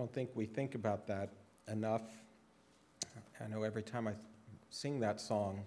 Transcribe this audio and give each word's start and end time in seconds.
don't 0.00 0.14
think 0.14 0.30
we 0.34 0.46
think 0.46 0.74
about 0.74 1.06
that 1.06 1.28
enough. 1.68 2.00
I 3.38 3.46
know 3.48 3.64
every 3.64 3.82
time 3.82 4.08
I 4.08 4.12
sing 4.70 4.98
that 5.00 5.20
song, 5.20 5.62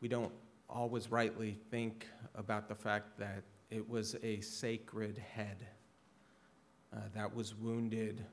we 0.00 0.08
don't 0.08 0.32
always 0.68 1.12
rightly 1.12 1.56
think 1.70 2.08
about 2.34 2.68
the 2.68 2.74
fact 2.74 3.16
that 3.20 3.44
it 3.70 3.88
was 3.88 4.16
a 4.24 4.40
sacred 4.40 5.18
head 5.18 5.64
uh, 6.92 6.98
that 7.14 7.32
was 7.32 7.54
wounded 7.54 8.24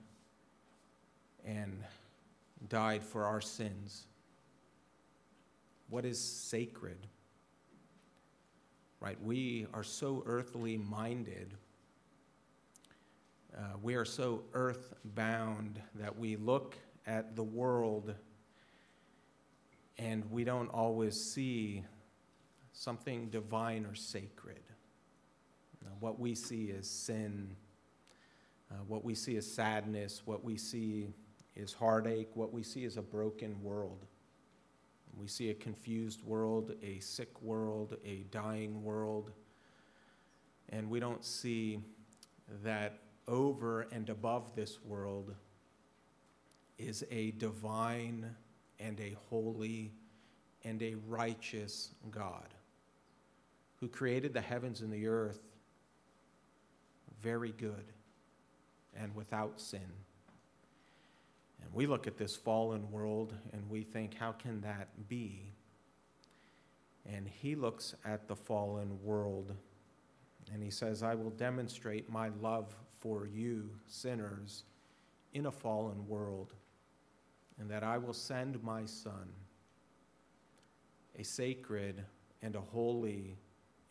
and 1.46 1.84
died 2.70 3.04
for 3.04 3.26
our 3.26 3.42
sins. 3.42 4.08
What 5.92 6.04
is 6.04 6.20
sacred? 6.20 6.98
Right? 9.00 9.22
We 9.22 9.68
are 9.72 9.84
so 9.84 10.24
earthly 10.26 10.78
minded. 10.78 11.54
Uh, 13.58 13.62
we 13.82 13.96
are 13.96 14.06
so 14.06 14.44
earthbound 14.54 15.82
that 15.96 16.16
we 16.16 16.36
look 16.36 16.78
at 17.08 17.36
the 17.36 17.42
world 17.42 18.14
and 19.98 20.30
we 20.30 20.44
don't 20.44 20.68
always 20.68 21.20
see 21.20 21.84
something 22.72 23.30
divine 23.30 23.84
or 23.84 23.96
sacred. 23.96 24.62
Now, 25.84 25.90
what 26.00 26.20
we 26.20 26.36
see 26.36 26.66
is 26.66 26.88
sin. 26.88 27.56
Uh, 28.70 28.76
what 28.88 29.04
we 29.04 29.16
see 29.16 29.36
is 29.36 29.52
sadness. 29.52 30.22
What 30.26 30.44
we 30.44 30.56
see 30.56 31.08
is 31.56 31.74
heartache. 31.74 32.30
What 32.36 32.54
we 32.54 32.62
see 32.62 32.84
is 32.84 32.98
a 32.98 33.02
broken 33.02 33.64
world. 33.64 34.06
We 35.20 35.28
see 35.28 35.50
a 35.50 35.56
confused 35.56 36.22
world, 36.22 36.76
a 36.84 37.00
sick 37.00 37.42
world, 37.42 37.98
a 38.06 38.24
dying 38.30 38.84
world. 38.84 39.32
And 40.70 40.92
we 40.92 41.00
don't 41.00 41.26
see 41.26 41.80
that 42.64 43.00
over 43.28 43.82
and 43.92 44.10
above 44.10 44.56
this 44.56 44.80
world 44.84 45.34
is 46.78 47.04
a 47.12 47.32
divine 47.32 48.36
and 48.80 49.00
a 49.00 49.16
holy 49.30 49.92
and 50.64 50.82
a 50.82 50.96
righteous 51.08 51.92
God 52.12 52.54
who 53.80 53.88
created 53.88 54.34
the 54.34 54.42
heavens 54.42 54.82
and 54.82 54.92
the 54.92 55.08
earth 55.08 55.40
very 57.22 57.52
good 57.52 57.86
and 58.96 59.14
without 59.16 59.60
sin. 59.60 59.82
And 61.62 61.74
we 61.74 61.88
look 61.88 62.08
at 62.08 62.18
this 62.18 62.36
fallen 62.36 62.92
world 62.92 63.34
and 63.54 63.70
we 63.70 63.84
think, 63.84 64.16
how 64.16 64.32
can 64.32 64.62
that 64.62 64.88
be? 65.10 65.54
And 67.06 67.28
he 67.28 67.56
looks 67.56 67.96
at 68.06 68.28
the 68.28 68.36
fallen 68.36 69.00
world 69.04 69.54
and 70.54 70.64
he 70.64 70.70
says, 70.70 71.04
I 71.04 71.16
will 71.16 71.32
demonstrate 71.32 72.10
my 72.10 72.30
love 72.42 72.76
for 73.00 73.26
you, 73.26 73.70
sinners, 73.88 74.64
in 75.34 75.46
a 75.46 75.52
fallen 75.52 76.08
world, 76.08 76.54
and 77.60 77.70
that 77.70 77.84
I 77.84 77.98
will 77.98 78.14
send 78.14 78.62
my 78.64 78.86
Son, 78.86 79.30
a 81.18 81.24
sacred 81.24 82.04
and 82.42 82.56
a 82.56 82.62
holy 82.62 83.38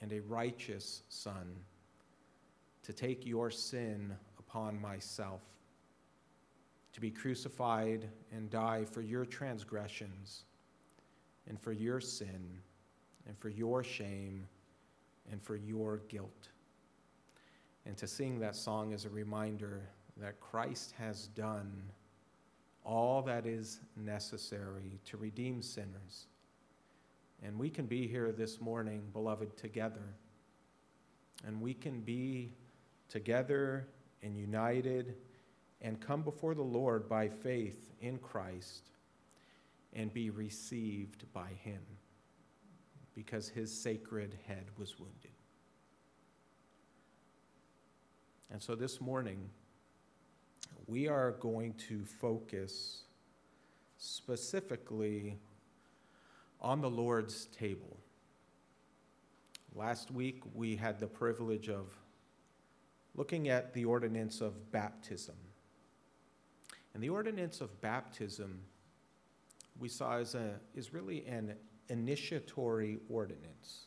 and 0.01 0.12
a 0.12 0.21
righteous 0.21 1.03
Son, 1.09 1.57
to 2.83 2.93
take 2.93 3.27
your 3.27 3.51
sin 3.51 4.12
upon 4.39 4.81
myself 4.81 5.43
to 6.97 7.01
be 7.03 7.11
crucified 7.11 8.09
and 8.33 8.49
die 8.49 8.83
for 8.91 9.03
your 9.03 9.27
transgressions 9.27 10.45
and 11.47 11.61
for 11.61 11.73
your 11.73 12.01
sin 12.01 12.59
and 13.27 13.37
for 13.37 13.51
your 13.51 13.84
shame 13.84 14.49
and 15.31 15.43
for 15.43 15.57
your 15.57 15.99
guilt. 16.09 16.49
And 17.87 17.97
to 17.98 18.06
sing 18.09 18.41
that 18.41 18.56
song 18.56 18.92
is 18.92 19.05
a 19.05 19.11
reminder 19.11 19.89
that 20.17 20.41
Christ 20.41 20.93
has 20.99 21.28
done 21.28 21.72
all 22.84 23.22
that 23.22 23.47
is 23.47 23.81
necessary 23.97 25.00
to 25.05 25.16
redeem 25.16 25.62
sinners. 25.62 26.27
And 27.43 27.59
we 27.59 27.71
can 27.71 27.87
be 27.87 28.09
here 28.09 28.33
this 28.33 28.61
morning, 28.61 29.03
beloved, 29.12 29.56
together. 29.56 30.15
And 31.47 31.61
we 31.61 31.75
can 31.75 32.00
be 32.00 32.55
together 33.09 33.87
and 34.22 34.37
united 34.37 35.15
and 35.81 36.00
come 36.00 36.22
before 36.22 36.55
the 36.55 36.62
Lord 36.62 37.09
by 37.09 37.28
faith 37.28 37.93
in 38.00 38.19
Christ 38.19 38.91
and 39.93 40.12
be 40.12 40.31
received 40.31 41.31
by 41.32 41.50
him 41.62 41.82
because 43.15 43.49
his 43.49 43.72
sacred 43.72 44.37
head 44.47 44.66
was 44.77 44.99
wounded. 44.99 45.36
And 48.51 48.62
so 48.62 48.75
this 48.75 49.01
morning, 49.01 49.51
we 50.87 51.09
are 51.09 51.33
going 51.33 51.75
to 51.89 52.05
focus 52.05 53.03
specifically 53.99 55.37
on 56.61 56.81
the 56.81 56.91
Lord's 56.91 57.47
table. 57.47 57.97
Last 59.75 60.11
week, 60.11 60.43
we 60.55 60.77
had 60.77 61.01
the 61.01 61.06
privilege 61.06 61.69
of 61.69 61.97
looking 63.15 63.49
at 63.49 63.75
the 63.75 63.85
ordinance 63.85 64.41
of 64.41 64.71
baptism. 64.71 65.35
And 66.95 67.03
the 67.03 67.09
ordinance 67.09 67.61
of 67.61 67.81
baptism 67.81 68.61
we 69.79 69.89
saw 69.89 70.19
is, 70.19 70.35
a, 70.35 70.55
is 70.75 70.95
really 70.95 71.27
an 71.27 71.55
initiatory 71.89 72.99
ordinance. 73.11 73.87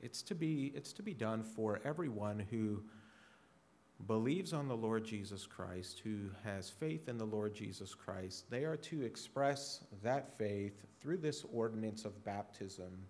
It's 0.00 0.22
to, 0.22 0.34
be, 0.34 0.72
it's 0.74 0.92
to 0.94 1.02
be 1.02 1.12
done 1.12 1.42
for 1.42 1.80
everyone 1.84 2.46
who 2.50 2.82
believes 4.06 4.52
on 4.52 4.68
the 4.68 4.76
Lord 4.76 5.04
Jesus 5.04 5.46
Christ, 5.46 6.00
who 6.02 6.30
has 6.44 6.68
faith 6.68 7.08
in 7.08 7.18
the 7.18 7.24
Lord 7.24 7.54
Jesus 7.54 7.94
Christ. 7.94 8.50
They 8.50 8.64
are 8.64 8.76
to 8.78 9.02
express 9.02 9.84
that 10.02 10.36
faith 10.38 10.74
through 11.00 11.18
this 11.18 11.44
ordinance 11.52 12.04
of 12.04 12.24
baptism. 12.24 13.06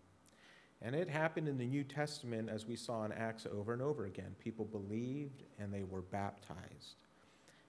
And 0.82 0.94
it 0.94 1.08
happened 1.08 1.48
in 1.48 1.56
the 1.56 1.66
New 1.66 1.84
Testament, 1.84 2.50
as 2.50 2.66
we 2.66 2.76
saw 2.76 3.04
in 3.04 3.12
Acts 3.12 3.46
over 3.50 3.72
and 3.72 3.80
over 3.80 4.04
again. 4.04 4.34
People 4.38 4.64
believed 4.64 5.44
and 5.58 5.72
they 5.72 5.84
were 5.84 6.02
baptized. 6.02 6.96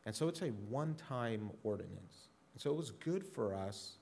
And 0.06 0.16
so 0.16 0.28
it's 0.28 0.42
a 0.42 0.48
one 0.48 0.96
time 0.96 1.52
ordinance. 1.64 2.28
And 2.54 2.62
so 2.62 2.72
it 2.72 2.78
was 2.78 2.92
good 2.92 3.26
for 3.26 3.56
us 3.56 3.98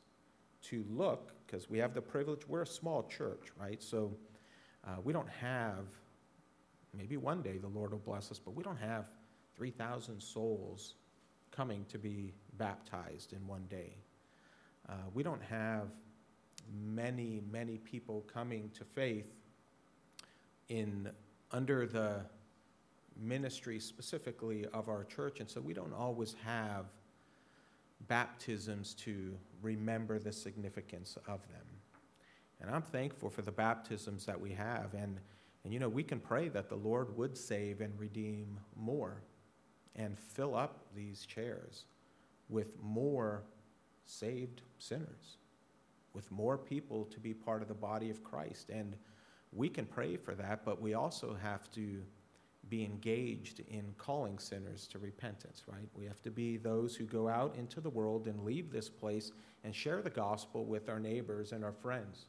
to 0.64 0.86
look, 0.90 1.34
because 1.46 1.70
we 1.70 1.78
have 1.80 1.94
the 1.94 2.02
privilege, 2.02 2.48
we're 2.48 2.62
a 2.62 2.68
small 2.68 3.04
church, 3.04 3.48
right? 3.60 3.82
So 3.82 4.16
uh, 4.88 4.96
we 5.04 5.12
don't 5.14 5.30
have, 5.30 5.86
maybe 6.96 7.18
one 7.18 7.42
day 7.42 7.58
the 7.58 7.68
Lord 7.68 7.92
will 7.92 8.00
bless 8.00 8.32
us, 8.32 8.40
but 8.40 8.56
we 8.56 8.64
don't 8.64 8.80
have 8.80 9.06
3,000 9.56 10.22
souls 10.22 10.96
coming 11.52 11.86
to 11.90 11.98
be 11.98 12.34
baptized 12.58 13.34
in 13.34 13.46
one 13.48 13.66
day. 13.70 13.94
Uh, 14.90 14.94
we 15.14 15.24
don't 15.24 15.44
have 15.44 15.88
many, 16.74 17.42
many 17.52 17.78
people 17.78 18.26
coming 18.32 18.70
to 18.78 18.84
faith 18.84 19.32
in 20.70 21.10
under 21.52 21.86
the 21.86 22.22
ministry 23.22 23.80
specifically 23.80 24.66
of 24.74 24.88
our 24.88 25.04
church, 25.04 25.40
and 25.42 25.50
so 25.50 25.60
we 25.60 25.74
don't 25.74 25.94
always 25.94 26.36
have 26.44 26.86
baptisms 28.08 28.94
to 28.94 29.38
remember 29.62 30.18
the 30.18 30.32
significance 30.32 31.18
of 31.28 31.42
them. 31.50 31.66
And 32.62 32.70
I'm 32.70 32.82
thankful 32.82 33.30
for 33.30 33.42
the 33.42 33.52
baptisms 33.52 34.26
that 34.26 34.40
we 34.40 34.52
have. 34.52 34.94
And, 34.94 35.20
and 35.64 35.74
you 35.74 35.80
know, 35.80 35.90
we 35.90 36.04
can 36.04 36.20
pray 36.20 36.50
that 36.50 36.70
the 36.70 36.76
Lord 36.76 37.16
would 37.18 37.38
save 37.38 37.82
and 37.82 37.98
redeem 38.00 38.60
more 38.76 39.22
and 39.96 40.18
fill 40.18 40.56
up 40.56 40.86
these 40.96 41.26
chairs 41.26 41.86
with 42.50 42.82
more 42.82 43.44
saved 44.06 44.62
sinners, 44.80 45.38
with 46.14 46.30
more 46.32 46.58
people 46.58 47.06
to 47.06 47.20
be 47.20 47.34
part 47.34 47.62
of 47.62 47.68
the 47.68 47.74
body 47.74 48.10
of 48.10 48.24
Christ. 48.24 48.70
And 48.70 48.96
we 49.52 49.70
can 49.70 49.86
pray 49.86 50.18
for 50.18 50.34
that, 50.36 50.66
but 50.66 50.82
we 50.82 50.94
also 50.94 51.38
have 51.42 51.70
to 51.72 52.02
be 52.70 52.84
engaged 52.84 53.60
in 53.70 53.94
calling 53.98 54.40
sinners 54.40 54.88
to 54.88 55.00
repentance, 55.00 55.64
right? 55.68 55.90
We 55.94 56.06
have 56.06 56.22
to 56.22 56.32
be 56.32 56.58
those 56.58 56.96
who 56.96 57.06
go 57.06 57.28
out 57.28 57.56
into 57.58 57.82
the 57.82 57.90
world 57.90 58.28
and 58.28 58.44
leave 58.44 58.72
this 58.72 58.90
place 58.90 59.32
and 59.64 59.76
share 59.76 60.02
the 60.02 60.10
gospel 60.10 60.66
with 60.66 60.90
our 60.90 61.00
neighbors 61.00 61.52
and 61.52 61.64
our 61.64 61.74
friends. 61.74 62.28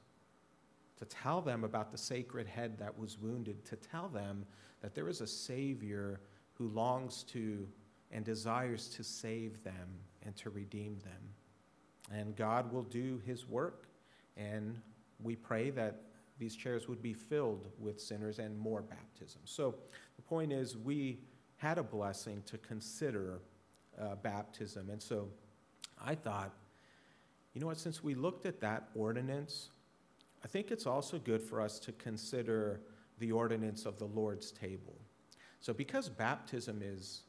To 1.03 1.09
tell 1.09 1.41
them 1.41 1.65
about 1.65 1.91
the 1.91 1.99
sacred 1.99 2.47
head 2.47 2.79
that 2.79 2.97
was 2.97 3.19
wounded, 3.19 3.65
to 3.65 3.75
tell 3.75 4.07
them 4.07 4.47
that 4.83 4.95
there 4.95 5.09
is 5.09 5.21
a 5.21 5.27
Savior 5.27 6.21
who 6.53 6.69
longs 6.69 7.25
to 7.25 7.67
and 8.13 8.25
desires 8.25 8.87
to 8.91 9.03
save 9.03 9.65
them 9.65 9.89
and 10.25 10.37
to 10.37 10.51
redeem 10.51 11.01
them. 11.01 12.15
And 12.17 12.37
God 12.37 12.73
will 12.73 12.85
do 12.85 13.21
his 13.27 13.49
work, 13.49 13.89
and 14.37 14.81
we 15.21 15.35
pray 15.35 15.71
that 15.71 16.03
these 16.39 16.55
chairs 16.55 16.87
would 16.87 17.03
be 17.03 17.15
filled 17.15 17.67
with 17.81 18.01
sinners 18.01 18.39
and 18.39 18.57
more 18.57 18.83
baptisms. 18.83 19.51
So 19.51 19.75
the 20.15 20.23
point 20.23 20.53
is, 20.53 20.77
we 20.77 21.19
had 21.57 21.79
a 21.79 21.83
blessing 21.83 22.45
to 22.47 22.59
consider 22.59 23.41
uh, 24.01 24.15
baptism. 24.23 24.89
And 24.89 25.03
so 25.03 25.31
I 26.01 26.15
thought, 26.15 26.53
you 27.55 27.61
know 27.61 27.67
what, 27.67 27.79
since 27.79 28.05
we 28.05 28.15
looked 28.15 28.47
at 28.47 28.61
that 28.61 28.91
ordinance, 28.95 29.71
I 30.45 30.49
think 30.49 30.71
it's 30.71 30.87
also 30.87 31.19
good 31.19 31.43
for 31.43 31.61
us 31.61 31.79
to 31.81 31.93
consider 31.93 32.81
the 33.19 33.33
ordinance 33.33 33.87
of 33.87 33.99
the 33.99 34.07
Lord's 34.07 34.51
table. 34.51 34.97
So, 35.61 35.73
because 35.73 36.09
baptism 36.09 36.81
is 36.83 37.23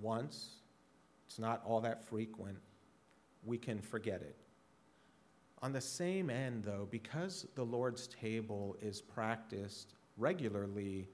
once, 0.00 0.56
it's 1.26 1.38
not 1.38 1.62
all 1.66 1.80
that 1.82 2.02
frequent, 2.02 2.58
we 3.44 3.58
can 3.58 3.80
forget 3.80 4.22
it. 4.22 4.36
On 5.62 5.72
the 5.72 5.80
same 5.80 6.30
end, 6.30 6.64
though, 6.64 6.88
because 6.90 7.46
the 7.54 7.64
Lord's 7.64 8.06
table 8.06 8.76
is 8.80 9.02
practiced 9.02 9.94
regularly 10.16 11.06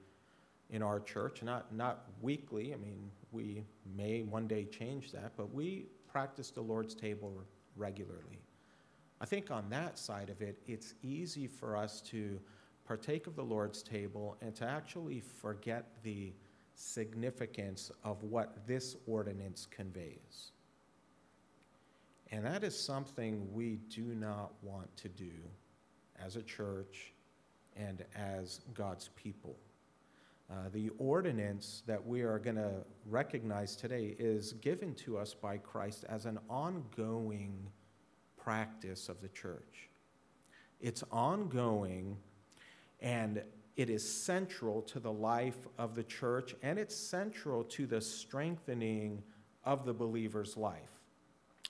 in 0.69 0.81
our 0.81 1.01
church, 1.01 1.43
not, 1.43 1.73
not 1.73 2.05
weekly, 2.21 2.73
I 2.73 2.77
mean, 2.77 3.11
we 3.31 3.63
may 3.95 4.23
one 4.23 4.47
day 4.47 4.65
change 4.65 5.11
that, 5.11 5.33
but 5.35 5.53
we 5.53 5.87
practice 6.09 6.49
the 6.49 6.61
Lord's 6.61 6.95
table 6.95 7.41
regularly. 7.75 8.39
I 9.19 9.25
think 9.25 9.49
on 9.49 9.69
that 9.69 9.97
side 9.97 10.29
of 10.29 10.41
it, 10.41 10.61
it's 10.67 10.93
easy 11.01 11.47
for 11.47 11.75
us 11.75 12.01
to 12.01 12.39
partake 12.85 13.27
of 13.27 13.35
the 13.35 13.43
Lord's 13.43 13.81
table 13.81 14.37
and 14.41 14.55
to 14.55 14.65
actually 14.65 15.19
forget 15.19 15.89
the 16.03 16.33
significance 16.75 17.91
of 18.03 18.23
what 18.23 18.67
this 18.67 18.95
ordinance 19.07 19.67
conveys. 19.69 20.51
And 22.31 22.45
that 22.45 22.63
is 22.63 22.77
something 22.77 23.51
we 23.53 23.79
do 23.89 24.13
not 24.13 24.51
want 24.61 24.95
to 24.97 25.09
do 25.09 25.31
as 26.23 26.35
a 26.35 26.41
church 26.41 27.13
and 27.75 28.03
as 28.15 28.61
God's 28.73 29.09
people. 29.15 29.55
Uh, 30.49 30.69
the 30.71 30.89
ordinance 30.97 31.83
that 31.87 32.05
we 32.05 32.21
are 32.21 32.39
going 32.39 32.55
to 32.55 32.71
recognize 33.05 33.75
today 33.75 34.15
is 34.17 34.53
given 34.53 34.93
to 34.95 35.17
us 35.17 35.33
by 35.33 35.57
Christ 35.57 36.05
as 36.07 36.25
an 36.25 36.39
ongoing 36.49 37.67
practice 38.47 39.09
of 39.09 39.19
the 39.19 39.27
church. 39.27 39.89
It's 40.79 41.03
ongoing 41.11 42.15
and 43.01 43.43
it 43.75 43.89
is 43.89 44.09
central 44.09 44.81
to 44.83 45.01
the 45.01 45.11
life 45.11 45.67
of 45.77 45.95
the 45.95 46.03
church 46.03 46.55
and 46.63 46.79
it's 46.79 46.95
central 46.95 47.65
to 47.65 47.85
the 47.85 47.99
strengthening 47.99 49.21
of 49.65 49.85
the 49.85 49.93
believer's 49.93 50.55
life. 50.55 51.01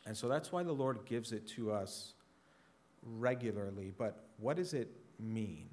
And 0.06 0.15
so 0.15 0.27
that's 0.27 0.51
why 0.51 0.62
the 0.62 0.71
Lord 0.71 1.00
gives 1.07 1.31
it 1.31 1.47
to 1.56 1.71
us 1.71 2.13
regularly. 3.01 3.91
But 3.97 4.27
what 4.38 4.57
does 4.57 4.75
it 4.75 4.91
mean? 5.19 5.69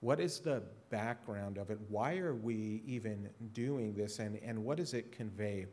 What 0.00 0.20
is 0.20 0.40
the 0.40 0.62
background 0.90 1.56
of 1.56 1.70
it? 1.70 1.78
Why 1.88 2.18
are 2.18 2.34
we 2.34 2.82
even 2.86 3.30
doing 3.54 3.94
this? 3.94 4.18
And, 4.18 4.38
and 4.44 4.62
what 4.62 4.76
does 4.76 4.92
it 4.92 5.12
convey? 5.12 5.64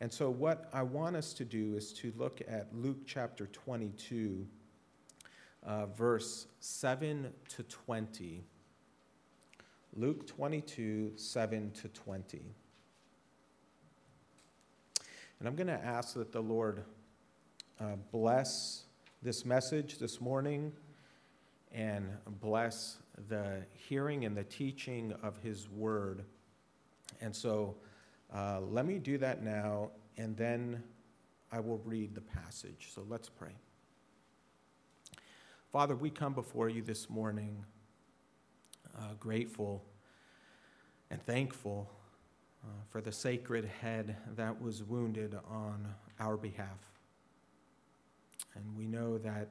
And 0.00 0.12
so, 0.12 0.28
what 0.28 0.68
I 0.72 0.82
want 0.82 1.16
us 1.16 1.32
to 1.34 1.44
do 1.44 1.76
is 1.76 1.92
to 1.94 2.12
look 2.16 2.40
at 2.48 2.74
Luke 2.74 3.06
chapter 3.06 3.46
22, 3.46 4.46
uh, 5.64 5.86
verse 5.86 6.46
7 6.60 7.32
to 7.50 7.62
20. 7.62 8.44
Luke 9.96 10.26
22, 10.26 11.12
7 11.16 11.70
to 11.70 11.88
20. 11.88 12.42
And 15.38 15.48
I'm 15.48 15.54
going 15.54 15.68
to 15.68 15.84
ask 15.84 16.14
that 16.14 16.32
the 16.32 16.40
Lord 16.40 16.84
uh, 17.80 17.96
bless 18.10 18.84
this 19.22 19.44
message 19.44 19.98
this 19.98 20.20
morning 20.20 20.72
and 21.72 22.08
bless 22.40 22.98
the 23.28 23.62
hearing 23.74 24.24
and 24.24 24.36
the 24.36 24.44
teaching 24.44 25.12
of 25.22 25.38
His 25.38 25.68
Word. 25.68 26.24
And 27.20 27.34
so 27.34 27.76
uh, 28.32 28.60
let 28.60 28.86
me 28.86 28.98
do 28.98 29.18
that 29.18 29.42
now, 29.42 29.90
and 30.16 30.36
then 30.36 30.82
I 31.52 31.60
will 31.60 31.80
read 31.84 32.14
the 32.14 32.20
passage. 32.20 32.88
So 32.94 33.04
let's 33.08 33.28
pray. 33.28 33.52
Father, 35.70 35.96
we 35.96 36.10
come 36.10 36.34
before 36.34 36.68
you 36.68 36.82
this 36.82 37.10
morning 37.10 37.64
uh, 38.96 39.14
grateful 39.18 39.82
and 41.10 41.20
thankful 41.26 41.90
uh, 42.64 42.68
for 42.90 43.00
the 43.00 43.12
sacred 43.12 43.64
head 43.80 44.16
that 44.36 44.60
was 44.60 44.82
wounded 44.82 45.36
on 45.50 45.94
our 46.20 46.36
behalf. 46.36 46.78
And 48.54 48.76
we 48.76 48.86
know 48.86 49.18
that 49.18 49.48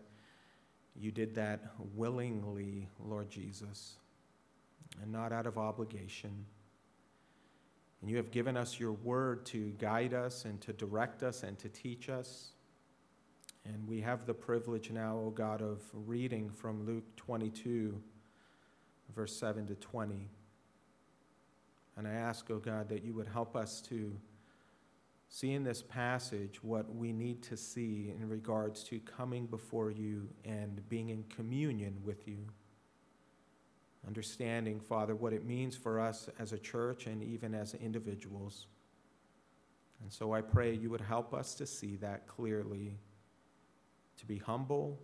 you 0.96 1.12
did 1.12 1.36
that 1.36 1.62
willingly, 1.94 2.88
Lord 3.00 3.30
Jesus, 3.30 3.96
and 5.02 5.12
not 5.12 5.32
out 5.32 5.46
of 5.46 5.58
obligation. 5.58 6.46
And 8.04 8.12
you 8.12 8.18
have 8.18 8.32
given 8.32 8.58
us 8.58 8.82
your 8.82 8.92
word 8.92 9.46
to 9.46 9.70
guide 9.80 10.14
us 10.14 10.44
and 10.44 10.60
to 10.60 10.74
direct 10.74 11.24
us 11.24 11.44
and 11.44 11.58
to 11.60 11.70
teach 11.70 12.10
us. 12.10 12.50
And 13.64 13.88
we 13.88 14.02
have 14.02 14.26
the 14.26 14.34
privilege 14.34 14.92
now, 14.92 15.16
O 15.16 15.28
oh 15.28 15.30
God, 15.30 15.62
of 15.62 15.80
reading 15.94 16.50
from 16.50 16.86
Luke 16.86 17.06
22, 17.16 17.98
verse 19.16 19.34
7 19.34 19.68
to 19.68 19.76
20. 19.76 20.28
And 21.96 22.06
I 22.06 22.12
ask, 22.12 22.52
O 22.52 22.56
oh 22.56 22.60
God, 22.60 22.90
that 22.90 23.06
you 23.06 23.14
would 23.14 23.30
help 23.30 23.56
us 23.56 23.80
to 23.84 24.14
see 25.30 25.54
in 25.54 25.64
this 25.64 25.82
passage 25.82 26.62
what 26.62 26.94
we 26.94 27.14
need 27.14 27.42
to 27.44 27.56
see 27.56 28.14
in 28.20 28.28
regards 28.28 28.84
to 28.84 29.00
coming 29.00 29.46
before 29.46 29.92
you 29.92 30.28
and 30.44 30.82
being 30.90 31.08
in 31.08 31.24
communion 31.30 31.96
with 32.04 32.28
you. 32.28 32.48
Understanding, 34.06 34.80
Father, 34.80 35.16
what 35.16 35.34
it 35.34 35.46
means 35.46 35.76
for 35.76 36.00
us 36.00 36.30
as 36.40 36.52
a 36.52 36.58
church 36.58 37.08
and 37.08 37.24
even 37.24 37.56
as 37.56 37.74
individuals. 37.76 38.68
And 40.02 40.12
so 40.12 40.34
I 40.34 40.42
pray 40.42 40.74
you 40.74 40.90
would 40.90 41.02
help 41.02 41.34
us 41.34 41.56
to 41.56 41.66
see 41.66 41.96
that 41.98 42.28
clearly, 42.28 42.98
to 44.18 44.26
be 44.26 44.38
humble, 44.38 45.00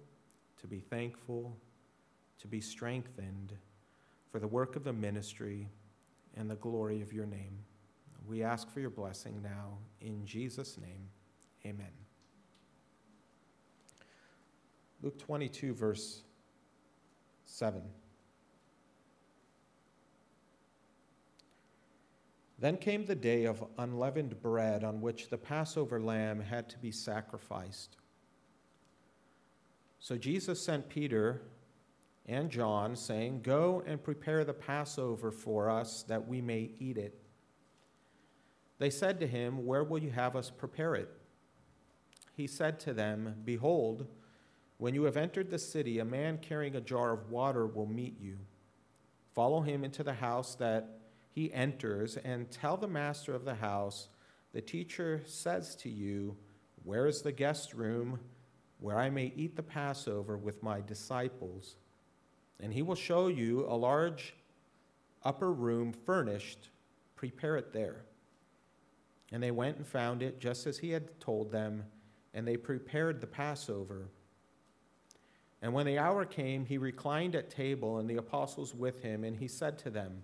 to 0.59 0.67
be 0.67 0.79
thankful, 0.79 1.55
to 2.39 2.47
be 2.47 2.59
strengthened 2.59 3.53
for 4.31 4.39
the 4.39 4.47
work 4.47 4.75
of 4.75 4.83
the 4.83 4.93
ministry 4.93 5.69
and 6.35 6.49
the 6.49 6.55
glory 6.55 7.01
of 7.01 7.13
your 7.13 7.25
name. 7.25 7.59
We 8.27 8.43
ask 8.43 8.69
for 8.69 8.79
your 8.79 8.89
blessing 8.89 9.41
now. 9.41 9.77
In 10.01 10.25
Jesus' 10.25 10.77
name, 10.77 11.09
amen. 11.65 11.91
Luke 15.01 15.17
22, 15.17 15.73
verse 15.73 16.23
7. 17.45 17.81
Then 22.59 22.77
came 22.77 23.05
the 23.05 23.15
day 23.15 23.45
of 23.45 23.63
unleavened 23.77 24.41
bread 24.41 24.83
on 24.83 24.99
which 24.99 25.29
the 25.29 25.37
Passover 25.37 25.99
lamb 25.99 26.41
had 26.41 26.69
to 26.69 26.77
be 26.77 26.91
sacrificed. 26.91 27.95
So 29.99 30.17
Jesus 30.17 30.61
sent 30.61 30.89
Peter 30.89 31.41
and 32.25 32.49
John, 32.49 32.95
saying, 32.95 33.41
Go 33.41 33.81
and 33.87 34.03
prepare 34.03 34.43
the 34.43 34.53
Passover 34.53 35.31
for 35.31 35.69
us 35.69 36.03
that 36.03 36.27
we 36.27 36.41
may 36.41 36.71
eat 36.79 36.97
it. 36.97 37.19
They 38.77 38.89
said 38.89 39.19
to 39.19 39.27
him, 39.27 39.65
Where 39.65 39.83
will 39.83 39.99
you 39.99 40.11
have 40.11 40.35
us 40.35 40.49
prepare 40.49 40.95
it? 40.95 41.09
He 42.35 42.45
said 42.45 42.79
to 42.81 42.93
them, 42.93 43.35
Behold, 43.45 44.05
when 44.77 44.93
you 44.93 45.03
have 45.03 45.17
entered 45.17 45.49
the 45.49 45.59
city, 45.59 45.99
a 45.99 46.05
man 46.05 46.37
carrying 46.37 46.75
a 46.75 46.81
jar 46.81 47.11
of 47.11 47.29
water 47.29 47.65
will 47.65 47.87
meet 47.87 48.19
you. 48.19 48.37
Follow 49.33 49.61
him 49.61 49.83
into 49.83 50.03
the 50.03 50.13
house 50.13 50.55
that 50.55 50.98
he 51.31 51.53
enters, 51.53 52.17
and 52.17 52.51
tell 52.51 52.77
the 52.77 52.87
master 52.87 53.33
of 53.33 53.45
the 53.45 53.55
house, 53.55 54.09
The 54.51 54.61
teacher 54.61 55.21
says 55.25 55.75
to 55.77 55.89
you, 55.89 56.35
Where 56.83 57.05
is 57.05 57.21
the 57.21 57.31
guest 57.31 57.73
room 57.73 58.19
where 58.79 58.97
I 58.97 59.09
may 59.09 59.31
eat 59.35 59.55
the 59.55 59.63
Passover 59.63 60.37
with 60.37 60.63
my 60.63 60.81
disciples? 60.81 61.75
And 62.59 62.73
he 62.73 62.81
will 62.81 62.95
show 62.95 63.27
you 63.27 63.65
a 63.67 63.75
large 63.75 64.33
upper 65.23 65.51
room 65.51 65.93
furnished. 65.93 66.69
Prepare 67.15 67.57
it 67.57 67.73
there. 67.73 68.05
And 69.31 69.43
they 69.43 69.51
went 69.51 69.77
and 69.77 69.85
found 69.85 70.23
it 70.23 70.39
just 70.39 70.65
as 70.65 70.79
he 70.79 70.89
had 70.91 71.19
told 71.19 71.51
them, 71.51 71.83
and 72.33 72.47
they 72.47 72.57
prepared 72.57 73.21
the 73.21 73.27
Passover. 73.27 74.09
And 75.61 75.73
when 75.73 75.85
the 75.85 75.99
hour 75.99 76.25
came, 76.25 76.65
he 76.65 76.77
reclined 76.77 77.35
at 77.35 77.49
table, 77.49 77.99
and 77.99 78.09
the 78.09 78.17
apostles 78.17 78.73
with 78.73 79.01
him, 79.03 79.23
and 79.23 79.37
he 79.37 79.47
said 79.47 79.77
to 79.79 79.89
them, 79.89 80.23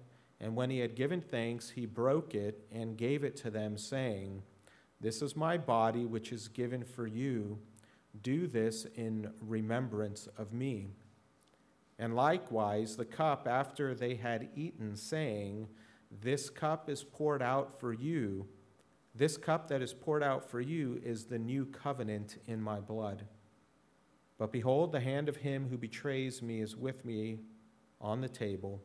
and 0.41 0.55
when 0.55 0.71
he 0.71 0.79
had 0.79 0.95
given 0.95 1.21
thanks, 1.21 1.69
he 1.69 1.85
broke 1.85 2.33
it 2.33 2.65
and 2.71 2.97
gave 2.97 3.23
it 3.23 3.37
to 3.37 3.51
them, 3.51 3.77
saying, 3.77 4.41
This 4.99 5.21
is 5.21 5.35
my 5.35 5.57
body, 5.57 6.05
which 6.05 6.31
is 6.33 6.47
given 6.47 6.83
for 6.83 7.05
you. 7.05 7.59
Do 8.23 8.47
this 8.47 8.85
in 8.95 9.31
remembrance 9.39 10.27
of 10.37 10.51
me. 10.51 10.89
And 11.99 12.15
likewise, 12.15 12.97
the 12.97 13.05
cup 13.05 13.47
after 13.47 13.93
they 13.93 14.15
had 14.15 14.49
eaten, 14.55 14.95
saying, 14.95 15.67
This 16.21 16.49
cup 16.49 16.89
is 16.89 17.03
poured 17.03 17.43
out 17.43 17.79
for 17.79 17.93
you 17.93 18.47
This 19.13 19.37
cup 19.37 19.67
that 19.67 19.81
is 19.81 19.93
poured 19.93 20.23
out 20.23 20.49
for 20.49 20.61
you 20.61 21.01
is 21.03 21.25
the 21.25 21.39
new 21.39 21.65
covenant 21.65 22.41
in 22.47 22.61
my 22.61 22.79
blood. 22.79 23.25
But 24.37 24.51
behold, 24.51 24.91
the 24.91 25.01
hand 25.01 25.29
of 25.29 25.37
him 25.37 25.67
who 25.69 25.77
betrays 25.77 26.41
me 26.41 26.61
is 26.61 26.75
with 26.75 27.05
me 27.05 27.39
on 27.99 28.21
the 28.21 28.29
table. 28.29 28.81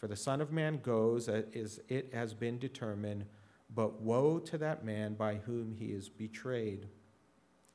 For 0.00 0.08
the 0.08 0.16
Son 0.16 0.40
of 0.40 0.50
Man 0.50 0.80
goes 0.82 1.28
uh, 1.28 1.42
as 1.54 1.78
it 1.90 2.14
has 2.14 2.32
been 2.32 2.58
determined, 2.58 3.26
but 3.74 4.00
woe 4.00 4.38
to 4.38 4.56
that 4.56 4.82
man 4.82 5.12
by 5.12 5.34
whom 5.34 5.76
he 5.78 5.88
is 5.88 6.08
betrayed. 6.08 6.88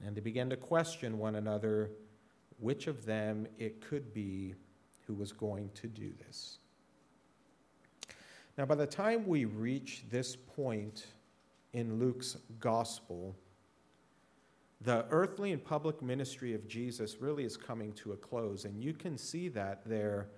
And 0.03 0.15
they 0.15 0.21
began 0.21 0.49
to 0.49 0.57
question 0.57 1.19
one 1.19 1.35
another 1.35 1.91
which 2.59 2.87
of 2.87 3.05
them 3.05 3.47
it 3.59 3.79
could 3.79 4.11
be 4.11 4.55
who 5.05 5.13
was 5.13 5.31
going 5.31 5.69
to 5.75 5.87
do 5.87 6.11
this. 6.25 6.57
Now, 8.57 8.65
by 8.65 8.75
the 8.75 8.87
time 8.87 9.27
we 9.27 9.45
reach 9.45 10.05
this 10.09 10.35
point 10.35 11.05
in 11.73 11.99
Luke's 11.99 12.37
gospel, 12.59 13.35
the 14.81 15.05
earthly 15.11 15.51
and 15.51 15.63
public 15.63 16.01
ministry 16.01 16.55
of 16.55 16.67
Jesus 16.67 17.17
really 17.19 17.43
is 17.43 17.55
coming 17.55 17.93
to 17.93 18.13
a 18.13 18.17
close. 18.17 18.65
And 18.65 18.81
you 18.81 18.93
can 18.93 19.15
see 19.15 19.47
that 19.49 19.81
there 19.85 20.29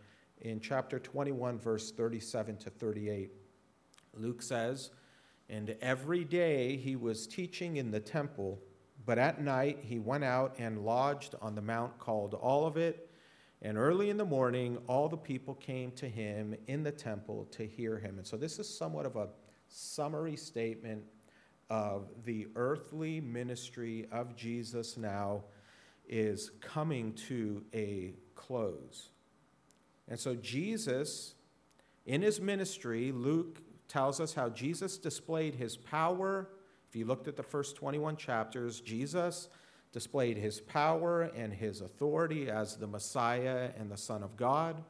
in 0.42 0.60
chapter 0.60 1.00
21, 1.00 1.60
verse 1.60 1.92
37 1.92 2.58
to 2.58 2.70
38. 2.70 3.32
Luke 4.14 4.42
says, 4.42 4.92
And 5.50 5.76
every 5.82 6.24
day 6.24 6.78
he 6.78 6.96
was 6.96 7.28
teaching 7.28 7.78
in 7.78 7.92
the 7.92 8.00
temple, 8.00 8.60
but 9.06 9.18
at 9.18 9.42
night 9.42 9.80
he 9.82 10.00
went 10.00 10.24
out 10.24 10.56
and 10.58 10.84
lodged 10.84 11.36
on 11.42 11.56
the 11.56 11.62
mount 11.62 11.98
called 12.00 12.36
Olivet. 12.42 13.10
And 13.62 13.78
early 13.78 14.10
in 14.10 14.18
the 14.18 14.26
morning, 14.26 14.78
all 14.88 15.10
the 15.10 15.18
people 15.18 15.56
came 15.56 15.92
to 15.94 16.08
him 16.08 16.56
in 16.68 16.84
the 16.84 16.92
temple 16.92 17.46
to 17.52 17.66
hear 17.66 17.98
him. 17.98 18.18
And 18.18 18.28
so 18.28 18.38
this 18.38 18.60
is 18.60 18.78
somewhat 18.78 19.06
of 19.06 19.16
a 19.16 19.30
summary 19.68 20.36
statement 20.36 21.04
of 21.70 22.10
the 22.24 22.48
earthly 22.56 23.20
ministry 23.20 24.08
of 24.12 24.36
Jesus 24.36 24.96
now 24.96 25.44
is 26.08 26.52
coming 26.62 27.14
to 27.14 27.64
a 27.74 28.14
close. 28.36 29.10
And 30.08 30.20
so, 30.20 30.36
Jesus, 30.36 31.36
in 32.06 32.22
his 32.22 32.40
ministry, 32.40 33.12
Luke 33.12 33.62
tells 33.88 34.20
us 34.20 34.34
how 34.34 34.50
Jesus 34.50 34.98
displayed 34.98 35.56
his 35.56 35.78
power. 35.78 36.50
If 36.90 36.96
you 36.96 37.06
looked 37.06 37.28
at 37.28 37.36
the 37.36 37.44
first 37.44 37.76
21 37.76 38.18
chapters, 38.18 38.80
Jesus 38.82 39.50
displayed 39.92 40.38
his 40.38 40.60
power 40.60 41.24
and 41.24 41.54
his 41.54 41.82
authority 41.82 42.50
as 42.50 42.76
the 42.76 42.88
Messiah 42.88 43.72
and 43.78 43.92
the 43.92 43.98
Son 43.98 44.24
of 44.24 44.36
God. 44.38 44.84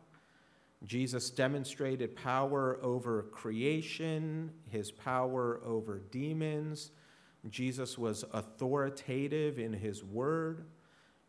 Jesus 0.86 1.30
demonstrated 1.30 2.16
power 2.16 2.78
over 2.84 3.24
creation, 3.24 4.52
his 4.70 4.92
power 4.92 5.60
over 5.64 6.00
demons. 6.12 6.92
Jesus 7.50 7.98
was 7.98 8.26
authoritative 8.34 9.58
in 9.58 9.74
his 9.74 10.04
word. 10.04 10.66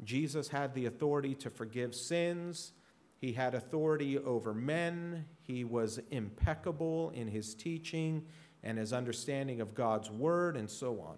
Jesus 0.05 0.49
had 0.49 0.75
the 0.75 0.87
authority 0.87 1.35
to 1.37 1.51
forgive 1.51 1.95
sins. 1.95 2.73
He 3.19 3.33
had 3.33 3.55
authority 3.55 4.17
over 4.17 4.55
men. 4.55 5.27
He 5.43 5.65
was 5.65 6.01
impeccable 6.11 7.11
in 7.11 7.29
his 7.29 7.55
teaching 7.55 8.25
and 8.63 8.79
his 8.79 8.93
understanding 8.93 9.61
of 9.61 9.75
God's 9.75 10.11
word, 10.11 10.57
and 10.57 10.69
so 10.69 11.01
on. 11.01 11.17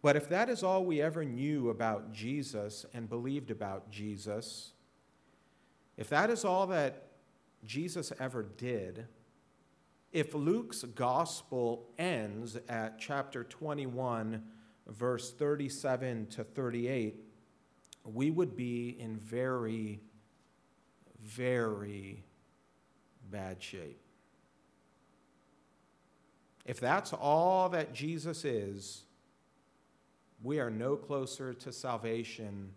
But 0.00 0.16
if 0.16 0.28
that 0.30 0.48
is 0.48 0.62
all 0.62 0.84
we 0.84 1.00
ever 1.00 1.24
knew 1.24 1.70
about 1.70 2.12
Jesus 2.12 2.84
and 2.92 3.08
believed 3.08 3.50
about 3.50 3.90
Jesus, 3.90 4.72
if 5.96 6.08
that 6.08 6.30
is 6.30 6.44
all 6.44 6.66
that 6.68 7.08
Jesus 7.64 8.12
ever 8.18 8.42
did, 8.42 9.06
if 10.12 10.34
Luke's 10.34 10.82
gospel 10.82 11.88
ends 11.98 12.58
at 12.68 12.98
chapter 12.98 13.44
21, 13.44 14.42
verse 14.88 15.32
37 15.32 16.26
to 16.26 16.44
38, 16.44 17.31
we 18.04 18.30
would 18.30 18.56
be 18.56 18.96
in 18.98 19.16
very, 19.16 20.00
very 21.20 22.24
bad 23.30 23.62
shape. 23.62 24.00
If 26.64 26.80
that's 26.80 27.12
all 27.12 27.68
that 27.70 27.92
Jesus 27.92 28.44
is, 28.44 29.02
we 30.42 30.58
are 30.60 30.70
no 30.70 30.96
closer 30.96 31.52
to 31.54 31.72
salvation 31.72 32.72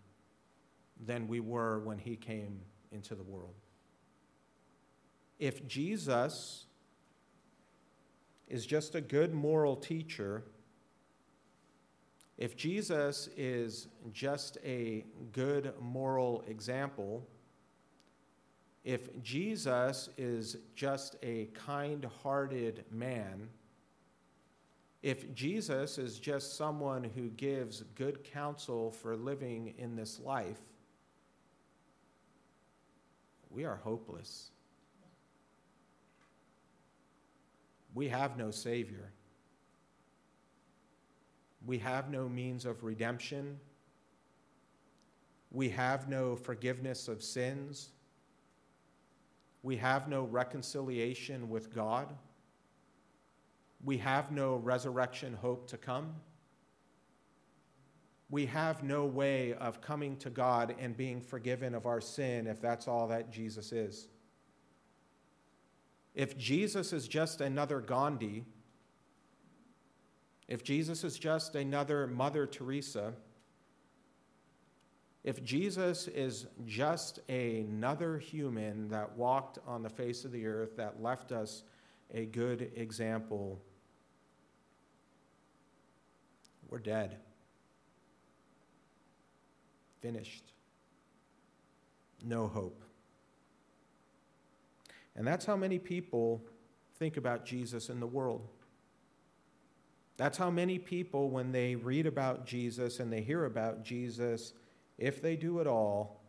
than 1.03 1.27
we 1.27 1.39
were 1.39 1.79
when 1.79 1.97
he 1.97 2.15
came 2.15 2.61
into 2.91 3.15
the 3.15 3.23
world. 3.23 3.53
If 5.39 5.67
Jesus 5.67 6.65
is 8.47 8.65
just 8.65 8.95
a 8.95 9.01
good 9.01 9.33
moral 9.33 9.75
teacher, 9.75 10.43
if 12.37 12.57
Jesus 12.57 13.29
is 13.37 13.87
just 14.11 14.57
a 14.63 15.05
good 15.31 15.73
moral 15.79 16.43
example, 16.47 17.25
if 18.83 19.21
Jesus 19.23 20.09
is 20.17 20.57
just 20.75 21.15
a 21.23 21.45
kind 21.53 22.05
hearted 22.21 22.83
man, 22.91 23.49
if 25.01 25.33
Jesus 25.33 25.97
is 25.97 26.19
just 26.19 26.57
someone 26.57 27.03
who 27.03 27.29
gives 27.29 27.83
good 27.95 28.23
counsel 28.23 28.91
for 28.91 29.15
living 29.15 29.73
in 29.77 29.95
this 29.95 30.19
life, 30.19 30.59
we 33.49 33.63
are 33.63 33.77
hopeless. 33.77 34.51
We 37.93 38.09
have 38.09 38.37
no 38.37 38.51
Savior. 38.51 39.13
We 41.65 41.77
have 41.79 42.09
no 42.09 42.29
means 42.29 42.65
of 42.65 42.83
redemption. 42.83 43.59
We 45.51 45.69
have 45.69 46.07
no 46.09 46.35
forgiveness 46.35 47.07
of 47.07 47.23
sins. 47.23 47.89
We 49.63 49.77
have 49.77 50.07
no 50.07 50.23
reconciliation 50.23 51.49
with 51.49 51.73
God. 51.73 52.13
We 53.83 53.97
have 53.99 54.31
no 54.31 54.55
resurrection 54.57 55.33
hope 55.33 55.67
to 55.69 55.77
come 55.77 56.15
we 58.29 58.47
have 58.47 58.83
no 58.83 59.05
way 59.05 59.53
of 59.53 59.81
coming 59.81 60.17
to 60.17 60.29
God 60.29 60.75
and 60.79 60.97
being 60.97 61.21
forgiven 61.21 61.75
of 61.75 61.85
our 61.85 62.01
sin 62.01 62.47
if 62.47 62.59
that's 62.59 62.87
all 62.87 63.07
that 63.07 63.31
Jesus 63.31 63.71
is. 63.71 64.07
If 66.15 66.37
Jesus 66.37 66.91
is 66.91 67.07
just 67.07 67.41
another 67.41 67.79
Gandhi, 67.79 68.45
if 70.47 70.63
Jesus 70.63 71.03
is 71.03 71.17
just 71.17 71.55
another 71.55 72.07
Mother 72.07 72.45
Teresa, 72.45 73.13
if 75.23 75.43
Jesus 75.43 76.07
is 76.07 76.45
just 76.65 77.19
another 77.29 78.19
human 78.19 78.87
that 78.89 79.17
walked 79.17 79.57
on 79.65 79.81
the 79.81 79.89
face 79.89 80.23
of 80.23 80.31
the 80.31 80.45
earth, 80.45 80.77
that 80.77 81.01
left 81.01 81.31
us 81.31 81.63
a 82.13 82.25
good 82.25 82.71
example, 82.75 83.59
we're 86.69 86.79
dead 86.79 87.17
finished. 90.05 90.53
No 92.23 92.47
hope. 92.47 92.79
And 95.15 95.25
that's 95.25 95.47
how 95.47 95.55
many 95.55 95.79
people 95.79 96.43
think 96.99 97.17
about 97.17 97.43
Jesus 97.43 97.89
in 97.89 97.99
the 97.99 98.05
world. 98.05 98.47
That's 100.17 100.37
how 100.37 100.49
many 100.49 100.79
people, 100.79 101.29
when 101.29 101.51
they 101.51 101.75
read 101.75 102.05
about 102.05 102.45
Jesus 102.45 102.99
and 102.99 103.11
they 103.11 103.21
hear 103.21 103.45
about 103.45 103.83
Jesus, 103.83 104.53
if 104.97 105.21
they 105.21 105.35
do 105.35 105.59
at 105.59 105.67
all, 105.67 106.21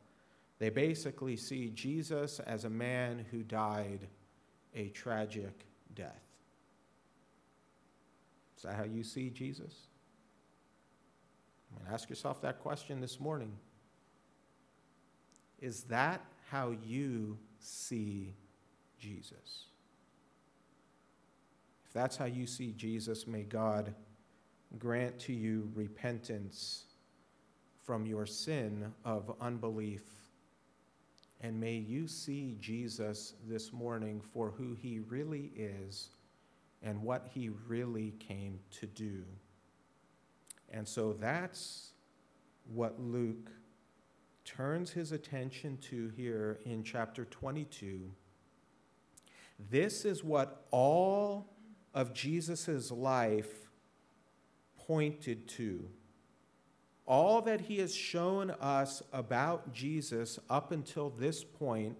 they 0.58 0.70
basically 0.70 1.36
see 1.36 1.70
Jesus 1.70 2.40
as 2.40 2.64
a 2.64 2.70
man 2.70 3.24
who 3.30 3.42
died 3.42 4.08
a 4.74 4.88
tragic 4.88 5.66
death. 5.94 6.22
Is 8.56 8.62
that 8.62 8.74
how 8.74 8.84
you 8.84 9.04
see 9.04 9.30
Jesus? 9.30 9.74
I 11.70 11.78
mean, 11.78 11.92
ask 11.92 12.08
yourself 12.08 12.40
that 12.42 12.60
question 12.60 13.00
this 13.00 13.20
morning. 13.20 13.52
Is 15.60 15.84
that 15.84 16.22
how 16.50 16.74
you 16.84 17.38
see 17.60 18.34
Jesus? 18.98 19.66
That's 21.96 22.18
how 22.18 22.26
you 22.26 22.46
see 22.46 22.74
Jesus, 22.76 23.26
may 23.26 23.44
God 23.44 23.94
grant 24.78 25.18
to 25.20 25.32
you 25.32 25.70
repentance 25.74 26.84
from 27.86 28.04
your 28.04 28.26
sin 28.26 28.92
of 29.06 29.34
unbelief. 29.40 30.02
And 31.40 31.58
may 31.58 31.76
you 31.76 32.06
see 32.06 32.58
Jesus 32.60 33.32
this 33.48 33.72
morning 33.72 34.20
for 34.20 34.50
who 34.50 34.74
he 34.74 34.98
really 34.98 35.52
is 35.56 36.10
and 36.82 37.02
what 37.02 37.30
he 37.32 37.48
really 37.66 38.12
came 38.18 38.58
to 38.72 38.86
do. 38.86 39.22
And 40.70 40.86
so 40.86 41.14
that's 41.14 41.92
what 42.74 43.00
Luke 43.00 43.50
turns 44.44 44.90
his 44.90 45.12
attention 45.12 45.78
to 45.88 46.12
here 46.14 46.58
in 46.66 46.84
chapter 46.84 47.24
22. 47.24 48.02
This 49.70 50.04
is 50.04 50.22
what 50.22 50.66
all 50.70 51.55
of 51.96 52.12
Jesus' 52.12 52.90
life 52.90 53.70
pointed 54.86 55.48
to. 55.48 55.88
All 57.06 57.40
that 57.42 57.62
he 57.62 57.78
has 57.78 57.94
shown 57.94 58.50
us 58.50 59.02
about 59.14 59.72
Jesus 59.72 60.38
up 60.50 60.72
until 60.72 61.08
this 61.08 61.42
point 61.42 61.96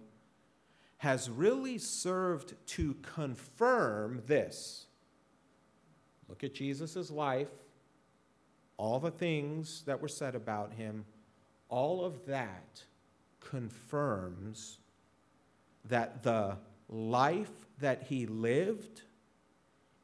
has 0.97 1.31
really 1.31 1.79
served 1.79 2.53
to 2.67 2.93
confirm 3.01 4.21
this. 4.27 4.85
Look 6.29 6.43
at 6.43 6.53
Jesus' 6.53 7.09
life, 7.09 7.49
all 8.77 8.99
the 8.99 9.11
things 9.11 9.81
that 9.87 9.99
were 9.99 10.07
said 10.07 10.35
about 10.35 10.73
him, 10.73 11.05
all 11.69 12.05
of 12.05 12.27
that 12.27 12.83
confirms 13.39 14.77
that 15.85 16.21
the 16.21 16.57
life 16.87 17.65
that 17.79 18.03
he 18.03 18.27
lived 18.27 19.01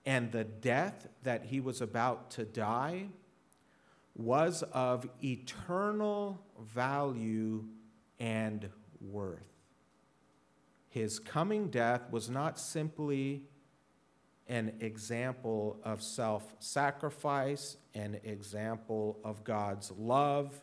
and 0.06 0.32
the 0.32 0.44
death 0.44 1.08
that 1.24 1.46
he 1.46 1.60
was 1.60 1.82
about 1.82 2.32
to 2.32 2.46
die 2.46 3.08
was 4.16 4.64
of 4.74 5.08
eternal 5.24 6.40
value 6.62 7.64
and 8.20 8.70
worth. 9.02 9.54
His 10.90 11.20
coming 11.20 11.70
death 11.70 12.02
was 12.12 12.30
not 12.30 12.60
simply 12.60 13.44
an 14.48 14.74
example 14.82 15.80
of 15.84 16.04
self 16.04 16.54
sacrifice, 16.60 17.78
an 17.96 18.20
example 18.24 19.20
of 19.24 19.44
God's 19.44 19.92
love. 19.92 20.62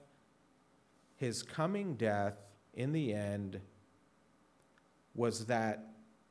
His 1.17 1.43
coming 1.43 1.95
death, 1.95 2.37
in 2.75 2.93
the 2.93 3.13
end, 3.13 3.61
was 5.15 5.47
that 5.47 5.90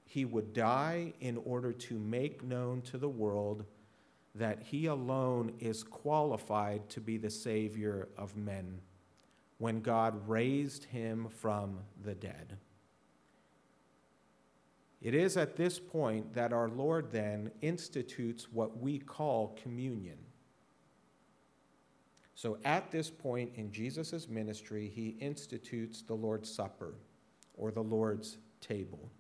he 0.09 0.25
would 0.25 0.53
die 0.53 1.13
in 1.21 1.37
order 1.45 1.71
to 1.71 1.99
make 1.99 2.43
known 2.43 2.81
to 2.81 2.97
the 2.97 3.07
world 3.07 3.63
that 4.33 4.59
he 4.63 4.87
alone 4.87 5.53
is 5.59 5.83
qualified 5.83 6.89
to 6.89 6.99
be 6.99 7.17
the 7.17 7.29
Savior 7.29 8.07
of 8.17 8.35
men 8.35 8.81
when 9.59 9.81
God 9.81 10.27
raised 10.27 10.85
him 10.85 11.27
from 11.29 11.81
the 12.03 12.15
dead. 12.15 12.57
It 14.99 15.13
is 15.13 15.37
at 15.37 15.55
this 15.55 15.77
point 15.77 16.33
that 16.33 16.53
our 16.53 16.69
Lord 16.69 17.11
then 17.11 17.51
institutes 17.61 18.51
what 18.51 18.79
we 18.79 18.97
call 18.97 19.55
communion. 19.61 20.17
So 22.33 22.57
at 22.65 22.89
this 22.89 23.11
point 23.11 23.51
in 23.53 23.71
Jesus' 23.71 24.27
ministry, 24.27 24.91
he 24.91 25.09
institutes 25.19 26.01
the 26.01 26.15
Lord's 26.15 26.51
Supper 26.51 26.95
or 27.53 27.69
the 27.69 27.83
Lord's 27.83 28.39
table 28.59 29.11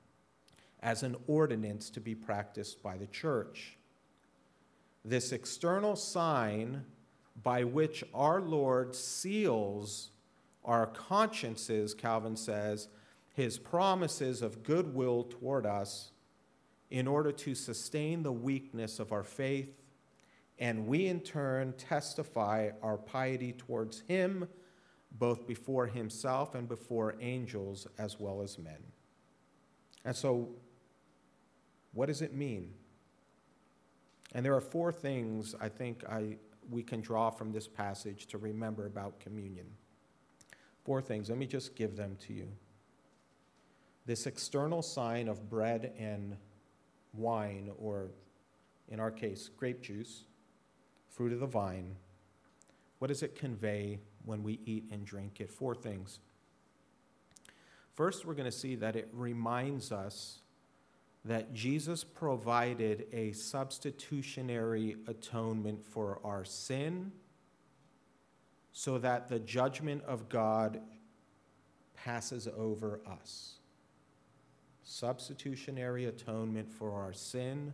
as 0.81 1.03
an 1.03 1.15
ordinance 1.27 1.89
to 1.91 1.99
be 1.99 2.15
practiced 2.15 2.81
by 2.81 2.97
the 2.97 3.07
church. 3.07 3.77
This 5.03 5.31
external 5.31 5.95
sign 5.95 6.85
by 7.41 7.63
which 7.63 8.03
our 8.13 8.41
Lord 8.41 8.95
seals 8.95 10.11
our 10.65 10.87
consciences, 10.87 11.93
Calvin 11.93 12.35
says, 12.35 12.89
his 13.33 13.57
promises 13.57 14.41
of 14.41 14.63
goodwill 14.63 15.23
toward 15.23 15.65
us 15.65 16.11
in 16.89 17.07
order 17.07 17.31
to 17.31 17.55
sustain 17.55 18.23
the 18.23 18.31
weakness 18.31 18.99
of 18.99 19.11
our 19.11 19.23
faith, 19.23 19.81
and 20.57 20.87
we 20.87 21.07
in 21.07 21.21
turn 21.21 21.73
testify 21.73 22.71
our 22.81 22.97
piety 22.97 23.53
towards 23.53 24.01
him, 24.01 24.47
both 25.11 25.47
before 25.47 25.87
himself 25.87 26.53
and 26.53 26.67
before 26.67 27.15
angels 27.21 27.87
as 27.97 28.19
well 28.19 28.41
as 28.41 28.59
men. 28.59 28.83
And 30.03 30.15
so, 30.15 30.49
what 31.93 32.07
does 32.07 32.21
it 32.21 32.33
mean? 32.33 32.73
And 34.33 34.45
there 34.45 34.55
are 34.55 34.61
four 34.61 34.91
things 34.91 35.55
I 35.59 35.69
think 35.69 36.03
I, 36.07 36.37
we 36.69 36.83
can 36.83 37.01
draw 37.01 37.29
from 37.29 37.51
this 37.51 37.67
passage 37.67 38.27
to 38.27 38.37
remember 38.37 38.85
about 38.85 39.19
communion. 39.19 39.65
Four 40.83 41.01
things. 41.01 41.29
Let 41.29 41.37
me 41.37 41.47
just 41.47 41.75
give 41.75 41.95
them 41.95 42.17
to 42.27 42.33
you. 42.33 42.47
This 44.05 44.25
external 44.25 44.81
sign 44.81 45.27
of 45.27 45.49
bread 45.49 45.93
and 45.97 46.35
wine, 47.13 47.71
or 47.77 48.11
in 48.87 48.99
our 48.99 49.11
case, 49.11 49.49
grape 49.55 49.81
juice, 49.81 50.23
fruit 51.09 51.33
of 51.33 51.39
the 51.39 51.47
vine, 51.47 51.95
what 52.99 53.07
does 53.07 53.23
it 53.23 53.35
convey 53.35 53.99
when 54.25 54.43
we 54.43 54.59
eat 54.65 54.85
and 54.91 55.05
drink 55.05 55.39
it? 55.39 55.51
Four 55.51 55.73
things. 55.73 56.19
First, 57.93 58.25
we're 58.25 58.33
going 58.33 58.49
to 58.49 58.57
see 58.57 58.75
that 58.75 58.95
it 58.95 59.09
reminds 59.11 59.91
us 59.91 60.39
that 61.25 61.53
Jesus 61.53 62.03
provided 62.03 63.07
a 63.11 63.31
substitutionary 63.33 64.95
atonement 65.07 65.83
for 65.83 66.19
our 66.23 66.45
sin 66.45 67.11
so 68.71 68.97
that 68.97 69.27
the 69.27 69.39
judgment 69.39 70.03
of 70.03 70.29
God 70.29 70.79
passes 71.93 72.47
over 72.57 73.01
us. 73.05 73.55
Substitutionary 74.83 76.05
atonement 76.05 76.71
for 76.71 76.91
our 76.91 77.11
sin 77.11 77.73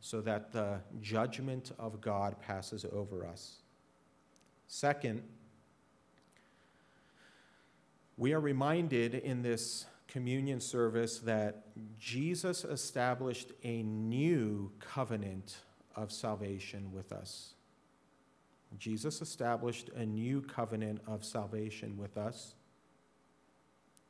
so 0.00 0.20
that 0.20 0.52
the 0.52 0.78
judgment 1.00 1.72
of 1.78 2.00
God 2.00 2.40
passes 2.40 2.86
over 2.92 3.26
us. 3.26 3.56
Second, 4.68 5.22
we 8.16 8.32
are 8.32 8.40
reminded 8.40 9.14
in 9.14 9.42
this 9.42 9.86
communion 10.08 10.60
service 10.60 11.18
that 11.20 11.66
Jesus 11.98 12.64
established 12.64 13.52
a 13.62 13.82
new 13.82 14.72
covenant 14.80 15.58
of 15.94 16.10
salvation 16.10 16.90
with 16.92 17.12
us. 17.12 17.54
Jesus 18.78 19.22
established 19.22 19.90
a 19.96 20.04
new 20.04 20.42
covenant 20.42 21.00
of 21.06 21.24
salvation 21.24 21.96
with 21.96 22.16
us. 22.16 22.54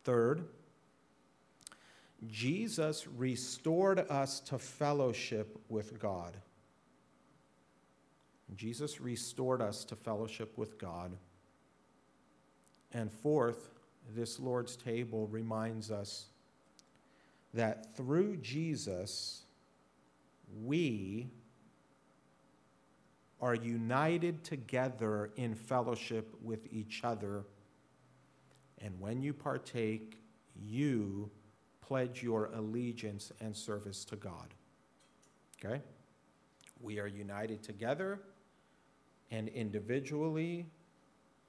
Third, 0.05 0.45
Jesus 2.27 3.07
restored 3.07 4.01
us 4.11 4.41
to 4.41 4.59
fellowship 4.59 5.59
with 5.69 5.99
God. 6.01 6.37
Jesus 8.57 9.01
restored 9.01 9.61
us 9.61 9.85
to 9.85 9.97
fellowship 9.97 10.57
with 10.57 10.79
God. 10.79 11.17
And 12.93 13.13
fourth, 13.13 13.71
this 14.15 14.39
Lord's 14.41 14.77
table 14.77 15.27
reminds 15.27 15.91
us 15.91 16.27
that 17.55 17.97
through 17.97 18.37
Jesus, 18.39 19.43
we 20.65 21.29
are 23.41 23.55
united 23.55 24.43
together 24.45 25.31
in 25.37 25.55
fellowship 25.55 26.35
with 26.43 26.67
each 26.73 27.03
other. 27.05 27.45
And 28.81 28.99
when 29.01 29.23
you 29.23 29.33
partake, 29.33 30.21
you 30.61 31.31
pledge 31.81 32.23
your 32.23 32.51
allegiance 32.55 33.33
and 33.41 33.57
service 33.57 34.05
to 34.07 34.17
God. 34.17 34.55
Okay? 35.65 35.81
We 36.81 36.99
are 36.99 37.07
united 37.07 37.63
together, 37.63 38.21
and 39.31 39.49
individually, 39.49 40.67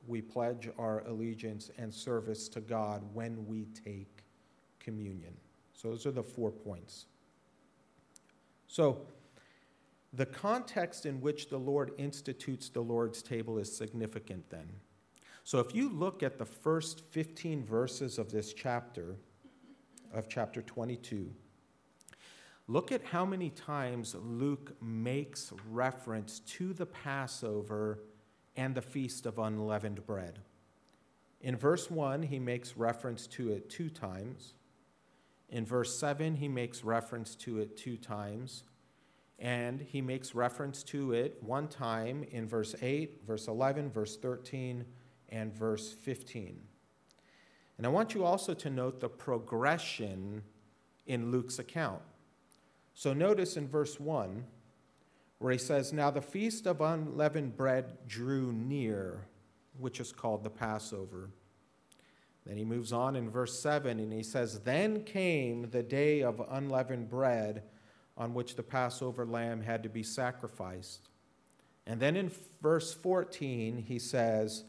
we 0.09 0.21
pledge 0.21 0.67
our 0.77 1.03
allegiance 1.07 1.69
and 1.77 1.93
service 1.93 2.49
to 2.49 2.59
God 2.59 3.03
when 3.13 3.45
we 3.45 3.65
take 3.85 4.23
communion. 4.79 5.33
So, 5.73 5.89
those 5.89 6.05
are 6.05 6.11
the 6.11 6.23
four 6.23 6.51
points. 6.51 7.05
So, 8.67 9.01
the 10.13 10.25
context 10.25 11.05
in 11.05 11.21
which 11.21 11.49
the 11.49 11.59
Lord 11.59 11.91
institutes 11.97 12.69
the 12.69 12.81
Lord's 12.81 13.21
table 13.21 13.59
is 13.59 13.75
significant 13.75 14.49
then. 14.49 14.67
So, 15.43 15.59
if 15.59 15.73
you 15.75 15.89
look 15.89 16.23
at 16.23 16.37
the 16.37 16.45
first 16.45 17.01
15 17.11 17.63
verses 17.63 18.17
of 18.17 18.31
this 18.31 18.53
chapter, 18.53 19.15
of 20.11 20.27
chapter 20.27 20.63
22, 20.63 21.31
look 22.67 22.91
at 22.91 23.03
how 23.03 23.25
many 23.25 23.51
times 23.51 24.15
Luke 24.19 24.75
makes 24.81 25.53
reference 25.69 26.39
to 26.39 26.73
the 26.73 26.87
Passover 26.87 27.99
and 28.59 28.75
the 28.75 28.81
Feast 28.81 29.25
of 29.25 29.39
Unleavened 29.39 30.05
Bread. 30.05 30.39
In 31.39 31.55
verse 31.55 31.89
1, 31.89 32.23
he 32.23 32.39
makes 32.39 32.75
reference 32.75 33.25
to 33.27 33.51
it 33.53 33.69
two 33.69 33.89
times. 33.89 34.53
In 35.47 35.65
verse 35.65 35.97
7, 35.97 36.35
he 36.35 36.49
makes 36.49 36.83
reference 36.83 37.35
to 37.35 37.59
it 37.59 37.77
two 37.77 37.95
times. 37.95 38.65
And 39.39 39.79
he 39.79 40.01
makes 40.01 40.35
reference 40.35 40.83
to 40.83 41.13
it 41.13 41.41
one 41.41 41.69
time 41.69 42.25
in 42.31 42.49
verse 42.49 42.75
8, 42.81 43.21
verse 43.25 43.47
11, 43.47 43.91
verse 43.91 44.17
13, 44.17 44.83
and 45.29 45.53
verse 45.53 45.93
15. 45.93 46.59
And 47.77 47.87
I 47.87 47.89
want 47.89 48.13
you 48.13 48.25
also 48.25 48.53
to 48.55 48.69
note 48.69 48.99
the 48.99 49.07
progression 49.07 50.43
in 51.07 51.31
Luke's 51.31 51.59
account. 51.59 52.01
So 52.93 53.13
notice 53.13 53.55
in 53.55 53.69
verse 53.69 54.01
1, 54.01 54.43
where 55.39 55.51
he 55.51 55.57
says, 55.57 55.91
Now 55.91 56.11
the 56.11 56.21
feast 56.21 56.67
of 56.67 56.81
unleavened 56.81 57.57
bread 57.57 57.97
drew 58.07 58.51
near, 58.53 59.25
which 59.77 59.99
is 59.99 60.11
called 60.11 60.43
the 60.43 60.49
Passover. 60.49 61.31
Then 62.45 62.57
he 62.57 62.65
moves 62.65 62.93
on 62.93 63.15
in 63.15 63.29
verse 63.29 63.59
7 63.59 63.99
and 63.99 64.13
he 64.13 64.23
says, 64.23 64.59
Then 64.61 65.03
came 65.03 65.69
the 65.69 65.83
day 65.83 66.21
of 66.21 66.41
unleavened 66.49 67.09
bread 67.09 67.63
on 68.17 68.33
which 68.33 68.55
the 68.55 68.63
Passover 68.63 69.25
lamb 69.25 69.61
had 69.61 69.83
to 69.83 69.89
be 69.89 70.03
sacrificed. 70.03 71.09
And 71.87 71.99
then 71.99 72.15
in 72.15 72.31
verse 72.61 72.93
14, 72.93 73.77
he 73.77 73.97
says, 73.97 74.65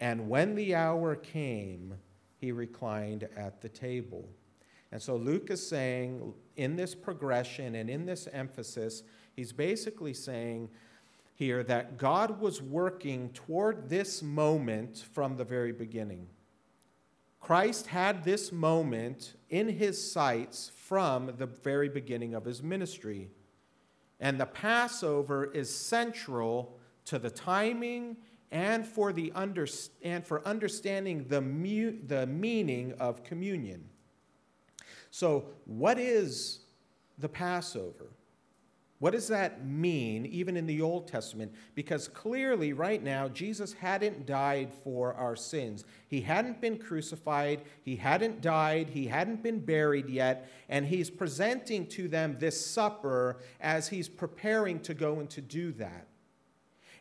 And 0.00 0.28
when 0.28 0.54
the 0.54 0.74
hour 0.74 1.14
came, 1.14 1.94
he 2.36 2.52
reclined 2.52 3.28
at 3.36 3.60
the 3.60 3.68
table. 3.68 4.28
And 4.90 5.00
so 5.00 5.16
Luke 5.16 5.50
is 5.50 5.66
saying, 5.66 6.32
in 6.56 6.76
this 6.76 6.94
progression 6.94 7.74
and 7.74 7.90
in 7.90 8.06
this 8.06 8.26
emphasis, 8.32 9.02
he's 9.38 9.52
basically 9.52 10.12
saying 10.12 10.68
here 11.36 11.62
that 11.62 11.96
God 11.96 12.40
was 12.40 12.60
working 12.60 13.30
toward 13.30 13.88
this 13.88 14.20
moment 14.20 15.04
from 15.12 15.36
the 15.36 15.44
very 15.44 15.70
beginning. 15.70 16.26
Christ 17.40 17.86
had 17.86 18.24
this 18.24 18.50
moment 18.50 19.34
in 19.48 19.68
his 19.68 20.10
sights 20.10 20.72
from 20.74 21.32
the 21.38 21.46
very 21.46 21.88
beginning 21.88 22.34
of 22.34 22.44
his 22.44 22.64
ministry. 22.64 23.30
And 24.18 24.40
the 24.40 24.46
Passover 24.46 25.44
is 25.52 25.72
central 25.72 26.76
to 27.04 27.20
the 27.20 27.30
timing 27.30 28.16
and 28.50 28.84
for, 28.84 29.12
the 29.12 29.30
under, 29.36 29.68
and 30.02 30.26
for 30.26 30.44
understanding 30.44 31.26
the, 31.28 31.40
mu- 31.40 31.98
the 32.04 32.26
meaning 32.26 32.92
of 32.98 33.22
communion. 33.22 33.84
So, 35.12 35.44
what 35.64 36.00
is 36.00 36.58
the 37.18 37.28
Passover? 37.28 38.06
What 39.00 39.12
does 39.12 39.28
that 39.28 39.64
mean, 39.64 40.26
even 40.26 40.56
in 40.56 40.66
the 40.66 40.82
Old 40.82 41.06
Testament? 41.06 41.52
Because 41.76 42.08
clearly, 42.08 42.72
right 42.72 43.00
now, 43.00 43.28
Jesus 43.28 43.72
hadn't 43.72 44.26
died 44.26 44.72
for 44.82 45.14
our 45.14 45.36
sins. 45.36 45.84
He 46.08 46.20
hadn't 46.20 46.60
been 46.60 46.78
crucified, 46.78 47.62
he 47.82 47.94
hadn't 47.94 48.40
died, 48.40 48.90
he 48.90 49.06
hadn't 49.06 49.42
been 49.42 49.60
buried 49.60 50.08
yet, 50.08 50.50
and 50.68 50.84
he's 50.84 51.10
presenting 51.10 51.86
to 51.88 52.08
them 52.08 52.36
this 52.40 52.64
supper 52.64 53.36
as 53.60 53.88
he's 53.88 54.08
preparing 54.08 54.80
to 54.80 54.94
go 54.94 55.20
and 55.20 55.30
to 55.30 55.40
do 55.40 55.70
that. 55.72 56.08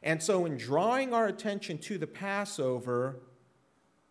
And 0.03 0.21
so, 0.21 0.45
in 0.45 0.55
drawing 0.55 1.15
our 1.15 1.25
attention 1.25 1.79
to 1.79 1.97
the 1.97 2.05
Passover, 2.05 3.21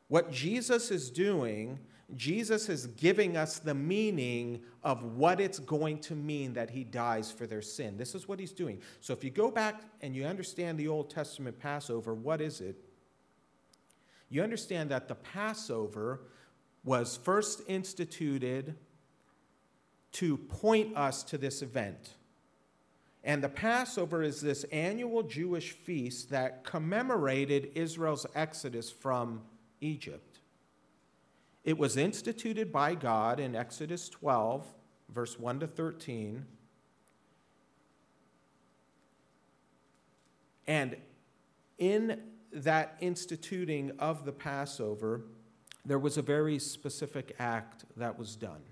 what 0.09 0.33
Jesus 0.33 0.91
is 0.91 1.09
doing 1.09 1.79
Jesus 2.15 2.69
is 2.69 2.87
giving 2.87 3.37
us 3.37 3.59
the 3.59 3.75
meaning 3.75 4.63
of 4.85 5.03
what 5.03 5.41
it's 5.41 5.59
going 5.59 5.99
to 6.01 6.15
mean 6.15 6.53
that 6.53 6.71
he 6.71 6.85
dies 6.85 7.33
for 7.33 7.47
their 7.47 7.63
sin. 7.63 7.97
This 7.97 8.15
is 8.15 8.29
what 8.29 8.39
he's 8.39 8.53
doing. 8.53 8.81
So 9.01 9.13
if 9.13 9.25
you 9.25 9.31
go 9.31 9.51
back 9.51 9.83
and 10.03 10.15
you 10.15 10.25
understand 10.25 10.79
the 10.79 10.87
Old 10.87 11.11
Testament 11.11 11.59
Passover, 11.59 12.15
what 12.15 12.41
is 12.41 12.61
it? 12.61 12.77
You 14.29 14.43
understand 14.43 14.91
that 14.91 15.09
the 15.09 15.17
Passover 15.17 16.21
was 16.85 17.17
first 17.17 17.63
instituted 17.67 18.77
to 20.13 20.37
point 20.37 20.97
us 20.97 21.25
to 21.25 21.39
this 21.39 21.61
event. 21.61 22.15
And 23.25 23.43
the 23.43 23.49
Passover 23.49 24.23
is 24.23 24.41
this 24.41 24.63
annual 24.71 25.25
Jewish 25.25 25.73
feast 25.73 26.31
that 26.31 26.63
commemorated 26.63 27.73
Israel's 27.75 28.25
exodus 28.37 28.89
from 28.91 29.43
Egypt. 29.81 30.36
It 31.67 31.77
was 31.77 31.97
instituted 31.97 32.71
by 32.71 32.95
God 32.95 33.41
in 33.41 33.57
Exodus 33.57 34.09
12, 34.09 34.65
verse 35.13 35.37
1 35.37 35.61
to 35.61 35.67
13. 35.67 36.47
And 40.69 40.97
in 41.77 42.21
that 42.53 42.97
instituting 43.01 43.91
of 43.99 44.25
the 44.25 44.31
Passover, 44.31 45.23
there 45.85 45.99
was 45.99 46.17
a 46.17 46.23
very 46.23 46.61
specific 46.61 47.35
act 47.41 47.85
that 47.97 48.17
was 48.17 48.37
done. 48.37 48.63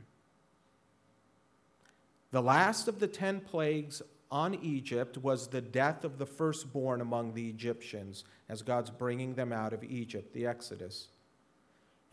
The 2.30 2.42
last 2.42 2.86
of 2.86 3.00
the 3.00 3.08
ten 3.08 3.40
plagues 3.40 4.02
on 4.30 4.54
Egypt 4.54 5.18
was 5.18 5.48
the 5.48 5.60
death 5.60 6.04
of 6.04 6.18
the 6.18 6.26
firstborn 6.26 7.00
among 7.00 7.34
the 7.34 7.48
Egyptians 7.48 8.22
as 8.48 8.62
God's 8.62 8.90
bringing 8.90 9.34
them 9.34 9.52
out 9.52 9.72
of 9.72 9.82
Egypt, 9.82 10.32
the 10.32 10.46
Exodus. 10.46 11.08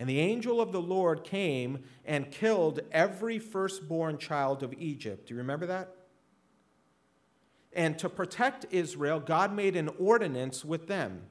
And 0.01 0.09
the 0.09 0.19
angel 0.19 0.59
of 0.59 0.71
the 0.71 0.81
Lord 0.81 1.23
came 1.23 1.83
and 2.05 2.31
killed 2.31 2.79
every 2.91 3.37
firstborn 3.37 4.17
child 4.17 4.63
of 4.63 4.73
Egypt. 4.79 5.27
Do 5.27 5.35
you 5.35 5.37
remember 5.37 5.67
that? 5.67 5.95
And 7.71 7.99
to 7.99 8.09
protect 8.09 8.65
Israel, 8.71 9.19
God 9.19 9.53
made 9.53 9.75
an 9.75 9.91
ordinance 9.99 10.65
with 10.65 10.87
them. 10.87 11.21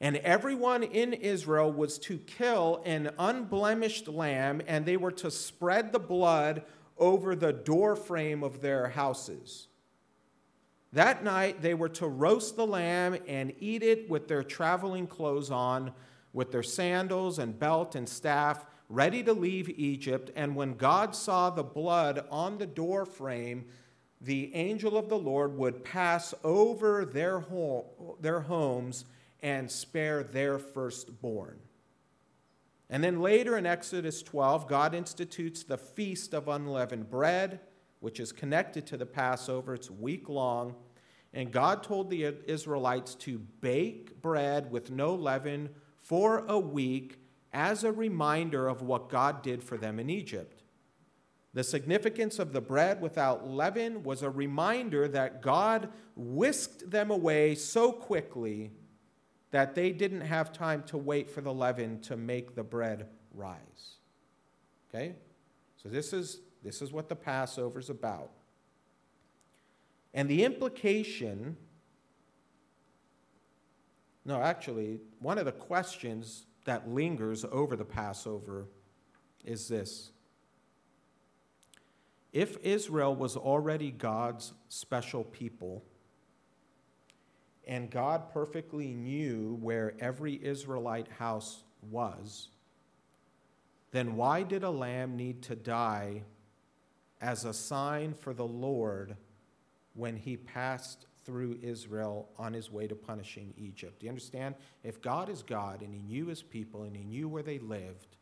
And 0.00 0.18
everyone 0.18 0.84
in 0.84 1.14
Israel 1.14 1.72
was 1.72 1.98
to 2.00 2.18
kill 2.18 2.80
an 2.84 3.10
unblemished 3.18 4.06
lamb, 4.06 4.62
and 4.68 4.86
they 4.86 4.96
were 4.96 5.10
to 5.10 5.28
spread 5.28 5.90
the 5.90 5.98
blood 5.98 6.62
over 6.96 7.34
the 7.34 7.52
doorframe 7.52 8.44
of 8.44 8.60
their 8.60 8.90
houses. 8.90 9.66
That 10.92 11.24
night, 11.24 11.60
they 11.60 11.74
were 11.74 11.88
to 11.88 12.06
roast 12.06 12.54
the 12.54 12.68
lamb 12.68 13.16
and 13.26 13.52
eat 13.58 13.82
it 13.82 14.08
with 14.08 14.28
their 14.28 14.44
traveling 14.44 15.08
clothes 15.08 15.50
on 15.50 15.92
with 16.32 16.52
their 16.52 16.62
sandals 16.62 17.38
and 17.38 17.58
belt 17.58 17.94
and 17.94 18.08
staff, 18.08 18.64
ready 18.88 19.22
to 19.22 19.32
leave 19.32 19.68
Egypt. 19.70 20.30
And 20.36 20.56
when 20.56 20.74
God 20.74 21.14
saw 21.14 21.50
the 21.50 21.62
blood 21.62 22.24
on 22.30 22.58
the 22.58 22.66
door 22.66 23.04
frame, 23.04 23.66
the 24.20 24.54
angel 24.54 24.96
of 24.96 25.08
the 25.08 25.18
Lord 25.18 25.56
would 25.56 25.84
pass 25.84 26.32
over 26.44 27.04
their, 27.04 27.40
home, 27.40 27.84
their 28.20 28.40
homes 28.40 29.04
and 29.42 29.70
spare 29.70 30.22
their 30.22 30.58
firstborn. 30.58 31.58
And 32.88 33.02
then 33.02 33.20
later 33.20 33.56
in 33.56 33.66
Exodus 33.66 34.22
12, 34.22 34.68
God 34.68 34.94
institutes 34.94 35.64
the 35.64 35.78
Feast 35.78 36.34
of 36.34 36.46
Unleavened 36.46 37.10
Bread, 37.10 37.60
which 38.00 38.20
is 38.20 38.32
connected 38.32 38.86
to 38.86 38.96
the 38.96 39.06
Passover. 39.06 39.74
It's 39.74 39.90
week 39.90 40.28
long. 40.28 40.74
And 41.32 41.50
God 41.50 41.82
told 41.82 42.10
the 42.10 42.34
Israelites 42.46 43.14
to 43.16 43.38
bake 43.38 44.20
bread 44.20 44.70
with 44.70 44.90
no 44.90 45.14
leaven 45.14 45.70
for 46.02 46.44
a 46.46 46.58
week 46.58 47.18
as 47.52 47.84
a 47.84 47.92
reminder 47.92 48.68
of 48.68 48.82
what 48.82 49.08
God 49.08 49.42
did 49.42 49.62
for 49.62 49.76
them 49.76 49.98
in 49.98 50.10
Egypt. 50.10 50.62
The 51.54 51.64
significance 51.64 52.38
of 52.38 52.52
the 52.52 52.60
bread 52.60 53.00
without 53.00 53.48
leaven 53.48 54.02
was 54.02 54.22
a 54.22 54.30
reminder 54.30 55.06
that 55.08 55.42
God 55.42 55.90
whisked 56.16 56.90
them 56.90 57.10
away 57.10 57.54
so 57.54 57.92
quickly 57.92 58.70
that 59.50 59.74
they 59.74 59.92
didn't 59.92 60.22
have 60.22 60.52
time 60.52 60.82
to 60.84 60.96
wait 60.96 61.30
for 61.30 61.42
the 61.42 61.52
leaven 61.52 62.00
to 62.00 62.16
make 62.16 62.54
the 62.54 62.62
bread 62.62 63.06
rise. 63.34 63.98
Okay? 64.88 65.14
So 65.76 65.88
this 65.88 66.12
is 66.12 66.40
this 66.62 66.80
is 66.80 66.92
what 66.92 67.08
the 67.08 67.16
Passover 67.16 67.80
is 67.80 67.90
about. 67.90 68.30
And 70.14 70.28
the 70.28 70.44
implication 70.44 71.56
no, 74.24 74.40
actually, 74.40 75.00
one 75.18 75.38
of 75.38 75.44
the 75.44 75.52
questions 75.52 76.46
that 76.64 76.88
lingers 76.88 77.44
over 77.50 77.74
the 77.74 77.84
Passover 77.84 78.66
is 79.44 79.68
this. 79.68 80.12
If 82.32 82.56
Israel 82.62 83.14
was 83.14 83.36
already 83.36 83.90
God's 83.90 84.52
special 84.68 85.24
people, 85.24 85.82
and 87.66 87.90
God 87.90 88.32
perfectly 88.32 88.94
knew 88.94 89.58
where 89.60 89.94
every 90.00 90.40
Israelite 90.42 91.08
house 91.08 91.62
was, 91.90 92.48
then 93.90 94.16
why 94.16 94.42
did 94.42 94.62
a 94.62 94.70
lamb 94.70 95.16
need 95.16 95.42
to 95.42 95.56
die 95.56 96.22
as 97.20 97.44
a 97.44 97.52
sign 97.52 98.14
for 98.14 98.32
the 98.32 98.46
Lord 98.46 99.16
when 99.94 100.16
he 100.16 100.36
passed 100.36 101.06
through 101.24 101.58
Israel 101.62 102.28
on 102.38 102.52
his 102.52 102.70
way 102.70 102.86
to 102.86 102.94
punishing 102.94 103.54
Egypt. 103.56 104.00
Do 104.00 104.06
you 104.06 104.10
understand? 104.10 104.54
If 104.82 105.00
God 105.00 105.28
is 105.28 105.42
God 105.42 105.82
and 105.82 105.94
he 105.94 106.00
knew 106.00 106.26
his 106.26 106.42
people 106.42 106.82
and 106.82 106.96
he 106.96 107.04
knew 107.04 107.28
where 107.28 107.42
they 107.42 107.58
lived 107.58 108.16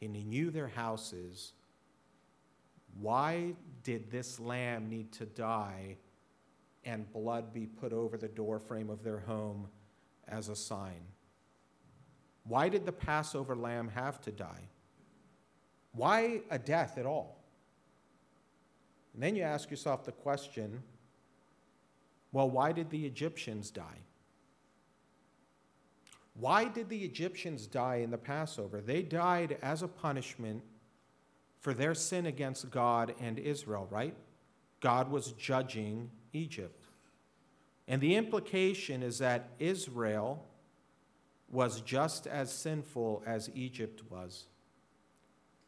and 0.00 0.14
he 0.14 0.24
knew 0.24 0.50
their 0.50 0.68
houses, 0.68 1.52
why 3.00 3.54
did 3.82 4.10
this 4.10 4.38
lamb 4.38 4.88
need 4.88 5.12
to 5.12 5.26
die 5.26 5.96
and 6.84 7.12
blood 7.12 7.52
be 7.52 7.66
put 7.66 7.92
over 7.92 8.16
the 8.16 8.28
doorframe 8.28 8.90
of 8.90 9.02
their 9.02 9.20
home 9.20 9.68
as 10.28 10.48
a 10.48 10.56
sign? 10.56 11.02
Why 12.44 12.68
did 12.68 12.86
the 12.86 12.92
Passover 12.92 13.54
lamb 13.54 13.88
have 13.88 14.20
to 14.22 14.30
die? 14.30 14.68
Why 15.92 16.42
a 16.50 16.58
death 16.58 16.96
at 16.96 17.06
all? 17.06 17.38
And 19.14 19.22
then 19.22 19.34
you 19.34 19.42
ask 19.42 19.70
yourself 19.70 20.04
the 20.04 20.12
question 20.12 20.82
well, 22.38 22.50
why 22.50 22.70
did 22.70 22.88
the 22.90 23.04
Egyptians 23.04 23.68
die? 23.72 23.98
Why 26.34 26.66
did 26.66 26.88
the 26.88 27.04
Egyptians 27.04 27.66
die 27.66 27.96
in 27.96 28.12
the 28.12 28.16
Passover? 28.16 28.80
They 28.80 29.02
died 29.02 29.58
as 29.60 29.82
a 29.82 29.88
punishment 29.88 30.62
for 31.58 31.74
their 31.74 31.96
sin 31.96 32.26
against 32.26 32.70
God 32.70 33.12
and 33.18 33.40
Israel, 33.40 33.88
right? 33.90 34.14
God 34.78 35.10
was 35.10 35.32
judging 35.32 36.12
Egypt. 36.32 36.84
And 37.88 38.00
the 38.00 38.14
implication 38.14 39.02
is 39.02 39.18
that 39.18 39.48
Israel 39.58 40.46
was 41.50 41.80
just 41.80 42.28
as 42.28 42.52
sinful 42.52 43.24
as 43.26 43.50
Egypt 43.52 44.04
was. 44.08 44.46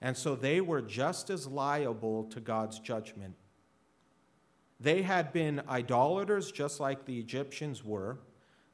And 0.00 0.16
so 0.16 0.37
they 0.37 0.61
were 0.61 0.83
just 0.83 1.30
as 1.30 1.48
liable 1.48 2.26
to 2.26 2.38
God's 2.38 2.78
judgment. 2.78 3.35
They 4.80 5.02
had 5.02 5.32
been 5.32 5.62
idolaters 5.68 6.50
just 6.50 6.80
like 6.80 7.04
the 7.04 7.18
Egyptians 7.18 7.84
were. 7.84 8.18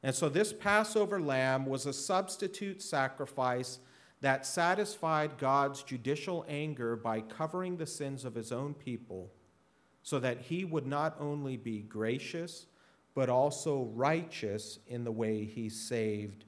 And 0.03 0.15
so 0.15 0.29
this 0.29 0.53
Passover 0.53 1.21
lamb 1.21 1.67
was 1.67 1.85
a 1.85 1.93
substitute 1.93 2.81
sacrifice 2.81 3.81
that 4.21 4.47
satisfied 4.47 5.37
God's 5.37 5.83
judicial 5.83 6.45
anger 6.49 6.97
by 6.97 7.21
covering 7.21 7.77
the 7.77 7.87
sins 7.87 8.25
of 8.25 8.35
his 8.35 8.53
own 8.53 8.73
people 8.73 9.33
so 10.03 10.21
that 10.21 10.43
he 10.43 10.65
would 10.65 10.87
not 10.87 11.17
only 11.19 11.57
be 11.57 11.81
gracious, 11.81 12.67
but 13.15 13.29
also 13.29 13.91
righteous 13.95 14.79
in 14.87 15.03
the 15.03 15.11
way 15.11 15.45
he 15.45 15.69
saved 15.69 16.45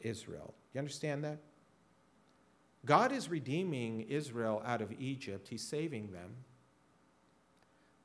Israel. 0.00 0.54
You 0.74 0.80
understand 0.80 1.22
that? 1.22 1.38
God 2.84 3.12
is 3.12 3.28
redeeming 3.28 4.02
Israel 4.02 4.62
out 4.64 4.82
of 4.82 4.92
Egypt, 4.98 5.48
he's 5.48 5.62
saving 5.62 6.10
them. 6.10 6.34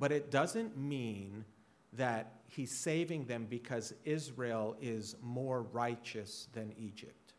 But 0.04 0.12
it 0.12 0.32
doesn't 0.32 0.78
mean 0.78 1.46
that 1.94 2.42
he's 2.50 2.78
saving 2.78 3.24
them 3.24 3.48
because 3.50 3.94
Israel 4.04 4.76
is 4.82 5.16
more 5.22 5.62
righteous 5.62 6.50
than 6.52 6.74
Egypt. 6.78 7.36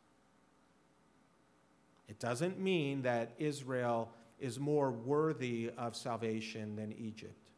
It 2.09 2.19
doesn't 2.19 2.59
mean 2.59 3.03
that 3.03 3.35
Israel 3.37 4.11
is 4.41 4.59
more 4.59 4.91
worthy 4.91 5.73
of 5.77 5.95
salvation 5.95 6.75
than 6.75 6.95
Egypt. 6.95 7.51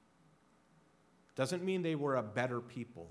It 1.28 1.36
doesn't 1.36 1.62
mean 1.62 1.82
they 1.82 1.94
were 1.94 2.16
a 2.16 2.22
better 2.24 2.60
people. 2.60 3.08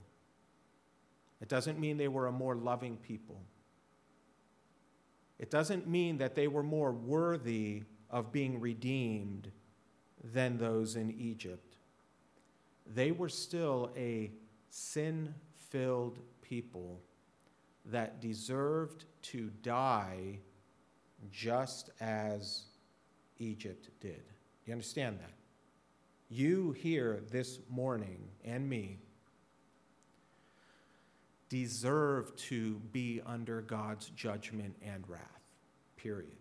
It 1.39 1.47
doesn't 1.47 1.79
mean 1.79 1.95
they 1.95 2.09
were 2.09 2.27
a 2.27 2.31
more 2.33 2.55
loving 2.55 2.97
people. 2.97 3.41
It 5.39 5.49
doesn't 5.49 5.87
mean 5.87 6.17
that 6.17 6.35
they 6.35 6.49
were 6.49 6.61
more 6.61 6.91
worthy 6.91 7.83
of 8.09 8.33
being 8.33 8.59
redeemed 8.59 9.49
than 10.21 10.57
those 10.57 10.97
in 10.97 11.09
Egypt. 11.17 11.74
They 12.85 13.11
were 13.11 13.29
still 13.29 13.91
a 13.95 14.31
sin 14.69 15.33
filled 15.69 16.19
people 16.41 17.01
that 17.85 18.21
deserved 18.21 19.05
to 19.21 19.51
die 19.61 20.39
just 21.31 21.89
as 21.99 22.63
Egypt 23.39 23.89
did. 23.99 24.23
You 24.65 24.73
understand 24.73 25.19
that? 25.19 25.31
You 26.29 26.71
here 26.71 27.23
this 27.31 27.59
morning 27.69 28.29
and 28.43 28.67
me 28.67 28.99
deserve 31.49 32.35
to 32.35 32.75
be 32.91 33.21
under 33.25 33.61
God's 33.61 34.09
judgment 34.09 34.75
and 34.81 35.07
wrath, 35.07 35.21
period. 35.95 36.37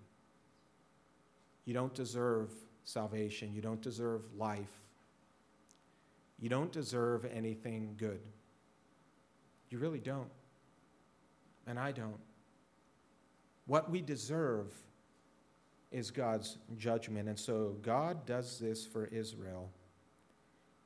You 1.65 1.75
don't 1.75 1.95
deserve 1.95 2.51
salvation. 2.85 3.53
You 3.55 3.61
don't 3.61 3.81
deserve 3.81 4.23
life. 4.37 4.84
You 6.45 6.51
don't 6.51 6.71
deserve 6.71 7.25
anything 7.25 7.95
good. 7.97 8.21
You 9.71 9.79
really 9.79 9.99
don't. 9.99 10.29
And 11.67 11.79
I 11.79 11.91
don't. 11.91 12.21
What 13.67 13.91
we 13.91 14.03
deserve 14.03 14.71
is 15.91 16.11
God's 16.11 16.59
judgment. 16.77 17.31
And 17.31 17.39
so 17.39 17.77
God 17.81 18.27
does 18.27 18.59
this 18.59 18.85
for 18.85 19.07
Israel, 19.07 19.71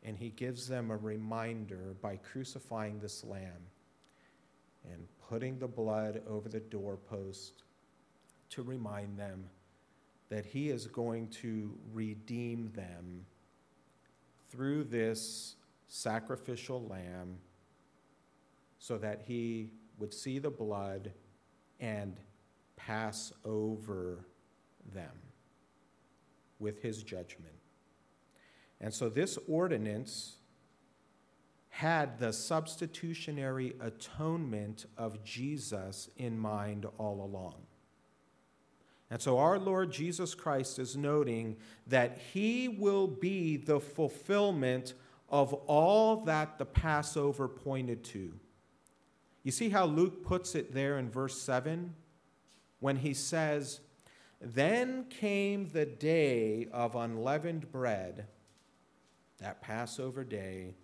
and 0.05 0.16
He 0.16 0.31
gives 0.31 0.68
them 0.68 0.92
a 0.92 0.97
reminder 0.97 1.97
by 2.01 2.18
crucifying 2.18 3.01
this 3.01 3.25
lamb 3.25 3.66
and 4.88 5.09
putting 5.29 5.59
the 5.59 5.66
blood 5.66 6.23
over 6.29 6.49
the 6.49 6.61
doorpost 6.61 7.64
to 8.51 8.62
remind 8.62 9.18
them 9.18 9.42
that 10.29 10.47
He 10.47 10.71
is 10.71 10.87
going 10.87 11.27
to 11.42 11.77
redeem 11.92 12.71
them 12.77 13.27
through 14.51 14.85
this 14.85 15.57
sacrificial 15.89 16.87
lamb 16.87 17.39
so 18.79 18.99
that 18.99 19.23
He 19.27 19.71
would 19.99 20.15
see 20.15 20.39
the 20.39 20.51
blood 20.51 21.13
and 21.81 22.19
pass 22.77 23.33
over 23.45 24.25
them 24.95 25.13
with 26.59 26.83
His 26.83 27.03
judgment. 27.03 27.55
And 28.81 28.93
so 28.95 29.09
this 29.09 29.39
ordinance 29.49 30.37
had 31.71 32.19
the 32.19 32.33
substitutionary 32.33 33.75
atonement 33.81 34.87
of 34.97 35.23
Jesus 35.23 36.09
in 36.17 36.39
mind 36.39 36.87
all 36.99 37.23
along. 37.25 37.68
And 39.11 39.21
so 39.21 39.38
our 39.38 39.59
Lord 39.59 39.90
Jesus 39.90 40.35
Christ 40.35 40.79
is 40.79 40.97
noting 40.97 41.57
that 41.87 42.18
he 42.33 42.68
will 42.68 43.07
be 43.07 43.57
the 43.57 43.81
fulfillment 43.81 44.94
of 45.31 45.55
all 45.55 46.25
that 46.25 46.59
the 46.59 46.66
Passover 46.66 47.49
pointed 47.49 48.05
to. 48.05 48.33
You 49.42 49.53
see 49.53 49.71
how 49.71 49.87
Luke 49.87 50.25
puts 50.25 50.55
it 50.55 50.75
there 50.75 50.99
in 50.99 51.11
verse 51.11 51.40
7 51.40 51.94
when 52.81 52.97
he 52.97 53.14
says, 53.14 53.81
Then 54.40 55.05
came 55.05 55.68
the 55.68 55.87
day 55.87 56.68
of 56.73 56.94
unleavened 56.94 57.73
bread, 57.73 58.27
that 59.38 59.62
Passover 59.62 60.25
day 60.25 60.75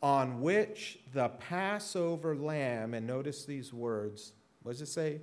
on 0.00 0.40
which 0.40 1.00
the 1.12 1.28
Passover 1.28 2.36
lamb, 2.36 2.94
and 2.94 3.06
notice 3.06 3.44
these 3.44 3.72
words, 3.72 4.32
what 4.62 4.72
does 4.72 4.82
it 4.82 4.86
say? 4.86 5.20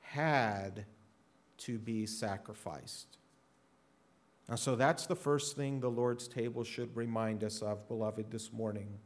Had 0.00 0.84
to 1.58 1.78
be 1.78 2.06
sacrificed. 2.06 3.18
And 4.48 4.58
so 4.58 4.76
that's 4.76 5.06
the 5.06 5.16
first 5.16 5.56
thing 5.56 5.80
the 5.80 5.90
Lord's 5.90 6.28
table 6.28 6.62
should 6.62 6.96
remind 6.96 7.42
us 7.42 7.62
of, 7.62 7.88
beloved, 7.88 8.30
this 8.30 8.52
morning. 8.52 8.98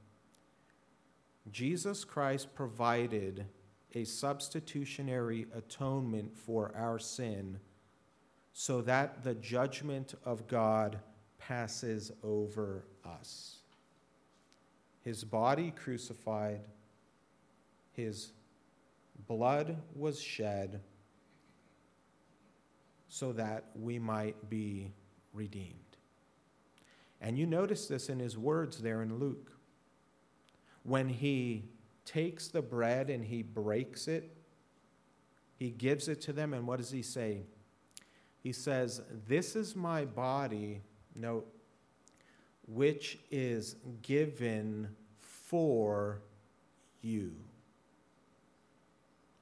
Jesus 1.51 2.05
Christ 2.05 2.55
provided 2.55 3.47
a 3.95 4.05
substitutionary 4.05 5.47
atonement 5.55 6.37
for 6.37 6.73
our 6.77 6.99
sin 6.99 7.59
so 8.53 8.83
that 8.83 9.25
the 9.25 9.35
judgment 9.35 10.15
of 10.25 10.47
God 10.47 10.99
passes 11.39 12.13
over 12.23 12.85
us 13.05 13.61
his 15.03 15.25
body 15.25 15.73
crucified, 15.77 16.61
his 17.93 18.33
blood 19.27 19.77
was 19.95 20.21
shed 20.21 20.81
so 23.11 23.33
that 23.33 23.64
we 23.75 23.99
might 23.99 24.49
be 24.49 24.92
redeemed. 25.35 25.75
And 27.20 27.37
you 27.37 27.44
notice 27.44 27.87
this 27.87 28.09
in 28.09 28.20
his 28.20 28.38
words 28.38 28.79
there 28.79 29.03
in 29.03 29.18
Luke. 29.18 29.53
When 30.85 31.09
he 31.09 31.64
takes 32.07 32.49
the 32.49 32.62
bread 32.62 33.11
and 33.11 33.25
he 33.25 33.42
breaks 33.42 34.09
it, 34.09 34.31
he 35.59 35.70
gives 35.70 36.09
it 36.09 36.23
to 36.23 36.33
them, 36.33 36.55
and 36.55 36.66
what 36.66 36.79
does 36.79 36.90
he 36.90 37.03
say? 37.03 37.42
He 38.42 38.53
says, 38.53 39.03
This 39.29 39.55
is 39.57 39.77
my 39.77 40.07
body. 40.07 40.81
Note, 41.14 41.53
which 42.66 43.18
is 43.31 43.75
given 44.03 44.88
for 45.20 46.23
you. 47.03 47.35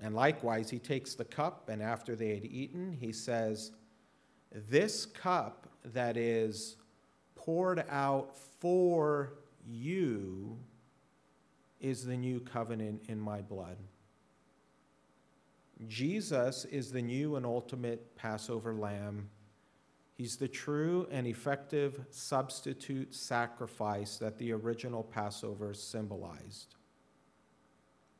And 0.00 0.14
likewise, 0.14 0.70
he 0.70 0.78
takes 0.78 1.14
the 1.14 1.24
cup, 1.24 1.68
and 1.68 1.82
after 1.82 2.14
they 2.14 2.34
had 2.34 2.44
eaten, 2.44 2.92
he 2.92 3.12
says, 3.12 3.72
This 4.52 5.06
cup 5.06 5.68
that 5.84 6.16
is 6.16 6.76
poured 7.34 7.84
out 7.90 8.36
for 8.60 9.34
you 9.66 10.56
is 11.80 12.04
the 12.04 12.16
new 12.16 12.40
covenant 12.40 13.02
in 13.08 13.18
my 13.20 13.40
blood. 13.40 13.76
Jesus 15.86 16.64
is 16.64 16.90
the 16.90 17.02
new 17.02 17.36
and 17.36 17.46
ultimate 17.46 18.16
Passover 18.16 18.74
lamb 18.74 19.30
He's 20.18 20.36
the 20.36 20.48
true 20.48 21.06
and 21.12 21.28
effective 21.28 22.04
substitute 22.10 23.14
sacrifice 23.14 24.16
that 24.16 24.36
the 24.36 24.50
original 24.50 25.04
Passover 25.04 25.72
symbolized. 25.72 26.74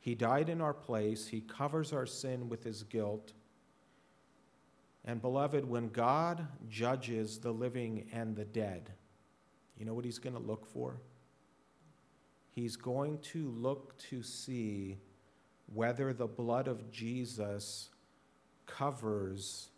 He 0.01 0.15
died 0.15 0.49
in 0.49 0.61
our 0.61 0.75
place, 0.75 1.29
He 1.29 1.41
covers 1.41 1.93
our 1.93 2.07
sin 2.07 2.49
with 2.49 2.65
His 2.65 2.83
guilt. 2.83 3.33
And, 5.05 5.21
beloved, 5.21 5.65
when 5.65 5.89
God 5.89 6.47
judges 6.69 7.39
the 7.39 7.53
living 7.53 8.09
and 8.13 8.37
the 8.37 8.45
dead, 8.45 8.93
you 9.79 9.85
know 9.85 9.95
what 9.95 10.05
He's 10.05 10.19
going 10.19 10.37
to 10.37 10.43
look 10.43 10.67
for? 10.67 11.01
He's 12.51 12.77
going 12.77 13.19
to 13.19 13.49
look 13.51 13.97
to 14.11 14.23
see 14.23 14.99
whether 15.73 16.13
the 16.13 16.27
blood 16.27 16.67
of 16.67 16.91
Jesus 16.91 17.91
covers 18.67 19.69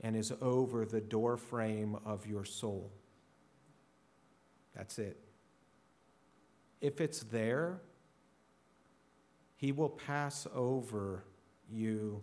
and 0.00 0.14
is 0.14 0.32
over 0.42 0.84
the 0.84 1.00
doorframe 1.00 1.96
of 2.04 2.26
your 2.26 2.44
soul. 2.44 2.92
That's 4.76 4.98
it. 4.98 5.18
If 6.80 7.00
it's 7.00 7.20
there, 7.20 7.80
He 9.56 9.72
will 9.72 9.88
pass 9.88 10.46
over 10.54 11.24
you 11.70 12.22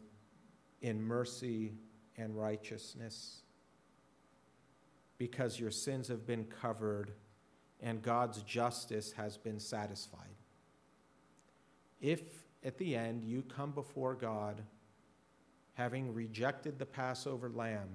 in 0.81 1.01
mercy 1.01 1.73
and 2.17 2.37
righteousness 2.37 3.41
because 5.17 5.59
your 5.59 5.71
sins 5.71 6.07
have 6.07 6.25
been 6.25 6.45
covered 6.45 7.11
and 7.81 8.01
God's 8.01 8.41
justice 8.43 9.11
has 9.13 9.37
been 9.37 9.59
satisfied. 9.59 10.35
If 12.01 12.21
at 12.63 12.77
the 12.77 12.95
end 12.95 13.23
you 13.23 13.41
come 13.41 13.71
before 13.71 14.13
God 14.13 14.61
having 15.73 16.13
rejected 16.13 16.77
the 16.77 16.85
Passover 16.85 17.49
lamb 17.49 17.89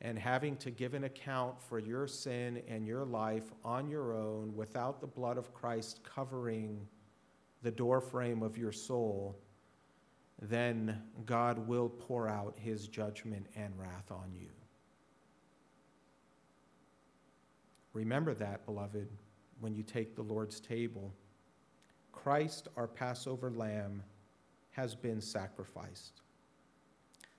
and 0.00 0.18
having 0.18 0.56
to 0.58 0.70
give 0.70 0.94
an 0.94 1.04
account 1.04 1.60
for 1.60 1.78
your 1.78 2.06
sin 2.06 2.62
and 2.68 2.86
your 2.86 3.04
life 3.04 3.50
on 3.64 3.88
your 3.88 4.14
own 4.14 4.54
without 4.54 5.00
the 5.00 5.06
blood 5.06 5.36
of 5.36 5.52
Christ 5.52 6.00
covering 6.02 6.86
the 7.66 7.72
doorframe 7.72 8.44
of 8.44 8.56
your 8.56 8.70
soul, 8.70 9.36
then 10.40 11.02
God 11.24 11.66
will 11.66 11.88
pour 11.88 12.28
out 12.28 12.54
his 12.56 12.86
judgment 12.86 13.48
and 13.56 13.76
wrath 13.76 14.12
on 14.12 14.30
you. 14.32 14.50
Remember 17.92 18.34
that, 18.34 18.64
beloved, 18.66 19.08
when 19.58 19.74
you 19.74 19.82
take 19.82 20.14
the 20.14 20.22
Lord's 20.22 20.60
table. 20.60 21.12
Christ, 22.12 22.68
our 22.76 22.86
Passover 22.86 23.50
lamb, 23.50 24.04
has 24.70 24.94
been 24.94 25.20
sacrificed. 25.20 26.20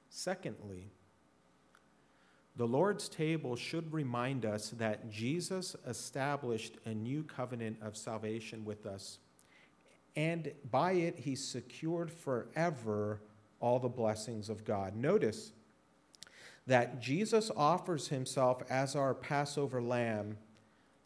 Secondly, 0.10 0.92
the 2.58 2.68
Lord's 2.68 3.08
table 3.08 3.56
should 3.56 3.94
remind 3.94 4.46
us 4.46 4.72
that 4.72 5.10
Jesus 5.10 5.78
established 5.88 6.74
a 6.84 6.94
new 6.94 7.24
covenant 7.24 7.78
of 7.82 7.96
salvation 7.96 8.66
with 8.66 8.86
us, 8.86 9.20
and 10.18 10.52
by 10.72 10.94
it, 10.94 11.20
he 11.20 11.36
secured 11.36 12.12
forever 12.12 13.22
all 13.60 13.78
the 13.78 13.88
blessings 13.88 14.50
of 14.50 14.66
God. 14.66 14.96
Notice 14.96 15.52
that 16.66 17.00
Jesus 17.00 17.52
offers 17.56 18.08
himself 18.08 18.64
as 18.68 18.96
our 18.96 19.14
Passover 19.14 19.80
lamb 19.80 20.38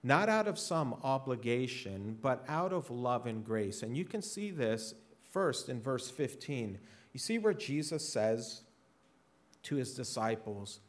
not 0.01 0.29
out 0.29 0.47
of 0.47 0.57
some 0.57 0.95
obligation, 1.03 2.17
but 2.21 2.43
out 2.47 2.71
of 2.71 2.89
love 2.89 3.27
and 3.27 3.45
grace. 3.45 3.83
And 3.83 3.95
you 3.95 4.05
can 4.05 4.21
see 4.21 4.49
this 4.49 4.95
first 5.29 5.67
in 5.67 5.81
verse 5.81 6.09
15. 6.09 6.79
You 7.11 7.19
see 7.19 7.37
where 7.37 7.53
Jesus 7.53 8.07
says 8.07 8.61
to 9.63 9.75
his 9.75 9.93
disciples, 9.93 10.79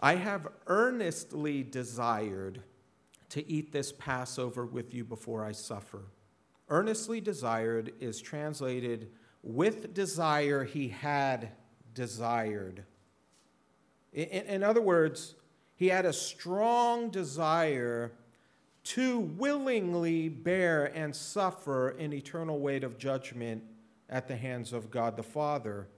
I 0.00 0.14
have 0.14 0.48
earnestly 0.66 1.62
desired 1.62 2.62
to 3.28 3.48
eat 3.48 3.72
this 3.72 3.92
Passover 3.92 4.64
with 4.64 4.94
you 4.94 5.04
before 5.04 5.44
I 5.44 5.52
suffer. 5.52 6.06
Earnestly 6.70 7.20
desired 7.20 7.92
is 8.00 8.20
translated 8.20 9.10
with 9.42 9.94
desire 9.94 10.64
he 10.64 10.88
had 10.88 11.50
desired. 11.94 12.84
In, 14.12 14.26
in 14.26 14.62
other 14.62 14.80
words, 14.80 15.34
he 15.76 15.88
had 15.88 16.06
a 16.06 16.12
strong 16.12 17.10
desire 17.10 18.12
to 18.84 19.18
willingly 19.18 20.28
bear 20.28 20.86
and 20.96 21.14
suffer 21.14 21.90
an 21.90 22.12
eternal 22.12 22.58
weight 22.58 22.84
of 22.84 22.98
judgment 22.98 23.62
at 24.08 24.26
the 24.28 24.36
hands 24.36 24.72
of 24.72 24.90
God 24.90 25.16
the 25.16 25.22
Father, 25.22 25.88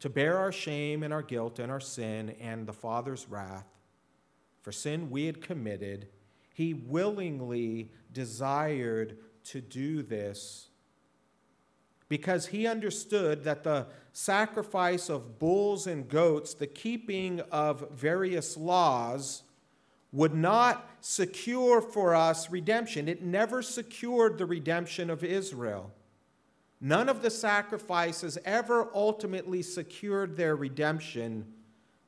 to 0.00 0.08
bear 0.08 0.36
our 0.38 0.52
shame 0.52 1.02
and 1.02 1.12
our 1.12 1.22
guilt 1.22 1.58
and 1.58 1.72
our 1.72 1.80
sin 1.80 2.34
and 2.40 2.66
the 2.66 2.72
Father's 2.72 3.26
wrath 3.28 3.66
for 4.60 4.72
sin 4.72 5.10
we 5.10 5.26
had 5.26 5.40
committed. 5.40 6.08
He 6.52 6.74
willingly 6.74 7.90
desired 8.12 9.16
to 9.50 9.60
do 9.60 10.02
this 10.02 10.70
because 12.10 12.46
he 12.46 12.66
understood 12.66 13.44
that 13.44 13.62
the 13.62 13.86
sacrifice 14.12 15.08
of 15.08 15.38
bulls 15.38 15.86
and 15.86 16.08
goats, 16.08 16.54
the 16.54 16.66
keeping 16.66 17.40
of 17.52 17.88
various 17.92 18.56
laws, 18.56 19.44
would 20.12 20.34
not 20.34 20.90
secure 21.00 21.80
for 21.80 22.16
us 22.16 22.50
redemption. 22.50 23.08
It 23.08 23.22
never 23.22 23.62
secured 23.62 24.38
the 24.38 24.44
redemption 24.44 25.08
of 25.08 25.22
Israel. 25.22 25.92
None 26.80 27.08
of 27.08 27.22
the 27.22 27.30
sacrifices 27.30 28.36
ever 28.44 28.88
ultimately 28.92 29.62
secured 29.62 30.36
their 30.36 30.56
redemption. 30.56 31.46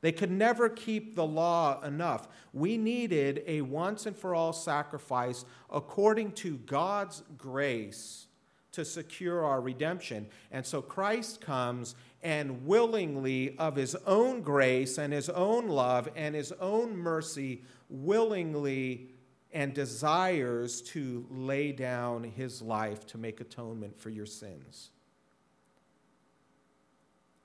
They 0.03 0.11
could 0.11 0.31
never 0.31 0.67
keep 0.67 1.15
the 1.15 1.25
law 1.25 1.81
enough. 1.81 2.27
We 2.51 2.77
needed 2.77 3.41
a 3.47 3.61
once 3.61 4.05
and 4.05 4.13
for 4.13 4.35
all 4.35 4.51
sacrifice 4.51 5.45
according 5.71 6.33
to 6.33 6.57
God's 6.57 7.23
grace 7.37 8.27
to 8.73 8.83
secure 8.83 9.45
our 9.45 9.61
redemption. 9.61 10.27
And 10.51 10.65
so 10.65 10.81
Christ 10.81 11.39
comes 11.39 11.95
and 12.21 12.65
willingly, 12.65 13.57
of 13.57 13.77
his 13.77 13.95
own 14.05 14.41
grace 14.41 14.97
and 14.97 15.13
his 15.13 15.29
own 15.29 15.69
love 15.69 16.09
and 16.17 16.35
his 16.35 16.51
own 16.59 16.97
mercy, 16.97 17.63
willingly 17.87 19.07
and 19.53 19.73
desires 19.73 20.81
to 20.81 21.25
lay 21.29 21.71
down 21.71 22.25
his 22.25 22.61
life 22.61 23.07
to 23.07 23.17
make 23.17 23.39
atonement 23.39 23.97
for 23.97 24.09
your 24.09 24.25
sins. 24.25 24.89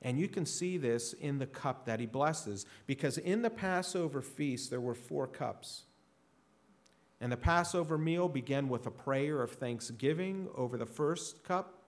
And 0.01 0.19
you 0.19 0.29
can 0.29 0.47
see 0.47 0.77
this 0.77 1.13
in 1.13 1.39
the 1.39 1.47
cup 1.47 1.85
that 1.87 1.99
he 1.99 2.07
blesses, 2.07 2.67
because 2.87 3.19
in 3.19 3.43
the 3.43 3.51
Passover 3.51 4.23
feast 4.23 4.71
there 4.71 4.81
were 4.81 4.95
four 4.95 5.27
cups. 5.27 5.83
And 7.21 7.33
the 7.33 7.37
Passover 7.37 7.99
meal 7.99 8.29
began 8.29 8.69
with 8.69 8.87
a 8.87 8.93
prayer 8.93 9.43
of 9.43 9.53
thanksgiving 9.53 10.49
over 10.55 10.77
the 10.77 10.87
first 10.87 11.43
cup. 11.43 11.83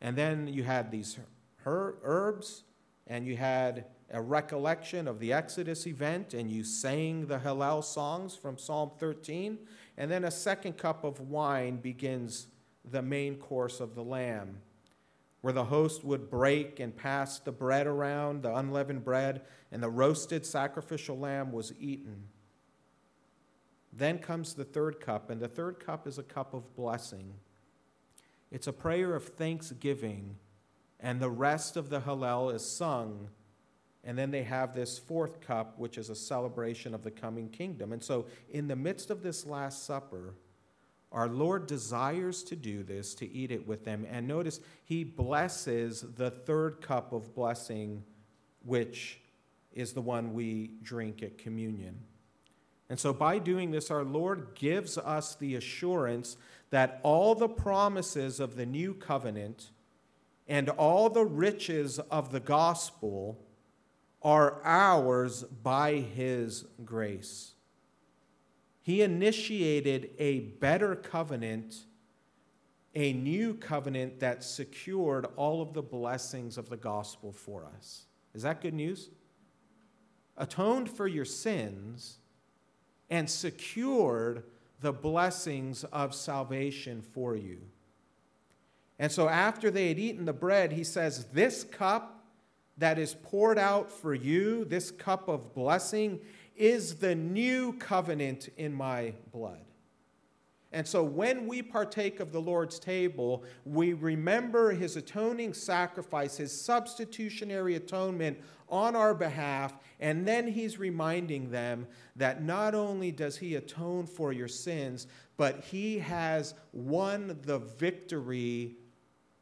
And 0.00 0.16
then 0.16 0.48
you 0.48 0.62
had 0.62 0.90
these 0.90 1.18
herbs, 1.66 2.62
and 3.06 3.26
you 3.26 3.36
had 3.36 3.84
a 4.10 4.22
recollection 4.22 5.06
of 5.06 5.20
the 5.20 5.32
Exodus 5.32 5.86
event, 5.86 6.32
and 6.32 6.50
you 6.50 6.64
sang 6.64 7.26
the 7.26 7.38
Hallel 7.38 7.84
songs 7.84 8.34
from 8.34 8.56
Psalm 8.56 8.92
13. 8.98 9.58
And 9.98 10.10
then 10.10 10.24
a 10.24 10.30
second 10.30 10.78
cup 10.78 11.04
of 11.04 11.20
wine 11.20 11.76
begins 11.76 12.46
the 12.90 13.02
main 13.02 13.36
course 13.36 13.78
of 13.78 13.94
the 13.94 14.02
lamb, 14.02 14.62
where 15.40 15.52
the 15.52 15.64
host 15.64 16.04
would 16.04 16.30
break 16.30 16.80
and 16.80 16.96
pass 16.96 17.38
the 17.38 17.52
bread 17.52 17.86
around, 17.86 18.42
the 18.42 18.54
unleavened 18.54 19.04
bread, 19.04 19.42
and 19.72 19.82
the 19.82 19.88
roasted 19.88 20.44
sacrificial 20.44 21.18
lamb 21.18 21.50
was 21.50 21.72
eaten. 21.78 22.24
Then 23.92 24.18
comes 24.18 24.54
the 24.54 24.64
third 24.64 25.00
cup, 25.00 25.30
and 25.30 25.40
the 25.40 25.48
third 25.48 25.80
cup 25.80 26.06
is 26.06 26.18
a 26.18 26.22
cup 26.22 26.54
of 26.54 26.74
blessing. 26.76 27.34
It's 28.50 28.66
a 28.66 28.72
prayer 28.72 29.14
of 29.14 29.24
thanksgiving, 29.24 30.36
and 30.98 31.20
the 31.20 31.30
rest 31.30 31.76
of 31.76 31.88
the 31.88 32.00
Hallel 32.00 32.54
is 32.54 32.64
sung. 32.64 33.28
And 34.02 34.16
then 34.16 34.30
they 34.30 34.44
have 34.44 34.74
this 34.74 34.98
fourth 34.98 35.40
cup, 35.40 35.78
which 35.78 35.98
is 35.98 36.08
a 36.08 36.14
celebration 36.14 36.94
of 36.94 37.02
the 37.02 37.10
coming 37.10 37.50
kingdom. 37.50 37.92
And 37.92 38.02
so, 38.02 38.26
in 38.50 38.66
the 38.66 38.76
midst 38.76 39.10
of 39.10 39.22
this 39.22 39.44
Last 39.44 39.84
Supper, 39.84 40.34
our 41.12 41.28
Lord 41.28 41.66
desires 41.66 42.42
to 42.44 42.56
do 42.56 42.82
this, 42.82 43.14
to 43.14 43.30
eat 43.30 43.50
it 43.50 43.66
with 43.66 43.84
them. 43.84 44.06
And 44.08 44.28
notice, 44.28 44.60
he 44.84 45.02
blesses 45.02 46.04
the 46.16 46.30
third 46.30 46.80
cup 46.80 47.12
of 47.12 47.34
blessing, 47.34 48.04
which 48.64 49.20
is 49.72 49.92
the 49.92 50.00
one 50.00 50.34
we 50.34 50.72
drink 50.82 51.22
at 51.22 51.38
communion. 51.38 51.98
And 52.88 52.98
so, 52.98 53.12
by 53.12 53.38
doing 53.38 53.70
this, 53.70 53.90
our 53.90 54.04
Lord 54.04 54.48
gives 54.54 54.98
us 54.98 55.34
the 55.34 55.54
assurance 55.54 56.36
that 56.70 57.00
all 57.02 57.34
the 57.34 57.48
promises 57.48 58.40
of 58.40 58.56
the 58.56 58.66
new 58.66 58.94
covenant 58.94 59.70
and 60.48 60.68
all 60.70 61.08
the 61.08 61.24
riches 61.24 61.98
of 62.10 62.32
the 62.32 62.40
gospel 62.40 63.38
are 64.22 64.60
ours 64.64 65.44
by 65.44 65.94
His 65.94 66.64
grace. 66.84 67.49
He 68.90 69.02
initiated 69.02 70.10
a 70.18 70.40
better 70.40 70.96
covenant, 70.96 71.84
a 72.92 73.12
new 73.12 73.54
covenant 73.54 74.18
that 74.18 74.42
secured 74.42 75.28
all 75.36 75.62
of 75.62 75.74
the 75.74 75.82
blessings 75.82 76.58
of 76.58 76.68
the 76.68 76.76
gospel 76.76 77.30
for 77.30 77.64
us. 77.76 78.06
Is 78.34 78.42
that 78.42 78.60
good 78.60 78.74
news? 78.74 79.10
Atoned 80.36 80.90
for 80.90 81.06
your 81.06 81.24
sins 81.24 82.18
and 83.08 83.30
secured 83.30 84.42
the 84.80 84.92
blessings 84.92 85.84
of 85.84 86.12
salvation 86.12 87.00
for 87.00 87.36
you. 87.36 87.60
And 88.98 89.12
so, 89.12 89.28
after 89.28 89.70
they 89.70 89.86
had 89.86 90.00
eaten 90.00 90.24
the 90.24 90.32
bread, 90.32 90.72
he 90.72 90.82
says, 90.82 91.26
This 91.26 91.62
cup 91.62 92.24
that 92.76 92.98
is 92.98 93.14
poured 93.22 93.56
out 93.56 93.88
for 93.88 94.14
you, 94.14 94.64
this 94.64 94.90
cup 94.90 95.28
of 95.28 95.54
blessing, 95.54 96.18
is 96.60 96.96
the 96.96 97.14
new 97.14 97.72
covenant 97.72 98.50
in 98.58 98.70
my 98.72 99.14
blood. 99.32 99.64
And 100.72 100.86
so 100.86 101.02
when 101.02 101.48
we 101.48 101.62
partake 101.62 102.20
of 102.20 102.32
the 102.32 102.40
Lord's 102.40 102.78
table, 102.78 103.44
we 103.64 103.94
remember 103.94 104.70
his 104.70 104.94
atoning 104.96 105.54
sacrifice, 105.54 106.36
his 106.36 106.52
substitutionary 106.52 107.74
atonement 107.74 108.38
on 108.68 108.94
our 108.94 109.14
behalf, 109.14 109.74
and 109.98 110.28
then 110.28 110.46
he's 110.46 110.78
reminding 110.78 111.50
them 111.50 111.86
that 112.14 112.44
not 112.44 112.74
only 112.74 113.10
does 113.10 113.38
he 113.38 113.56
atone 113.56 114.06
for 114.06 114.32
your 114.32 114.46
sins, 114.46 115.06
but 115.38 115.64
he 115.64 115.98
has 115.98 116.54
won 116.72 117.38
the 117.42 117.58
victory 117.58 118.76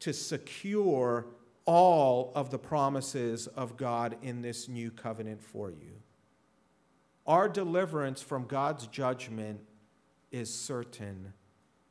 to 0.00 0.12
secure 0.14 1.26
all 1.66 2.32
of 2.36 2.50
the 2.50 2.58
promises 2.58 3.48
of 3.48 3.76
God 3.76 4.16
in 4.22 4.40
this 4.40 4.68
new 4.68 4.90
covenant 4.92 5.42
for 5.42 5.70
you. 5.70 6.00
Our 7.28 7.48
deliverance 7.48 8.22
from 8.22 8.46
God's 8.46 8.86
judgment 8.86 9.60
is 10.32 10.52
certain, 10.52 11.34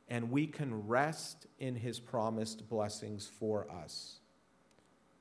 and 0.08 0.32
we 0.32 0.48
can 0.48 0.88
rest 0.88 1.46
in 1.60 1.76
his 1.76 2.00
promised 2.00 2.68
blessings 2.68 3.30
for 3.38 3.70
us. 3.70 4.18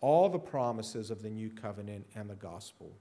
All 0.01 0.27
the 0.27 0.39
promises 0.39 1.11
of 1.11 1.21
the 1.21 1.29
new 1.29 1.51
covenant 1.51 2.07
and 2.15 2.29
the 2.29 2.35
gospel. 2.35 2.91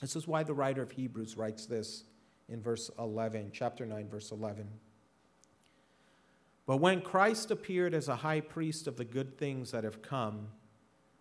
This 0.00 0.16
is 0.16 0.26
why 0.26 0.42
the 0.42 0.54
writer 0.54 0.82
of 0.82 0.90
Hebrews 0.90 1.36
writes 1.36 1.66
this 1.66 2.04
in 2.48 2.62
verse 2.62 2.90
11, 2.98 3.50
chapter 3.52 3.84
9, 3.84 4.08
verse 4.08 4.30
11. 4.30 4.66
But 6.66 6.78
when 6.78 7.00
Christ 7.00 7.50
appeared 7.50 7.94
as 7.94 8.08
a 8.08 8.16
high 8.16 8.40
priest 8.40 8.86
of 8.86 8.96
the 8.96 9.04
good 9.04 9.38
things 9.38 9.70
that 9.70 9.84
have 9.84 10.02
come, 10.02 10.48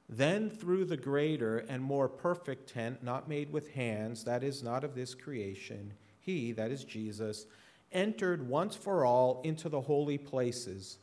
then 0.07 0.49
through 0.49 0.85
the 0.85 0.97
greater 0.97 1.57
and 1.57 1.81
more 1.81 2.07
perfect 2.07 2.71
tent, 2.71 3.03
not 3.03 3.27
made 3.27 3.51
with 3.51 3.71
hands, 3.71 4.23
that 4.23 4.43
is 4.43 4.61
not 4.61 4.83
of 4.83 4.95
this 4.95 5.15
creation, 5.15 5.93
he, 6.19 6.51
that 6.51 6.71
is 6.71 6.83
Jesus, 6.83 7.47
entered 7.91 8.47
once 8.47 8.75
for 8.75 9.05
all 9.05 9.41
into 9.43 9.69
the 9.69 9.81
holy 9.81 10.17
places, 10.17 10.97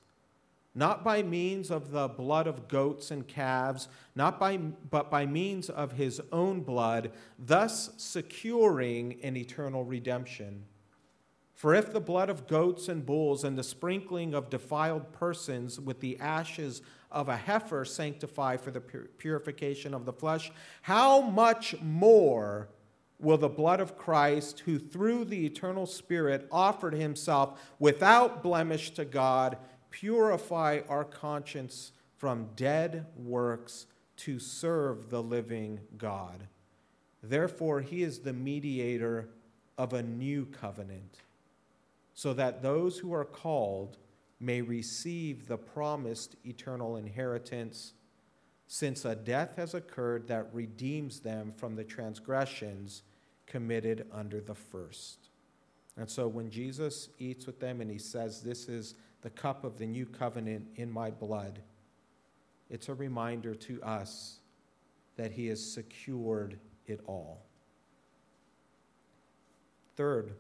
not 0.75 1.05
by 1.05 1.23
means 1.23 1.71
of 1.71 1.91
the 1.91 2.09
blood 2.09 2.47
of 2.47 2.69
goats 2.69 3.11
and 3.11 3.27
calves, 3.27 3.89
not 4.15 4.39
by, 4.39 4.57
but 4.57 5.11
by 5.11 5.27
means 5.27 5.69
of 5.69 5.93
his 5.93 6.21
own 6.31 6.61
blood, 6.61 7.11
thus 7.39 7.91
securing 7.97 9.19
an 9.23 9.37
eternal 9.37 9.85
redemption. 9.85 10.65
For 11.55 11.75
if 11.75 11.93
the 11.93 12.01
blood 12.01 12.31
of 12.31 12.49
goats 12.49 12.89
and 12.89 13.05
bulls 13.05 13.45
and 13.45 13.57
the 13.57 13.63
sprinkling 13.63 14.35
of 14.35 14.51
defiled 14.51 15.13
persons 15.13 15.79
with 15.79 16.01
the 16.01 16.19
ashes 16.19 16.83
of 17.13 17.29
a 17.29 17.37
heifer 17.37 17.85
sanctify 17.85 18.57
for 18.57 18.71
the 18.71 18.81
purification 18.81 19.95
of 19.95 20.05
the 20.05 20.13
flesh, 20.13 20.51
how 20.83 21.21
much 21.21 21.75
more 21.81 22.69
will 23.19 23.39
the 23.39 23.49
blood 23.49 23.81
of 23.81 23.97
Christ, 23.97 24.61
who 24.61 24.79
through 24.79 25.27
the 25.27 25.47
eternal 25.47 25.87
Spirit 25.87 26.49
offered 26.51 26.95
himself 26.95 27.61
without 27.79 28.43
blemish 28.43 28.91
to 28.93 29.05
God, 29.05 29.57
purify 29.91 30.81
our 30.89 31.05
conscience 31.05 31.93
from 32.17 32.49
dead 32.57 33.07
works 33.17 33.87
to 34.17 34.39
serve 34.39 35.11
the 35.11 35.23
living 35.23 35.81
God? 35.97 36.49
Therefore, 37.23 37.81
he 37.81 38.03
is 38.03 38.19
the 38.19 38.33
mediator 38.33 39.29
of 39.79 39.93
a 39.93 40.03
new 40.03 40.47
covenant 40.47 41.19
so 42.15 42.33
that 42.35 42.63
those 42.63 42.99
who 42.99 43.13
are 43.15 43.25
called 43.25 43.97
may 44.43 44.61
receive 44.61 45.47
the 45.47 45.57
promised 45.57 46.35
eternal 46.45 46.97
inheritance, 46.97 47.93
since 48.67 49.05
a 49.05 49.15
death 49.15 49.55
has 49.57 49.75
occurred 49.75 50.27
that 50.27 50.53
redeems 50.53 51.21
them 51.21 51.53
from 51.57 51.77
the 51.77 51.85
transgressions 51.85 53.03
committed 53.47 54.07
under 54.13 54.41
the 54.41 54.55
first. 54.55 55.29
And 55.97 56.11
so 56.11 56.27
when 56.27 56.51
Jesus 56.51 57.11
eats 57.19 57.47
with 57.47 57.61
them 57.61 57.81
and 57.81 57.91
he 57.91 57.99
says, 57.99 58.43
This 58.43 58.69
is 58.69 58.97
the 59.21 59.31
cup 59.31 59.63
of 59.63 59.79
the 59.79 59.87
new 59.87 60.07
covenant 60.07 60.67
in 60.77 60.91
my 60.91 61.11
blood, 61.11 61.61
it's 62.69 62.89
a 62.89 62.95
reminder 62.95 63.55
to 63.55 63.81
us 63.83 64.39
that 65.17 65.31
he 65.31 65.47
has 65.47 65.65
secured 65.65 66.59
it 66.87 67.01
all. 67.07 67.43
Third, 69.95 70.33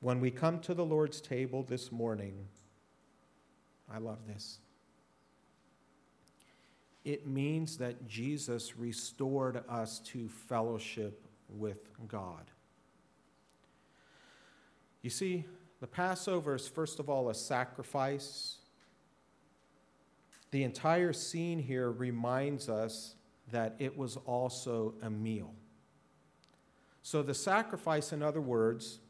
when 0.00 0.20
we 0.20 0.30
come 0.30 0.58
to 0.60 0.74
the 0.74 0.84
Lord's 0.84 1.20
table 1.20 1.62
this 1.62 1.92
morning, 1.92 2.48
I 3.92 3.98
love 3.98 4.26
this. 4.26 4.58
It 7.04 7.26
means 7.26 7.78
that 7.78 8.06
Jesus 8.08 8.76
restored 8.76 9.62
us 9.68 10.00
to 10.00 10.28
fellowship 10.28 11.26
with 11.48 11.88
God. 12.08 12.50
You 15.02 15.10
see, 15.10 15.44
the 15.80 15.86
Passover 15.86 16.54
is 16.54 16.68
first 16.68 16.98
of 16.98 17.08
all 17.08 17.30
a 17.30 17.34
sacrifice. 17.34 18.58
The 20.50 20.62
entire 20.62 21.12
scene 21.12 21.58
here 21.58 21.90
reminds 21.90 22.68
us 22.68 23.14
that 23.50 23.76
it 23.78 23.96
was 23.96 24.16
also 24.26 24.94
a 25.02 25.10
meal. 25.10 25.54
So, 27.02 27.22
the 27.22 27.34
sacrifice, 27.34 28.12
in 28.12 28.22
other 28.22 28.42
words, 28.42 29.00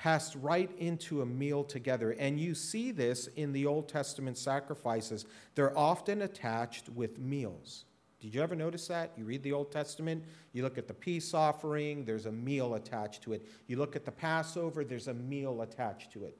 passed 0.00 0.34
right 0.40 0.70
into 0.78 1.20
a 1.20 1.26
meal 1.26 1.62
together. 1.62 2.12
And 2.12 2.40
you 2.40 2.54
see 2.54 2.90
this 2.90 3.26
in 3.36 3.52
the 3.52 3.66
Old 3.66 3.86
Testament 3.86 4.38
sacrifices. 4.38 5.26
They're 5.54 5.76
often 5.76 6.22
attached 6.22 6.88
with 6.88 7.18
meals. 7.18 7.84
Did 8.18 8.34
you 8.34 8.42
ever 8.42 8.56
notice 8.56 8.86
that? 8.86 9.12
You 9.18 9.24
read 9.26 9.42
the 9.42 9.52
Old 9.52 9.70
Testament, 9.70 10.24
you 10.54 10.62
look 10.62 10.78
at 10.78 10.88
the 10.88 10.94
peace 10.94 11.34
offering, 11.34 12.06
there's 12.06 12.24
a 12.24 12.32
meal 12.32 12.76
attached 12.76 13.22
to 13.24 13.34
it. 13.34 13.46
You 13.66 13.76
look 13.76 13.94
at 13.94 14.06
the 14.06 14.10
Passover, 14.10 14.84
there's 14.84 15.08
a 15.08 15.14
meal 15.14 15.60
attached 15.60 16.12
to 16.12 16.24
it. 16.24 16.36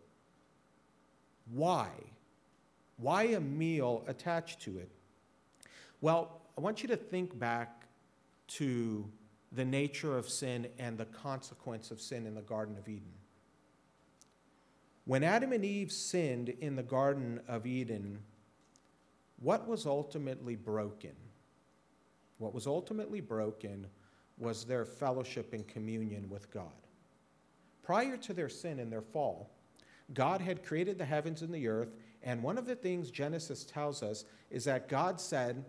Why? 1.53 1.91
Why 2.97 3.25
a 3.25 3.41
meal 3.41 4.05
attached 4.07 4.63
to 4.63 4.79
it? 4.79 4.91
Well, 6.01 6.41
I 6.57 6.63
want 6.63 6.83
you 6.83 6.89
to 6.89 6.97
think 6.97 7.39
back 7.39 7.87
to 8.49 9.07
the 9.53 9.67
nature 9.67 10.17
of 10.17 10.31
sin 10.31 10.69
and 10.79 10.97
the 10.97 11.07
consequence 11.07 11.91
of 11.91 12.01
sin 12.01 12.27
in 12.27 12.35
the 12.35 12.43
Garden 12.43 12.79
of 12.79 12.89
Eden. 12.89 13.20
When 15.05 15.25
Adam 15.25 15.53
and 15.53 15.65
Eve 15.65 15.91
sinned 15.91 16.51
in 16.51 16.77
the 16.77 16.83
Garden 16.83 17.41
of 17.49 17.67
Eden, 17.67 18.19
what 19.41 19.67
was 19.67 19.87
ultimately 19.87 20.57
broken? 20.57 21.15
What 22.39 22.55
was 22.55 22.67
ultimately 22.67 23.21
broken 23.21 23.87
was 24.39 24.65
their 24.65 24.85
fellowship 24.85 25.53
and 25.53 25.67
communion 25.67 26.29
with 26.29 26.51
God. 26.51 26.73
Prior 27.83 28.17
to 28.19 28.33
their 28.33 28.49
sin 28.49 28.79
and 28.79 28.93
their 28.93 29.03
fall, 29.03 29.51
God 30.15 30.41
had 30.41 30.65
created 30.65 30.99
the 30.99 31.05
heavens 31.05 31.43
and 31.43 31.55
the 31.55 31.69
earth, 31.69 31.95
and 32.23 32.43
one 32.43 32.59
of 32.59 32.67
the 32.67 32.77
things 32.77 33.11
Genesis 33.11 33.65
tells 33.65 34.03
us 34.03 34.25
is 34.51 34.65
that 34.65 34.89
God 34.89 35.21
said, 35.21 35.65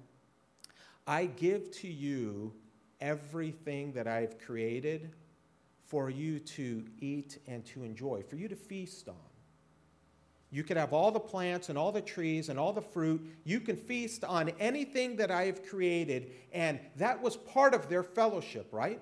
I 1.08 1.26
give 1.26 1.72
to 1.80 1.88
you 1.88 2.54
everything 3.00 3.94
that 3.94 4.08
I've 4.08 4.40
created 4.40 5.12
for 5.92 6.10
you 6.10 6.39
to 6.39 6.86
eat 7.02 7.38
and 7.48 7.66
to 7.66 7.84
enjoy, 7.84 8.24
for 8.24 8.38
you 8.38 8.48
to 8.48 8.56
feast 8.56 9.10
on. 9.10 9.16
You 10.50 10.64
could 10.64 10.78
have 10.78 10.94
all 10.94 11.12
the 11.12 11.20
plants 11.20 11.68
and 11.68 11.78
all 11.78 11.92
the 11.92 12.02
trees 12.02 12.48
and 12.48 12.58
all 12.58 12.72
the 12.72 12.82
fruit. 12.82 13.22
You 13.44 13.60
can 13.60 13.76
feast 13.76 14.24
on 14.24 14.54
anything 14.58 15.18
that 15.18 15.32
I 15.32 15.44
have 15.44 15.68
created. 15.68 16.32
And 16.54 16.80
that 16.96 17.22
was 17.22 17.36
part 17.36 17.74
of 17.74 17.89
their 17.89 18.04
fellowship, 18.04 18.70
right? 18.72 19.02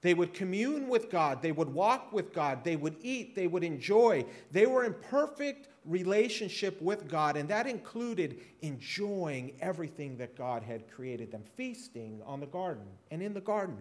They 0.00 0.14
would 0.14 0.32
commune 0.32 0.88
with 0.88 1.10
God. 1.10 1.42
They 1.42 1.52
would 1.52 1.68
walk 1.68 2.14
with 2.14 2.32
God. 2.32 2.64
They 2.64 2.76
would 2.76 2.96
eat. 3.02 3.34
They 3.34 3.46
would 3.46 3.64
enjoy. 3.64 4.24
They 4.52 4.64
were 4.64 4.84
in 4.84 4.94
perfect 4.94 5.68
relationship 5.84 6.80
with 6.80 7.08
God. 7.08 7.36
And 7.36 7.46
that 7.50 7.66
included 7.66 8.40
enjoying 8.62 9.52
everything 9.60 10.16
that 10.16 10.34
God 10.34 10.62
had 10.62 10.90
created 10.90 11.30
them, 11.30 11.42
feasting 11.56 12.22
on 12.24 12.40
the 12.40 12.46
garden 12.46 12.86
and 13.10 13.22
in 13.22 13.34
the 13.34 13.40
garden. 13.42 13.76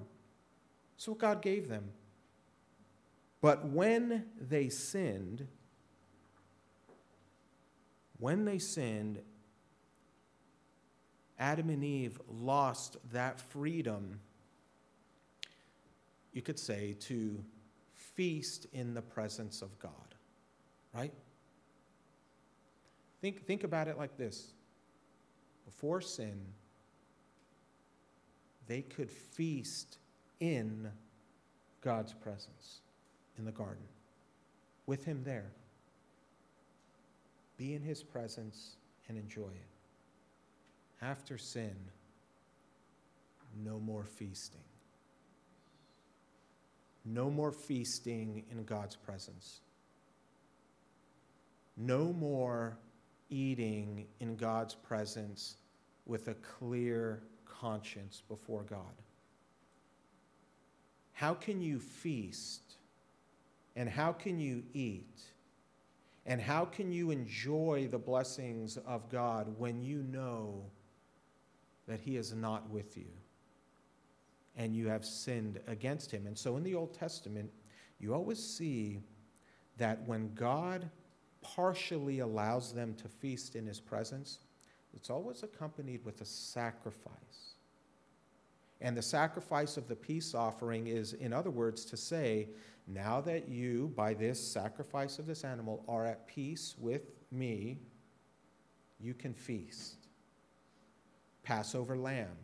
So 0.98 1.14
God 1.14 1.42
gave 1.42 1.68
them. 1.68 1.92
But 3.42 3.66
when 3.68 4.26
they 4.40 4.70
sinned, 4.70 5.48
when 8.18 8.46
they 8.46 8.58
sinned, 8.58 9.20
Adam 11.38 11.70
and 11.70 11.84
Eve 11.84 12.22
lost 12.30 12.96
that 13.12 13.40
freedom, 13.40 14.22
you 16.32 16.42
could 16.42 16.58
say, 16.58 16.96
to 17.02 17.44
feast 17.94 18.68
in 18.72 18.94
the 18.94 19.02
presence 19.02 19.62
of 19.62 19.78
God, 19.80 19.92
right? 20.94 21.14
Think, 23.22 23.46
think 23.46 23.64
about 23.64 23.88
it 23.88 23.98
like 23.98 24.16
this 24.18 24.54
before 25.66 26.02
sin, 26.02 26.40
they 28.68 28.82
could 28.82 29.12
feast 29.12 29.98
in 30.40 30.90
God's 31.82 32.14
presence 32.14 32.80
in 33.38 33.46
the 33.46 33.52
garden, 33.52 33.84
with 34.86 35.06
Him 35.06 35.24
there 35.24 35.52
be 37.58 37.74
in 37.74 37.82
his 37.82 38.04
presence 38.04 38.78
and 39.08 39.18
enjoy 39.18 39.44
it. 39.44 41.06
After 41.06 41.38
sin, 41.38 41.76
no 43.64 43.80
more 43.80 44.06
feasting. 44.06 44.62
No 47.06 47.30
more 47.30 47.52
feasting 47.52 48.44
in 48.50 48.64
God's 48.64 48.96
presence. 48.96 49.60
No 51.76 52.14
more 52.14 52.78
eating 53.30 54.06
in 54.20 54.36
God's 54.36 54.76
presence 54.76 55.58
with 56.06 56.28
a 56.30 56.36
clear 56.36 57.24
conscience 57.46 58.24
before 58.28 58.64
God. 58.64 59.03
How 61.14 61.34
can 61.34 61.62
you 61.62 61.80
feast 61.80 62.76
and 63.76 63.88
how 63.88 64.12
can 64.12 64.40
you 64.40 64.64
eat 64.74 65.22
and 66.26 66.42
how 66.42 66.66
can 66.66 66.92
you 66.92 67.12
enjoy 67.12 67.88
the 67.90 67.98
blessings 67.98 68.78
of 68.78 69.10
God 69.10 69.56
when 69.58 69.82
you 69.82 70.04
know 70.04 70.64
that 71.88 72.00
He 72.00 72.18
is 72.18 72.34
not 72.34 72.70
with 72.70 72.98
you? 72.98 73.12
and 74.56 74.76
you 74.76 74.88
have 74.88 75.06
sinned 75.06 75.60
against 75.68 76.12
him. 76.12 76.28
And 76.28 76.38
so 76.38 76.58
in 76.58 76.64
the 76.64 76.76
Old 76.76 76.94
Testament, 76.94 77.50
you 78.00 78.14
always 78.14 78.44
see 78.44 79.00
that 79.78 80.06
when 80.08 80.34
God 80.36 80.90
partially 81.42 82.20
allows 82.20 82.74
them 82.74 82.94
to 82.96 83.08
feast 83.08 83.56
in 83.56 83.66
his 83.66 83.80
presence, 83.80 84.40
it's 84.94 85.10
always 85.10 85.44
accompanied 85.44 86.06
with 86.06 86.22
a 86.22 86.26
sacrifice. 86.26 87.56
And 88.82 88.98
the 88.98 89.02
sacrifice 89.02 89.78
of 89.78 89.88
the 89.88 89.96
peace 89.96 90.34
offering 90.34 90.88
is, 90.88 91.14
in 91.14 91.32
other 91.32 91.52
words, 91.52 91.86
to 91.86 91.98
say, 91.98 92.50
now 92.88 93.22
that 93.22 93.48
you, 93.48 93.94
by 93.96 94.14
this 94.14 94.40
sacrifice 94.40 95.20
of 95.20 95.26
this 95.26 95.44
animal, 95.44 95.86
are 95.88 96.06
at 96.06 96.28
peace 96.28 96.76
with 96.78 97.12
me, 97.32 97.80
you 99.00 99.14
can 99.14 99.34
feast. 99.34 100.08
Passover 101.44 101.98
lamb. 101.98 102.36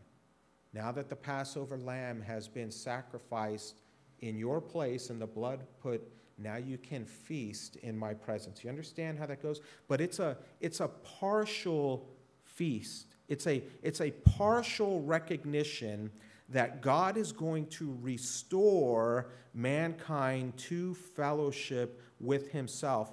Now 0.73 0.91
that 0.91 1.09
the 1.09 1.15
Passover 1.15 1.77
lamb 1.77 2.21
has 2.21 2.47
been 2.47 2.71
sacrificed 2.71 3.82
in 4.19 4.38
your 4.38 4.61
place 4.61 5.09
and 5.09 5.21
the 5.21 5.27
blood 5.27 5.65
put, 5.82 6.01
now 6.38 6.57
you 6.57 6.77
can 6.77 7.05
feast 7.05 7.75
in 7.77 7.97
my 7.97 8.13
presence. 8.13 8.63
You 8.63 8.69
understand 8.69 9.19
how 9.19 9.25
that 9.25 9.41
goes? 9.41 9.61
But 9.88 9.99
it's 9.99 10.19
a, 10.19 10.38
it's 10.61 10.80
a 10.80 10.88
partial 10.88 12.09
feast. 12.43 13.09
It's 13.30 13.47
a, 13.47 13.63
it's 13.82 14.01
a 14.01 14.11
partial 14.11 15.01
recognition 15.01 16.11
that 16.49 16.82
God 16.82 17.15
is 17.15 17.32
going 17.32 17.67
to 17.67 17.95
restore 18.01 19.27
mankind 19.53 20.57
to 20.57 20.95
fellowship 20.95 22.01
with 22.19 22.51
Himself. 22.51 23.11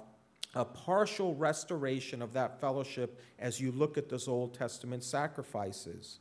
A 0.55 0.65
partial 0.65 1.35
restoration 1.35 2.21
of 2.21 2.33
that 2.33 2.59
fellowship 2.59 3.21
as 3.37 3.61
you 3.61 3.71
look 3.71 3.97
at 3.97 4.09
those 4.09 4.27
Old 4.27 4.55
Testament 4.55 5.03
sacrifices. 5.03 6.19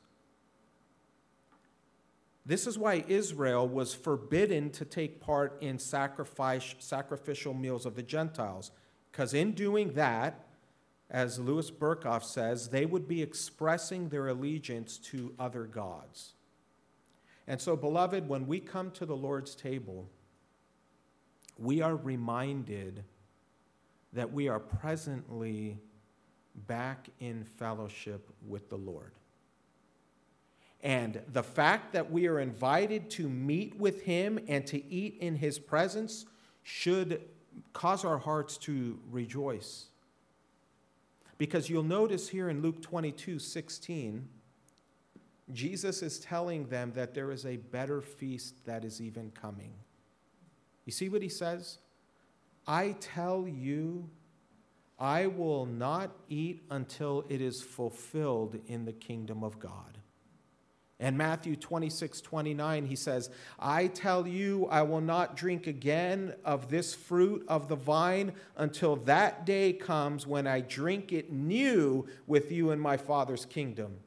This 2.44 2.66
is 2.66 2.78
why 2.78 3.04
Israel 3.08 3.66
was 3.66 3.94
forbidden 3.94 4.70
to 4.70 4.84
take 4.84 5.20
part 5.20 5.56
in 5.60 5.78
sacrifice, 5.78 6.74
sacrificial 6.78 7.54
meals 7.54 7.86
of 7.86 7.96
the 7.96 8.02
Gentiles. 8.02 8.70
Because 9.10 9.34
in 9.34 9.52
doing 9.52 9.94
that, 9.94 10.45
as 11.10 11.38
Louis 11.38 11.70
Berkhof 11.70 12.24
says, 12.24 12.68
they 12.68 12.84
would 12.84 13.06
be 13.06 13.22
expressing 13.22 14.08
their 14.08 14.28
allegiance 14.28 14.98
to 14.98 15.34
other 15.38 15.64
gods. 15.64 16.34
And 17.46 17.60
so, 17.60 17.76
beloved, 17.76 18.28
when 18.28 18.46
we 18.46 18.58
come 18.58 18.90
to 18.92 19.06
the 19.06 19.16
Lord's 19.16 19.54
table, 19.54 20.08
we 21.58 21.80
are 21.80 21.94
reminded 21.94 23.04
that 24.12 24.32
we 24.32 24.48
are 24.48 24.58
presently 24.58 25.78
back 26.66 27.08
in 27.20 27.44
fellowship 27.44 28.28
with 28.46 28.68
the 28.68 28.76
Lord. 28.76 29.12
And 30.82 31.20
the 31.32 31.42
fact 31.42 31.92
that 31.92 32.10
we 32.10 32.26
are 32.26 32.40
invited 32.40 33.10
to 33.10 33.28
meet 33.28 33.78
with 33.78 34.02
Him 34.02 34.38
and 34.48 34.66
to 34.66 34.84
eat 34.92 35.18
in 35.20 35.36
His 35.36 35.58
presence 35.58 36.26
should 36.62 37.22
cause 37.72 38.04
our 38.04 38.18
hearts 38.18 38.56
to 38.58 38.98
rejoice. 39.10 39.86
Because 41.38 41.68
you'll 41.68 41.82
notice 41.82 42.28
here 42.28 42.48
in 42.48 42.62
Luke 42.62 42.80
22 42.80 43.38
16, 43.38 44.28
Jesus 45.52 46.02
is 46.02 46.18
telling 46.18 46.66
them 46.66 46.92
that 46.94 47.14
there 47.14 47.30
is 47.30 47.46
a 47.46 47.56
better 47.56 48.00
feast 48.00 48.64
that 48.66 48.84
is 48.84 49.00
even 49.00 49.30
coming. 49.30 49.72
You 50.84 50.92
see 50.92 51.08
what 51.08 51.22
he 51.22 51.28
says? 51.28 51.78
I 52.66 52.96
tell 53.00 53.46
you, 53.46 54.08
I 54.98 55.26
will 55.26 55.66
not 55.66 56.10
eat 56.28 56.64
until 56.70 57.24
it 57.28 57.40
is 57.40 57.62
fulfilled 57.62 58.58
in 58.66 58.84
the 58.84 58.92
kingdom 58.92 59.44
of 59.44 59.58
God. 59.58 59.98
And 60.98 61.18
Matthew 61.18 61.56
26, 61.56 62.22
29, 62.22 62.86
he 62.86 62.96
says, 62.96 63.28
I 63.58 63.88
tell 63.88 64.26
you, 64.26 64.66
I 64.70 64.80
will 64.80 65.02
not 65.02 65.36
drink 65.36 65.66
again 65.66 66.34
of 66.42 66.70
this 66.70 66.94
fruit 66.94 67.44
of 67.48 67.68
the 67.68 67.76
vine 67.76 68.32
until 68.56 68.96
that 68.96 69.44
day 69.44 69.74
comes 69.74 70.26
when 70.26 70.46
I 70.46 70.60
drink 70.60 71.12
it 71.12 71.30
new 71.30 72.06
with 72.26 72.50
you 72.50 72.70
in 72.70 72.80
my 72.80 72.96
Father's 72.96 73.44
kingdom. 73.44 73.98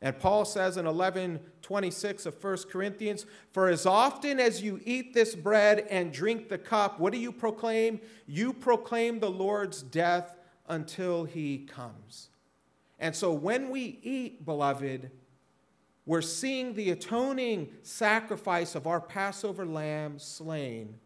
And 0.00 0.18
Paul 0.18 0.44
says 0.44 0.76
in 0.76 0.86
11 0.86 1.38
26 1.62 2.26
of 2.26 2.42
1 2.42 2.56
Corinthians, 2.68 3.24
For 3.52 3.68
as 3.68 3.86
often 3.86 4.40
as 4.40 4.60
you 4.60 4.80
eat 4.84 5.14
this 5.14 5.36
bread 5.36 5.86
and 5.88 6.12
drink 6.12 6.48
the 6.48 6.58
cup, 6.58 6.98
what 6.98 7.12
do 7.12 7.20
you 7.20 7.30
proclaim? 7.30 8.00
You 8.26 8.52
proclaim 8.52 9.20
the 9.20 9.30
Lord's 9.30 9.80
death 9.80 10.34
until 10.66 11.22
he 11.24 11.58
comes. 11.58 12.30
And 12.98 13.14
so 13.14 13.32
when 13.32 13.70
we 13.70 14.00
eat, 14.02 14.44
beloved, 14.44 15.12
we're 16.04 16.22
seeing 16.22 16.74
the 16.74 16.90
atoning 16.90 17.70
sacrifice 17.82 18.74
of 18.74 18.86
our 18.86 19.00
Passover 19.00 19.64
lamb 19.64 20.18
slain. 20.18 20.98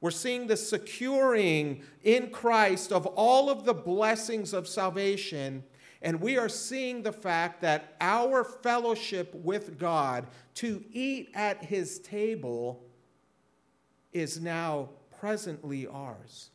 We're 0.00 0.10
seeing 0.12 0.46
the 0.46 0.56
securing 0.56 1.82
in 2.02 2.30
Christ 2.30 2.92
of 2.92 3.04
all 3.06 3.50
of 3.50 3.64
the 3.64 3.74
blessings 3.74 4.52
of 4.52 4.68
salvation. 4.68 5.64
And 6.00 6.20
we 6.20 6.38
are 6.38 6.48
seeing 6.48 7.02
the 7.02 7.12
fact 7.12 7.60
that 7.62 7.96
our 8.00 8.44
fellowship 8.44 9.34
with 9.34 9.78
God 9.78 10.26
to 10.54 10.84
eat 10.92 11.30
at 11.34 11.64
his 11.64 11.98
table 11.98 12.84
is 14.12 14.40
now 14.40 14.90
presently 15.20 15.86
ours. 15.86 16.50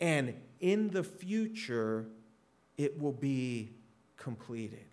And 0.00 0.34
in 0.58 0.90
the 0.90 1.04
future, 1.04 2.06
it 2.76 3.00
will 3.00 3.12
be 3.12 3.70
completed. 4.16 4.89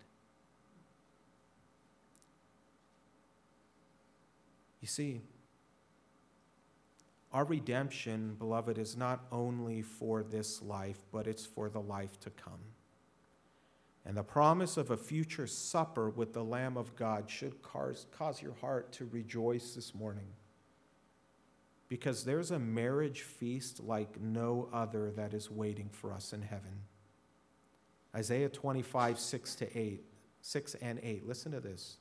You 4.81 4.87
see, 4.87 5.21
our 7.33 7.45
redemption, 7.45 8.35
beloved, 8.39 8.77
is 8.77 8.95
not 8.95 9.25
only 9.31 9.81
for 9.81 10.23
this 10.23 10.61
life, 10.61 10.99
but 11.11 11.27
it's 11.27 11.45
for 11.45 11.69
the 11.69 11.81
life 11.81 12.19
to 12.21 12.29
come. 12.29 12.61
And 14.05 14.15
the 14.15 14.23
promise 14.23 14.77
of 14.77 14.89
a 14.89 14.97
future 14.97 15.47
supper 15.47 16.09
with 16.09 16.33
the 16.33 16.43
Lamb 16.43 16.77
of 16.77 16.95
God 16.95 17.29
should 17.29 17.61
cause, 17.61 18.05
your 18.41 18.53
heart 18.61 18.93
to 18.93 19.09
rejoice 19.11 19.73
this 19.75 19.93
morning. 19.93 20.27
Because 21.89 22.23
there's 22.23 22.51
a 22.51 22.59
marriage 22.59 23.21
feast 23.21 23.81
like 23.81 24.19
no 24.21 24.69
other 24.71 25.11
that 25.11 25.33
is 25.33 25.51
waiting 25.51 25.89
for 25.91 26.13
us 26.13 26.31
in 26.31 26.41
heaven. 26.41 26.83
Isaiah 28.15 28.49
25, 28.49 29.19
6 29.19 29.55
to 29.55 29.77
8, 29.77 30.05
6 30.41 30.75
and 30.75 30.99
8. 31.03 31.27
Listen 31.27 31.51
to 31.51 31.59
this. 31.59 31.97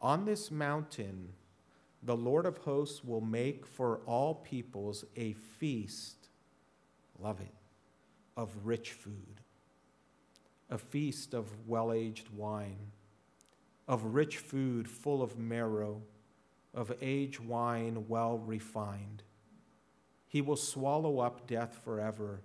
On 0.00 0.24
this 0.24 0.50
mountain, 0.50 1.30
the 2.02 2.16
Lord 2.16 2.46
of 2.46 2.58
hosts 2.58 3.02
will 3.02 3.20
make 3.20 3.66
for 3.66 4.00
all 4.06 4.34
peoples 4.34 5.04
a 5.16 5.32
feast, 5.32 6.28
love 7.18 7.40
it, 7.40 7.54
of 8.36 8.54
rich 8.62 8.92
food, 8.92 9.40
a 10.70 10.78
feast 10.78 11.34
of 11.34 11.48
well 11.66 11.92
aged 11.92 12.28
wine, 12.30 12.92
of 13.88 14.14
rich 14.14 14.38
food 14.38 14.88
full 14.88 15.20
of 15.20 15.36
marrow, 15.36 16.02
of 16.72 16.92
aged 17.00 17.40
wine 17.40 18.04
well 18.06 18.38
refined. 18.38 19.24
He 20.28 20.40
will 20.40 20.56
swallow 20.56 21.18
up 21.18 21.48
death 21.48 21.80
forever, 21.82 22.42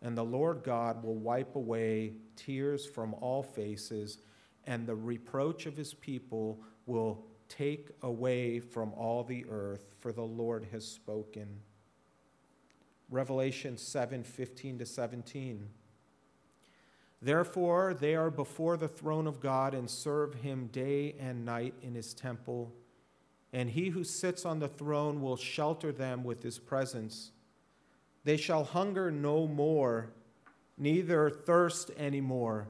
and 0.00 0.16
the 0.16 0.24
Lord 0.24 0.62
God 0.62 1.02
will 1.02 1.16
wipe 1.16 1.56
away 1.56 2.12
tears 2.36 2.86
from 2.86 3.14
all 3.14 3.42
faces, 3.42 4.18
and 4.64 4.86
the 4.86 4.94
reproach 4.94 5.66
of 5.66 5.76
his 5.76 5.94
people 5.94 6.60
will 6.86 7.24
take 7.48 7.90
away 8.02 8.60
from 8.60 8.92
all 8.94 9.24
the 9.24 9.44
earth, 9.48 9.94
for 10.00 10.12
the 10.12 10.22
Lord 10.22 10.66
has 10.72 10.86
spoken. 10.86 11.60
Revelation 13.10 13.76
7 13.76 14.24
15 14.24 14.78
to 14.78 14.86
17. 14.86 15.68
Therefore, 17.22 17.94
they 17.94 18.14
are 18.14 18.30
before 18.30 18.76
the 18.76 18.88
throne 18.88 19.26
of 19.26 19.40
God 19.40 19.72
and 19.72 19.88
serve 19.88 20.34
him 20.34 20.66
day 20.66 21.14
and 21.18 21.44
night 21.44 21.74
in 21.80 21.94
his 21.94 22.12
temple. 22.12 22.72
And 23.52 23.70
he 23.70 23.88
who 23.88 24.04
sits 24.04 24.44
on 24.44 24.58
the 24.58 24.68
throne 24.68 25.22
will 25.22 25.36
shelter 25.36 25.92
them 25.92 26.24
with 26.24 26.42
his 26.42 26.58
presence. 26.58 27.30
They 28.24 28.36
shall 28.36 28.64
hunger 28.64 29.10
no 29.10 29.46
more, 29.46 30.10
neither 30.76 31.30
thirst 31.30 31.90
any 31.96 32.20
more. 32.20 32.68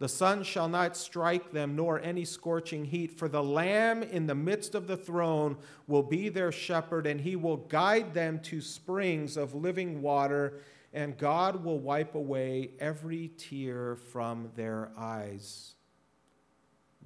The 0.00 0.08
sun 0.08 0.42
shall 0.42 0.68
not 0.68 0.96
strike 0.96 1.52
them, 1.52 1.76
nor 1.76 2.00
any 2.00 2.24
scorching 2.24 2.84
heat, 2.84 3.16
for 3.16 3.28
the 3.28 3.42
Lamb 3.42 4.02
in 4.02 4.26
the 4.26 4.34
midst 4.34 4.74
of 4.74 4.86
the 4.86 4.96
throne 4.96 5.56
will 5.86 6.02
be 6.02 6.28
their 6.28 6.50
shepherd, 6.50 7.06
and 7.06 7.20
he 7.20 7.36
will 7.36 7.58
guide 7.58 8.12
them 8.12 8.40
to 8.40 8.60
springs 8.60 9.36
of 9.36 9.54
living 9.54 10.02
water, 10.02 10.60
and 10.92 11.16
God 11.16 11.64
will 11.64 11.78
wipe 11.78 12.16
away 12.16 12.72
every 12.80 13.28
tear 13.38 13.94
from 13.94 14.50
their 14.56 14.90
eyes. 14.98 15.74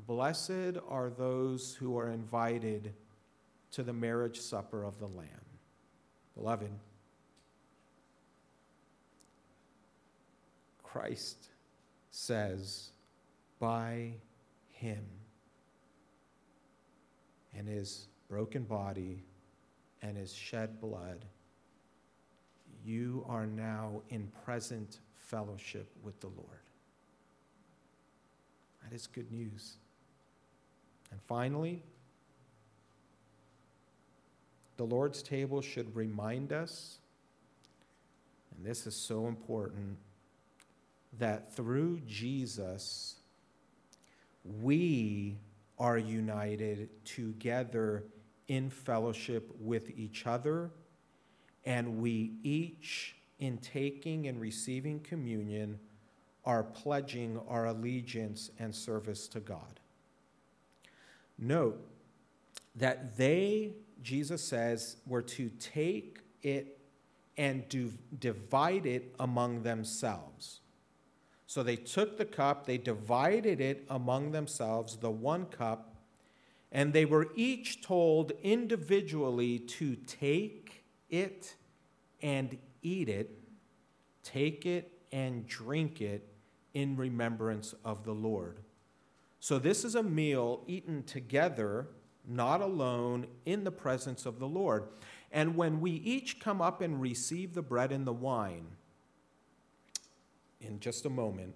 Blessed 0.07 0.79
are 0.89 1.11
those 1.11 1.75
who 1.75 1.99
are 1.99 2.09
invited 2.09 2.95
to 3.73 3.83
the 3.83 3.93
marriage 3.93 4.41
supper 4.41 4.83
of 4.83 4.99
the 4.99 5.07
Lamb. 5.07 5.29
Beloved, 6.35 6.71
Christ 10.83 11.48
says, 12.19 12.91
by 13.61 14.13
him 14.73 15.05
and 17.57 17.69
his 17.69 18.09
broken 18.29 18.65
body 18.65 19.23
and 20.03 20.17
his 20.17 20.33
shed 20.33 20.81
blood, 20.81 21.25
you 22.85 23.25
are 23.29 23.47
now 23.47 24.03
in 24.11 24.31
present 24.45 24.99
fellowship 25.15 25.89
with 26.03 26.19
the 26.21 26.27
Lord. 26.27 26.65
That 28.83 28.95
is 28.95 29.07
good 29.07 29.31
news. 29.31 29.75
And 31.13 31.21
finally, 31.29 31.83
the 34.77 34.85
Lord's 34.85 35.23
table 35.23 35.63
should 35.63 35.95
remind 35.95 36.53
us, 36.53 36.99
and 38.57 38.67
this 38.67 38.89
is 38.89 38.97
so 38.97 39.29
important, 39.29 39.97
that 41.19 41.55
through 41.55 42.01
Jesus, 42.07 43.17
we 44.45 45.39
are 45.79 45.99
united 45.99 46.89
together 47.05 48.05
in 48.49 48.71
fellowship 48.71 49.51
with 49.61 49.91
each 49.97 50.27
other, 50.27 50.71
and 51.65 51.99
we 51.99 52.33
each, 52.43 53.17
in 53.39 53.59
taking 53.59 54.27
and 54.27 54.41
receiving 54.41 55.01
communion, 55.01 55.79
are 56.45 56.63
pledging 56.63 57.39
our 57.49 57.67
allegiance 57.67 58.51
and 58.59 58.75
service 58.75 59.29
to 59.29 59.41
God. 59.41 59.81
Note 61.39 61.79
that 62.75 63.17
they, 63.17 63.75
Jesus 64.03 64.43
says, 64.43 64.97
were 65.07 65.23
to 65.23 65.51
take 65.61 66.21
it 66.43 66.79
and 67.37 67.69
do, 67.69 67.93
divide 68.19 68.87
it 68.87 69.15
among 69.21 69.63
themselves. 69.63 70.61
So 71.49 71.63
they 71.63 71.77
took 71.77 72.19
the 72.19 72.27
cup, 72.27 72.67
they 72.67 72.77
divided 72.77 73.59
it 73.59 73.87
among 73.89 74.33
themselves, 74.33 74.99
the 74.99 75.11
one 75.11 75.47
cup, 75.47 75.97
and 76.71 76.93
they 76.93 77.07
were 77.07 77.29
each 77.35 77.81
told 77.81 78.33
individually 78.43 79.59
to 79.59 79.97
take 79.97 80.85
it 81.09 81.55
and 82.21 82.59
eat 82.83 83.09
it, 83.09 83.31
take 84.23 84.67
it 84.67 84.93
and 85.11 85.47
drink 85.47 86.03
it 86.03 86.29
in 86.75 86.99
remembrance 86.99 87.75
of 87.83 88.05
the 88.05 88.13
Lord. 88.13 88.59
So 89.41 89.59
this 89.59 89.87
is 89.87 89.95
a 89.95 90.03
meal 90.03 90.65
eaten 90.67 91.03
together, 91.05 91.89
not 92.27 92.61
alone, 92.61 93.27
in 93.47 93.65
the 93.65 93.71
presence 93.71 94.27
of 94.27 94.39
the 94.39 94.47
Lord. 94.47 94.85
And 95.33 95.57
when 95.57 95.81
we 95.81 95.93
each 95.93 96.41
come 96.41 96.61
up 96.61 96.83
and 96.83 97.01
receive 97.01 97.55
the 97.55 97.63
bread 97.63 97.91
and 97.91 98.07
the 98.07 98.13
wine, 98.13 98.67
in 100.61 100.81
just 100.81 101.07
a 101.07 101.11
moment, 101.11 101.55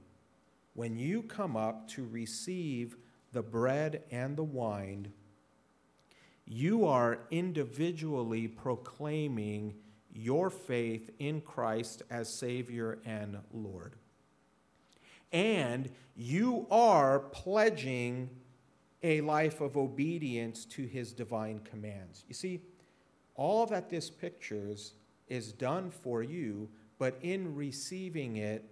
when 0.75 0.97
you 0.97 1.23
come 1.23 1.57
up 1.57 1.89
to 1.89 2.07
receive 2.07 2.97
the 3.33 3.43
bread 3.43 4.03
and 4.11 4.37
the 4.37 4.45
wine, 4.45 5.13
you 6.47 6.87
are 6.87 7.21
individually 7.31 8.49
proclaiming 8.49 9.75
your 10.15 10.51
faith 10.51 11.11
in 11.19 11.41
Christ 11.41 12.03
as 12.11 12.33
Savior 12.33 12.99
and 13.05 13.39
Lord. 13.53 13.97
And 15.33 15.91
you 16.15 16.67
are 16.71 17.21
pledging 17.21 18.29
a 19.03 19.21
life 19.23 19.61
of 19.61 19.77
obedience 19.77 20.65
to 20.67 20.87
His 20.87 21.13
divine 21.13 21.61
commands. 21.61 22.25
You 22.29 22.35
see, 22.35 22.61
all 23.35 23.67
that 23.67 23.89
this 23.89 24.11
pictures 24.11 24.93
is 25.29 25.53
done 25.53 25.91
for 25.91 26.23
you, 26.23 26.69
but 26.99 27.17
in 27.23 27.55
receiving 27.55 28.37
it, 28.37 28.72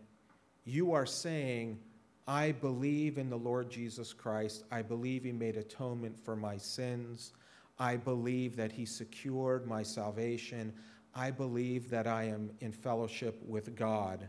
you 0.65 0.93
are 0.93 1.07
saying, 1.07 1.79
I 2.27 2.53
believe 2.53 3.19
in 3.19 3.29
the 3.29 3.37
Lord 3.37 3.71
Jesus 3.71 4.13
Christ. 4.13 4.65
I 4.71 4.83
believe 4.83 5.25
He 5.25 5.33
made 5.33 5.57
atonement 5.57 6.19
for 6.19 6.37
my 6.37 6.57
sins. 6.57 7.33
I 7.79 7.97
believe 7.97 8.57
that 8.57 8.71
He 8.71 8.87
secured 8.87 9.67
my 9.67 9.83
salvation. 9.83 10.73
I 11.15 11.31
believe 11.31 11.91
that 11.91 12.07
I 12.07 12.25
am 12.25 12.51
in 12.61 12.73
fellowship 12.73 13.43
with 13.45 13.75
God. 13.75 14.29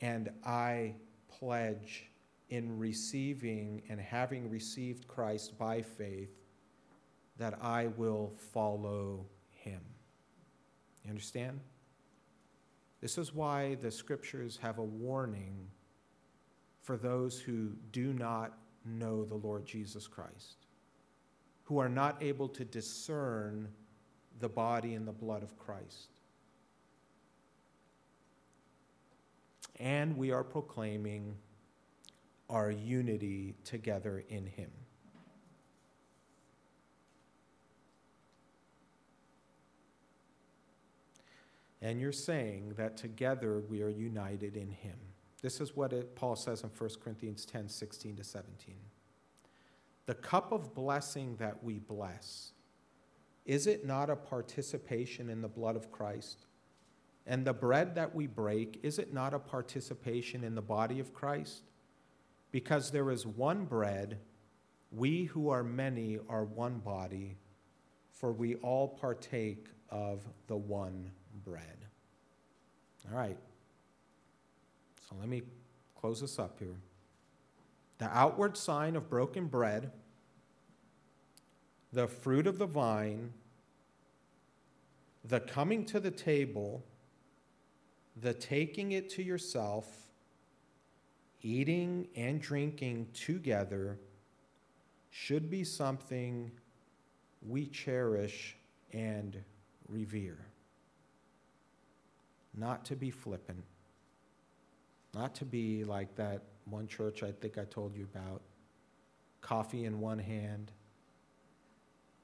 And 0.00 0.30
I 0.44 0.94
pledge 1.28 2.10
in 2.48 2.78
receiving 2.78 3.82
and 3.88 4.00
having 4.00 4.50
received 4.50 5.06
Christ 5.06 5.58
by 5.58 5.82
faith 5.82 6.30
that 7.38 7.62
I 7.62 7.88
will 7.96 8.32
follow 8.52 9.26
Him. 9.50 9.80
You 11.04 11.10
understand? 11.10 11.60
This 13.00 13.18
is 13.18 13.34
why 13.34 13.76
the 13.76 13.90
scriptures 13.90 14.58
have 14.62 14.78
a 14.78 14.84
warning 14.84 15.68
for 16.82 16.96
those 16.96 17.38
who 17.38 17.72
do 17.92 18.12
not 18.12 18.58
know 18.84 19.24
the 19.24 19.34
Lord 19.34 19.66
Jesus 19.66 20.06
Christ, 20.06 20.66
who 21.64 21.78
are 21.78 21.88
not 21.88 22.22
able 22.22 22.48
to 22.50 22.64
discern 22.64 23.68
the 24.38 24.48
body 24.48 24.94
and 24.94 25.06
the 25.06 25.12
blood 25.12 25.42
of 25.42 25.58
Christ. 25.58 26.20
And 29.78 30.16
we 30.16 30.30
are 30.30 30.44
proclaiming 30.44 31.36
our 32.48 32.70
unity 32.70 33.54
together 33.64 34.24
in 34.28 34.46
Him. 34.46 34.70
And 41.82 42.00
you're 42.00 42.12
saying 42.12 42.74
that 42.76 42.96
together 42.96 43.60
we 43.60 43.82
are 43.82 43.88
united 43.88 44.56
in 44.56 44.70
Him. 44.70 44.96
This 45.42 45.60
is 45.60 45.76
what 45.76 45.92
it, 45.92 46.16
Paul 46.16 46.36
says 46.36 46.62
in 46.62 46.70
1 46.70 46.90
Corinthians 47.02 47.44
10 47.44 47.68
16 47.68 48.16
to 48.16 48.24
17. 48.24 48.74
The 50.06 50.14
cup 50.14 50.52
of 50.52 50.74
blessing 50.74 51.36
that 51.36 51.62
we 51.62 51.78
bless, 51.78 52.52
is 53.44 53.66
it 53.66 53.84
not 53.84 54.08
a 54.08 54.16
participation 54.16 55.28
in 55.28 55.42
the 55.42 55.48
blood 55.48 55.76
of 55.76 55.90
Christ? 55.92 56.46
And 57.26 57.44
the 57.44 57.52
bread 57.52 57.96
that 57.96 58.14
we 58.14 58.28
break, 58.28 58.80
is 58.84 58.98
it 58.98 59.12
not 59.12 59.34
a 59.34 59.38
participation 59.38 60.44
in 60.44 60.54
the 60.54 60.62
body 60.62 61.00
of 61.00 61.12
Christ? 61.12 61.62
Because 62.52 62.92
there 62.92 63.10
is 63.10 63.26
one 63.26 63.64
bread, 63.64 64.20
we 64.92 65.24
who 65.24 65.50
are 65.50 65.64
many 65.64 66.20
are 66.28 66.44
one 66.44 66.78
body, 66.78 67.36
for 68.12 68.32
we 68.32 68.54
all 68.56 68.86
partake 68.86 69.66
of 69.90 70.22
the 70.46 70.56
one 70.56 71.10
bread. 71.46 71.86
All 73.10 73.16
right. 73.16 73.38
So 75.08 75.16
let 75.18 75.28
me 75.28 75.42
close 75.98 76.20
this 76.20 76.38
up 76.38 76.58
here. 76.58 76.76
The 77.98 78.06
outward 78.06 78.56
sign 78.56 78.96
of 78.96 79.08
broken 79.08 79.46
bread, 79.46 79.92
the 81.92 82.08
fruit 82.08 82.46
of 82.46 82.58
the 82.58 82.66
vine, 82.66 83.32
the 85.24 85.40
coming 85.40 85.84
to 85.86 86.00
the 86.00 86.10
table, 86.10 86.84
the 88.20 88.34
taking 88.34 88.92
it 88.92 89.08
to 89.10 89.22
yourself, 89.22 89.86
eating 91.42 92.08
and 92.16 92.40
drinking 92.40 93.08
together 93.14 93.98
should 95.10 95.48
be 95.48 95.64
something 95.64 96.50
we 97.46 97.66
cherish 97.66 98.56
and 98.92 99.42
revere. 99.88 100.38
Not 102.56 102.84
to 102.86 102.96
be 102.96 103.10
flippant 103.10 103.64
not 105.16 105.34
to 105.36 105.46
be 105.46 105.82
like 105.82 106.14
that 106.16 106.42
one 106.66 106.86
church 106.86 107.22
I 107.22 107.32
think 107.32 107.56
I 107.56 107.64
told 107.64 107.96
you 107.96 108.06
about 108.14 108.42
coffee 109.40 109.86
in 109.86 109.98
one 109.98 110.18
hand, 110.18 110.70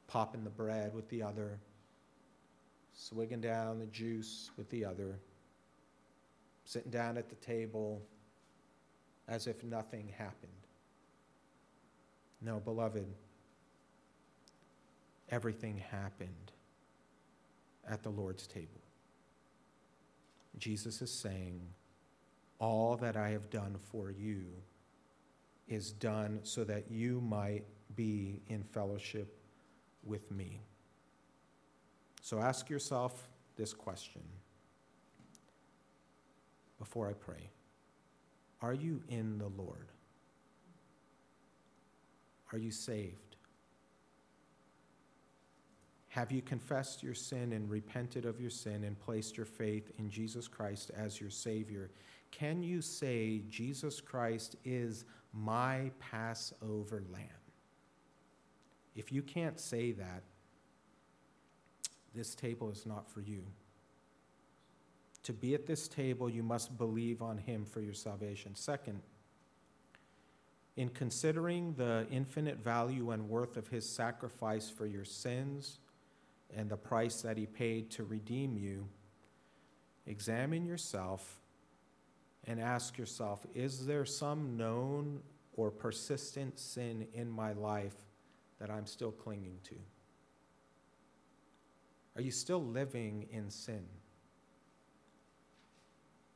popping 0.08 0.44
the 0.44 0.50
bread 0.50 0.94
with 0.94 1.08
the 1.08 1.22
other, 1.22 1.58
swigging 2.92 3.40
down 3.40 3.78
the 3.78 3.86
juice 3.86 4.50
with 4.58 4.68
the 4.68 4.84
other, 4.84 5.18
sitting 6.66 6.90
down 6.90 7.16
at 7.16 7.30
the 7.30 7.34
table 7.36 8.02
as 9.26 9.46
if 9.46 9.64
nothing 9.64 10.12
happened. 10.18 10.52
No, 12.42 12.60
beloved, 12.60 13.06
everything 15.30 15.78
happened 15.78 16.52
at 17.88 18.02
the 18.02 18.10
Lord's 18.10 18.46
table. 18.46 18.81
Jesus 20.58 21.02
is 21.02 21.10
saying, 21.10 21.60
all 22.58 22.96
that 22.96 23.16
I 23.16 23.30
have 23.30 23.50
done 23.50 23.76
for 23.90 24.10
you 24.10 24.44
is 25.66 25.90
done 25.90 26.40
so 26.42 26.64
that 26.64 26.90
you 26.90 27.20
might 27.20 27.64
be 27.96 28.40
in 28.48 28.62
fellowship 28.62 29.36
with 30.04 30.30
me. 30.30 30.60
So 32.20 32.38
ask 32.38 32.70
yourself 32.70 33.28
this 33.56 33.74
question 33.74 34.22
before 36.78 37.08
I 37.08 37.12
pray 37.14 37.50
Are 38.60 38.74
you 38.74 39.02
in 39.08 39.38
the 39.38 39.48
Lord? 39.48 39.88
Are 42.52 42.58
you 42.58 42.70
saved? 42.70 43.31
Have 46.12 46.30
you 46.30 46.42
confessed 46.42 47.02
your 47.02 47.14
sin 47.14 47.54
and 47.54 47.70
repented 47.70 48.26
of 48.26 48.38
your 48.38 48.50
sin 48.50 48.84
and 48.84 49.00
placed 49.00 49.34
your 49.34 49.46
faith 49.46 49.90
in 49.98 50.10
Jesus 50.10 50.46
Christ 50.46 50.90
as 50.94 51.18
your 51.18 51.30
Savior? 51.30 51.90
Can 52.30 52.62
you 52.62 52.82
say, 52.82 53.40
Jesus 53.48 53.98
Christ 53.98 54.56
is 54.62 55.06
my 55.32 55.90
Passover 56.00 57.02
lamb? 57.10 57.24
If 58.94 59.10
you 59.10 59.22
can't 59.22 59.58
say 59.58 59.92
that, 59.92 60.22
this 62.14 62.34
table 62.34 62.70
is 62.70 62.84
not 62.84 63.10
for 63.10 63.22
you. 63.22 63.42
To 65.22 65.32
be 65.32 65.54
at 65.54 65.64
this 65.64 65.88
table, 65.88 66.28
you 66.28 66.42
must 66.42 66.76
believe 66.76 67.22
on 67.22 67.38
him 67.38 67.64
for 67.64 67.80
your 67.80 67.94
salvation. 67.94 68.54
Second, 68.54 69.00
in 70.76 70.90
considering 70.90 71.72
the 71.72 72.06
infinite 72.10 72.58
value 72.58 73.12
and 73.12 73.30
worth 73.30 73.56
of 73.56 73.68
his 73.68 73.88
sacrifice 73.88 74.68
for 74.68 74.84
your 74.84 75.06
sins 75.06 75.78
and 76.56 76.68
the 76.68 76.76
price 76.76 77.22
that 77.22 77.36
he 77.36 77.46
paid 77.46 77.90
to 77.92 78.04
redeem 78.04 78.56
you, 78.56 78.88
examine 80.06 80.64
yourself 80.64 81.40
and 82.46 82.60
ask 82.60 82.98
yourself 82.98 83.46
is 83.54 83.86
there 83.86 84.04
some 84.04 84.56
known 84.56 85.20
or 85.54 85.70
persistent 85.70 86.58
sin 86.58 87.06
in 87.12 87.30
my 87.30 87.52
life 87.52 87.94
that 88.58 88.70
I'm 88.70 88.86
still 88.86 89.12
clinging 89.12 89.58
to? 89.64 89.74
Are 92.16 92.22
you 92.22 92.30
still 92.30 92.62
living 92.62 93.26
in 93.30 93.50
sin? 93.50 93.84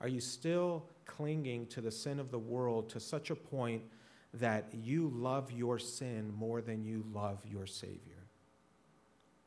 Are 0.00 0.08
you 0.08 0.20
still 0.20 0.86
clinging 1.04 1.66
to 1.68 1.80
the 1.80 1.90
sin 1.90 2.18
of 2.18 2.30
the 2.30 2.38
world 2.38 2.88
to 2.90 3.00
such 3.00 3.30
a 3.30 3.34
point 3.34 3.82
that 4.34 4.66
you 4.72 5.10
love 5.14 5.50
your 5.50 5.78
sin 5.78 6.32
more 6.36 6.60
than 6.60 6.84
you 6.84 7.04
love 7.12 7.40
your 7.46 7.66
Savior? 7.66 8.15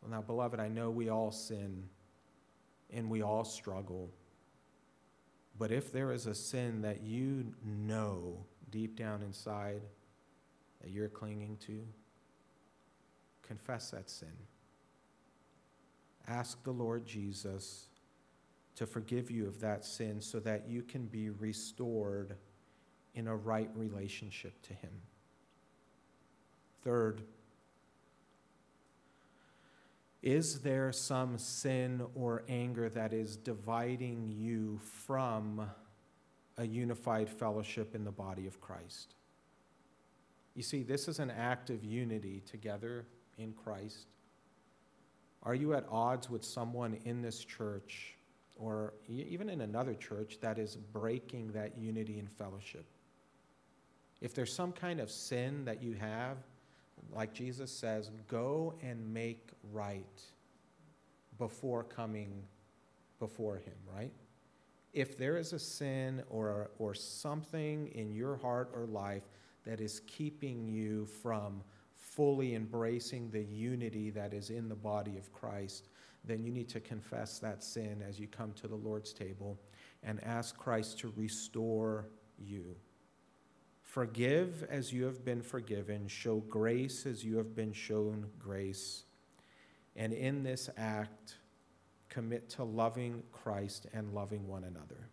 Well, 0.02 0.12
now, 0.12 0.22
beloved, 0.22 0.60
I 0.60 0.68
know 0.68 0.90
we 0.90 1.10
all 1.10 1.32
sin 1.32 1.84
and 2.92 3.10
we 3.10 3.22
all 3.22 3.44
struggle. 3.44 4.10
But 5.58 5.72
if 5.72 5.92
there 5.92 6.12
is 6.12 6.26
a 6.26 6.34
sin 6.34 6.82
that 6.82 7.04
you 7.04 7.54
know 7.66 8.46
deep 8.72 8.96
down 8.96 9.22
inside 9.22 9.82
that 10.82 10.92
you're 10.92 11.10
clinging 11.10 11.58
to, 11.68 11.84
confess 13.46 13.92
that 13.92 14.10
sin. 14.10 14.30
Ask 16.28 16.64
the 16.64 16.72
Lord 16.72 17.06
Jesus 17.06 17.88
to 18.76 18.86
forgive 18.86 19.30
you 19.30 19.48
of 19.48 19.60
that 19.60 19.84
sin 19.84 20.22
so 20.22 20.40
that 20.40 20.70
you 20.70 20.84
can 20.84 21.08
be 21.08 21.30
restored 21.32 22.38
in 23.16 23.28
a 23.28 23.36
right 23.36 23.70
relationship 23.76 24.62
to 24.62 24.74
Him. 24.74 24.92
Third, 26.84 27.24
is 30.22 30.60
there 30.60 30.92
some 30.92 31.38
sin 31.38 32.02
or 32.14 32.44
anger 32.50 32.90
that 32.90 33.14
is 33.14 33.38
dividing 33.38 34.30
you 34.30 34.80
from 35.06 35.70
a 36.58 36.68
unified 36.68 37.30
fellowship 37.30 37.96
in 37.96 38.04
the 38.04 38.12
body 38.12 38.46
of 38.46 38.60
Christ? 38.60 39.16
You 40.56 40.64
see, 40.64 40.84
this 40.84 41.08
is 41.08 41.20
an 41.20 41.32
act 41.32 41.70
of 41.70 41.86
unity 41.86 42.42
together 42.46 43.06
in 43.38 43.54
Christ. 43.54 44.08
Are 45.44 45.56
you 45.56 45.74
at 45.74 45.86
odds 45.90 46.30
with 46.30 46.44
someone 46.44 46.98
in 47.06 47.22
this 47.22 47.46
church 47.46 48.16
or 48.58 48.94
even 49.08 49.48
in 49.48 49.62
another 49.62 49.94
church 49.94 50.38
that 50.42 50.60
is 50.60 50.76
breaking 50.76 51.54
that 51.54 51.78
unity 51.78 52.20
and 52.20 52.30
fellowship? 52.30 52.86
If 54.20 54.36
there's 54.36 54.54
some 54.54 54.74
kind 54.74 55.00
of 55.00 55.10
sin 55.10 55.64
that 55.64 55.82
you 55.82 55.94
have, 55.94 56.36
like 57.14 57.34
Jesus 57.34 57.72
says, 57.72 58.12
go 58.28 58.74
and 58.82 59.14
make 59.14 59.50
right 59.72 60.22
before 61.38 61.84
coming 61.84 62.44
before 63.20 63.58
Him, 63.58 63.74
right? 63.94 64.12
If 64.94 65.18
there 65.18 65.38
is 65.38 65.54
a 65.54 65.60
sin 65.60 66.24
or, 66.30 66.72
or 66.80 66.94
something 66.94 67.88
in 67.90 68.12
your 68.12 68.38
heart 68.38 68.72
or 68.74 68.86
life 68.86 69.24
that 69.66 69.82
is 69.82 70.02
keeping 70.08 70.68
you 70.68 71.06
from 71.06 71.62
fully 71.96 72.56
embracing 72.56 73.30
the 73.30 73.44
unity 73.44 74.10
that 74.10 74.34
is 74.34 74.50
in 74.50 74.68
the 74.68 74.76
body 74.76 75.18
of 75.18 75.32
Christ, 75.32 75.90
then 76.26 76.44
you 76.44 76.52
need 76.52 76.70
to 76.70 76.80
confess 76.80 77.40
that 77.40 77.64
sin 77.64 78.04
as 78.08 78.20
you 78.20 78.28
come 78.28 78.54
to 78.54 78.68
the 78.68 78.76
Lord's 78.76 79.14
table 79.14 79.60
and 80.04 80.24
ask 80.24 80.58
Christ 80.58 81.00
to 81.00 81.14
restore 81.16 82.08
you. 82.38 82.76
Forgive 83.90 84.68
as 84.70 84.94
you 84.94 85.06
have 85.06 85.26
been 85.26 85.42
forgiven, 85.42 86.08
show 86.08 86.42
grace 86.42 87.08
as 87.08 87.26
you 87.26 87.38
have 87.38 87.56
been 87.56 87.74
shown 87.74 88.28
grace. 88.38 89.02
And 89.96 90.14
in 90.14 90.44
this 90.44 90.70
act, 90.78 91.38
commit 92.08 92.50
to 92.52 92.64
loving 92.64 93.24
Christ 93.32 93.88
and 93.92 94.14
loving 94.14 94.48
one 94.48 94.64
another. 94.64 95.10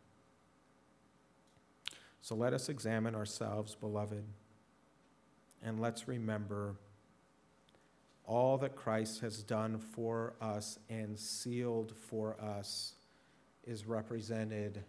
So 2.21 2.35
let 2.35 2.53
us 2.53 2.69
examine 2.69 3.15
ourselves, 3.15 3.75
beloved, 3.75 4.25
and 5.65 5.81
let's 5.81 6.07
remember 6.07 6.75
all 8.27 8.59
that 8.59 8.77
Christ 8.77 9.23
has 9.23 9.43
done 9.43 9.79
for 9.79 10.35
us 10.39 10.79
and 10.91 11.19
sealed 11.19 11.95
for 12.11 12.39
us 12.39 12.93
is 13.65 13.87
represented 13.87 14.85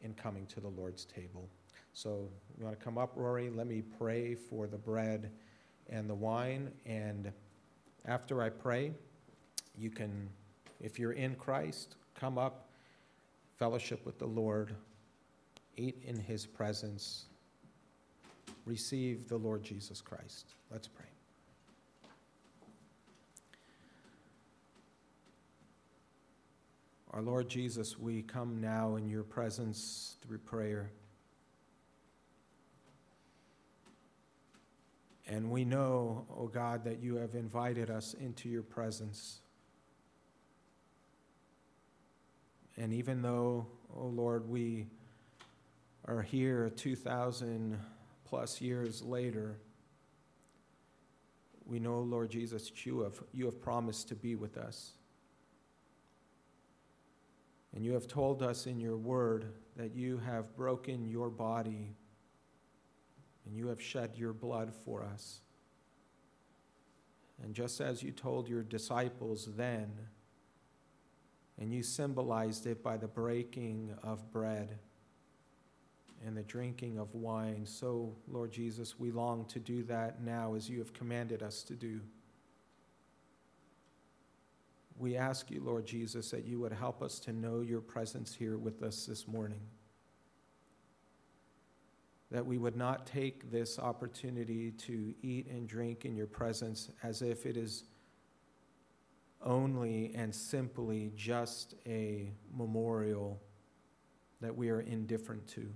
in 0.00 0.14
coming 0.14 0.46
to 0.46 0.60
the 0.60 0.68
Lord's 0.68 1.04
table. 1.04 1.50
So, 1.92 2.28
you 2.58 2.64
want 2.64 2.78
to 2.78 2.84
come 2.84 2.98
up, 2.98 3.12
Rory? 3.16 3.50
Let 3.50 3.66
me 3.66 3.82
pray 3.98 4.34
for 4.34 4.66
the 4.66 4.78
bread 4.78 5.30
and 5.88 6.08
the 6.08 6.14
wine. 6.14 6.70
And 6.86 7.32
after 8.06 8.42
I 8.42 8.48
pray, 8.48 8.92
you 9.76 9.90
can, 9.90 10.28
if 10.80 10.98
you're 10.98 11.12
in 11.12 11.34
Christ, 11.34 11.96
come 12.14 12.38
up, 12.38 12.68
fellowship 13.58 14.06
with 14.06 14.18
the 14.18 14.26
Lord, 14.26 14.74
eat 15.76 16.02
in 16.04 16.18
his 16.18 16.46
presence, 16.46 17.26
receive 18.66 19.28
the 19.28 19.36
Lord 19.36 19.62
Jesus 19.62 20.00
Christ. 20.00 20.54
Let's 20.70 20.88
pray. 20.88 21.06
Our 27.12 27.22
Lord 27.22 27.48
Jesus, 27.48 27.98
we 27.98 28.22
come 28.22 28.60
now 28.60 28.94
in 28.94 29.08
your 29.08 29.24
presence 29.24 30.14
through 30.22 30.38
prayer. 30.38 30.92
And 35.30 35.48
we 35.48 35.64
know, 35.64 36.26
O 36.28 36.40
oh 36.40 36.46
God, 36.48 36.82
that 36.84 37.00
you 37.00 37.14
have 37.14 37.36
invited 37.36 37.88
us 37.88 38.14
into 38.14 38.48
your 38.48 38.64
presence. 38.64 39.42
And 42.76 42.92
even 42.92 43.22
though, 43.22 43.68
O 43.94 44.00
oh 44.00 44.06
Lord, 44.06 44.48
we 44.48 44.88
are 46.04 46.20
here 46.20 46.68
2,000 46.68 47.78
plus 48.24 48.60
years 48.60 49.02
later, 49.02 49.60
we 51.64 51.78
know, 51.78 52.00
Lord 52.00 52.30
Jesus, 52.30 52.68
that 52.68 52.84
you 52.84 53.02
have, 53.02 53.22
you 53.32 53.44
have 53.44 53.60
promised 53.60 54.08
to 54.08 54.16
be 54.16 54.34
with 54.34 54.58
us. 54.58 54.94
And 57.72 57.84
you 57.84 57.92
have 57.92 58.08
told 58.08 58.42
us 58.42 58.66
in 58.66 58.80
your 58.80 58.96
word 58.96 59.52
that 59.76 59.94
you 59.94 60.18
have 60.18 60.56
broken 60.56 61.06
your 61.06 61.30
body 61.30 61.94
and 63.44 63.56
you 63.56 63.68
have 63.68 63.80
shed 63.80 64.12
your 64.16 64.32
blood 64.32 64.72
for 64.84 65.02
us. 65.02 65.40
And 67.42 67.54
just 67.54 67.80
as 67.80 68.02
you 68.02 68.12
told 68.12 68.48
your 68.48 68.62
disciples 68.62 69.48
then, 69.56 69.92
and 71.58 71.72
you 71.72 71.82
symbolized 71.82 72.66
it 72.66 72.82
by 72.82 72.96
the 72.96 73.08
breaking 73.08 73.94
of 74.02 74.30
bread 74.30 74.78
and 76.26 76.36
the 76.36 76.42
drinking 76.42 76.98
of 76.98 77.14
wine, 77.14 77.64
so, 77.64 78.14
Lord 78.28 78.52
Jesus, 78.52 78.98
we 78.98 79.10
long 79.10 79.46
to 79.46 79.58
do 79.58 79.82
that 79.84 80.22
now 80.22 80.54
as 80.54 80.68
you 80.68 80.78
have 80.78 80.92
commanded 80.92 81.42
us 81.42 81.62
to 81.64 81.74
do. 81.74 82.00
We 84.98 85.16
ask 85.16 85.50
you, 85.50 85.62
Lord 85.62 85.86
Jesus, 85.86 86.30
that 86.30 86.44
you 86.44 86.60
would 86.60 86.72
help 86.72 87.02
us 87.02 87.18
to 87.20 87.32
know 87.32 87.62
your 87.62 87.80
presence 87.80 88.34
here 88.34 88.58
with 88.58 88.82
us 88.82 89.06
this 89.06 89.26
morning 89.26 89.60
that 92.30 92.46
we 92.46 92.58
would 92.58 92.76
not 92.76 93.06
take 93.06 93.50
this 93.50 93.78
opportunity 93.78 94.70
to 94.70 95.14
eat 95.22 95.48
and 95.48 95.66
drink 95.66 96.04
in 96.04 96.14
your 96.14 96.28
presence 96.28 96.90
as 97.02 97.22
if 97.22 97.44
it 97.44 97.56
is 97.56 97.84
only 99.42 100.12
and 100.14 100.34
simply 100.34 101.12
just 101.16 101.74
a 101.86 102.32
memorial 102.54 103.40
that 104.40 104.54
we 104.54 104.70
are 104.70 104.80
indifferent 104.80 105.46
to. 105.48 105.66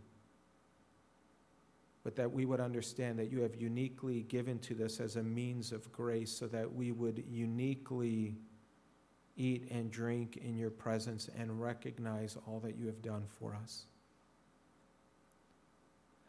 But 2.05 2.17
that 2.17 2.31
we 2.31 2.45
would 2.45 2.61
understand 2.61 3.19
that 3.19 3.31
you 3.31 3.41
have 3.41 3.57
uniquely 3.57 4.23
given 4.23 4.59
to 4.61 4.75
this 4.75 5.01
as 5.01 5.17
a 5.17 5.23
means 5.23 5.73
of 5.73 5.91
grace 5.91 6.31
so 6.31 6.47
that 6.49 6.73
we 6.73 6.93
would 6.93 7.25
uniquely 7.27 8.37
eat 9.37 9.69
and 9.71 9.91
drink 9.91 10.37
in 10.37 10.57
your 10.57 10.71
presence 10.71 11.29
and 11.37 11.61
recognize 11.61 12.37
all 12.47 12.61
that 12.61 12.77
you 12.77 12.87
have 12.87 13.03
done 13.03 13.25
for 13.27 13.55
us. 13.55 13.87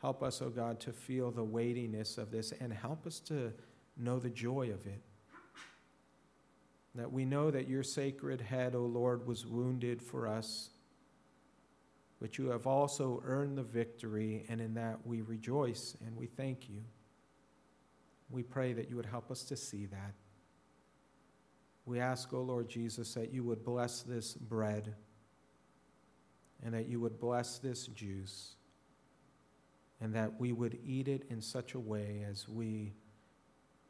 Help 0.05 0.21
us, 0.21 0.39
O 0.39 0.45
oh 0.45 0.49
God, 0.51 0.79
to 0.81 0.93
feel 0.93 1.31
the 1.31 1.43
weightiness 1.43 2.19
of 2.19 2.29
this 2.29 2.53
and 2.61 2.71
help 2.71 3.07
us 3.07 3.19
to 3.21 3.51
know 3.97 4.19
the 4.19 4.29
joy 4.29 4.69
of 4.69 4.85
it. 4.85 5.01
That 6.93 7.11
we 7.11 7.25
know 7.25 7.49
that 7.49 7.67
your 7.67 7.81
sacred 7.81 8.39
head, 8.39 8.75
O 8.75 8.81
oh 8.81 8.85
Lord, 8.85 9.25
was 9.25 9.47
wounded 9.47 10.03
for 10.03 10.27
us, 10.27 10.69
but 12.21 12.37
you 12.37 12.51
have 12.51 12.67
also 12.67 13.19
earned 13.25 13.57
the 13.57 13.63
victory, 13.63 14.45
and 14.47 14.61
in 14.61 14.75
that 14.75 14.99
we 15.07 15.23
rejoice 15.23 15.97
and 16.05 16.15
we 16.15 16.27
thank 16.27 16.69
you. 16.69 16.83
We 18.29 18.43
pray 18.43 18.73
that 18.73 18.91
you 18.91 18.97
would 18.97 19.07
help 19.07 19.31
us 19.31 19.43
to 19.45 19.57
see 19.57 19.87
that. 19.87 20.13
We 21.87 21.99
ask, 21.99 22.31
O 22.31 22.43
Lord 22.43 22.69
Jesus, 22.69 23.15
that 23.15 23.33
you 23.33 23.43
would 23.43 23.65
bless 23.65 24.03
this 24.03 24.35
bread 24.35 24.93
and 26.63 26.75
that 26.75 26.87
you 26.87 26.99
would 26.99 27.19
bless 27.19 27.57
this 27.57 27.87
juice 27.87 28.57
and 30.01 30.13
that 30.13 30.39
we 30.39 30.51
would 30.51 30.77
eat 30.85 31.07
it 31.07 31.25
in 31.29 31.41
such 31.41 31.73
a 31.73 31.79
way 31.79 32.25
as 32.29 32.47
we 32.47 32.93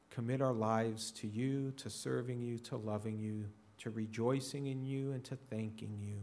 commit 0.09 0.41
our 0.41 0.53
lives 0.53 1.11
to 1.11 1.27
you, 1.27 1.71
to 1.71 1.89
serving 1.89 2.41
you, 2.41 2.57
to 2.59 2.77
loving 2.77 3.19
you, 3.19 3.45
to 3.77 3.89
rejoicing 3.89 4.67
in 4.67 4.83
you, 4.83 5.11
and 5.11 5.23
to 5.25 5.35
thanking 5.35 5.97
you 5.99 6.17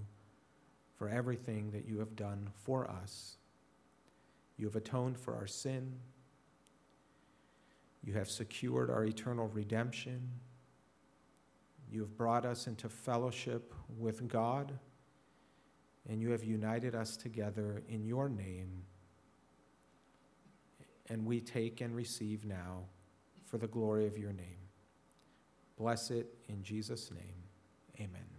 for 0.97 1.09
everything 1.09 1.71
that 1.73 1.87
you 1.87 1.99
have 1.99 2.17
done 2.17 2.49
for 2.65 2.89
us. 2.89 3.37
You 4.57 4.67
have 4.67 4.77
atoned 4.77 5.19
for 5.19 5.35
our 5.35 5.47
sin. 5.47 5.95
You 8.05 8.15
have 8.15 8.31
secured 8.31 8.91
our 8.91 9.05
eternal 9.05 9.49
redemption. 9.49 10.31
You 11.91 12.01
have 12.01 12.17
brought 12.17 12.47
us 12.47 12.67
into 12.67 12.89
fellowship 12.89 13.75
with 13.99 14.27
God, 14.29 14.79
and 16.09 16.23
you 16.23 16.31
have 16.31 16.45
united 16.45 16.95
us 16.95 17.17
together 17.17 17.83
in 17.89 18.07
your 18.07 18.29
name. 18.29 18.85
And 21.09 21.27
we 21.27 21.41
take 21.41 21.81
and 21.81 21.95
receive 21.95 22.45
now 22.45 22.85
for 23.45 23.59
the 23.59 23.67
glory 23.67 24.07
of 24.07 24.17
your 24.17 24.33
name. 24.33 24.69
Bless 25.77 26.11
it 26.11 26.27
in 26.49 26.63
Jesus' 26.63 27.11
name. 27.11 27.43
Amen. 28.01 28.32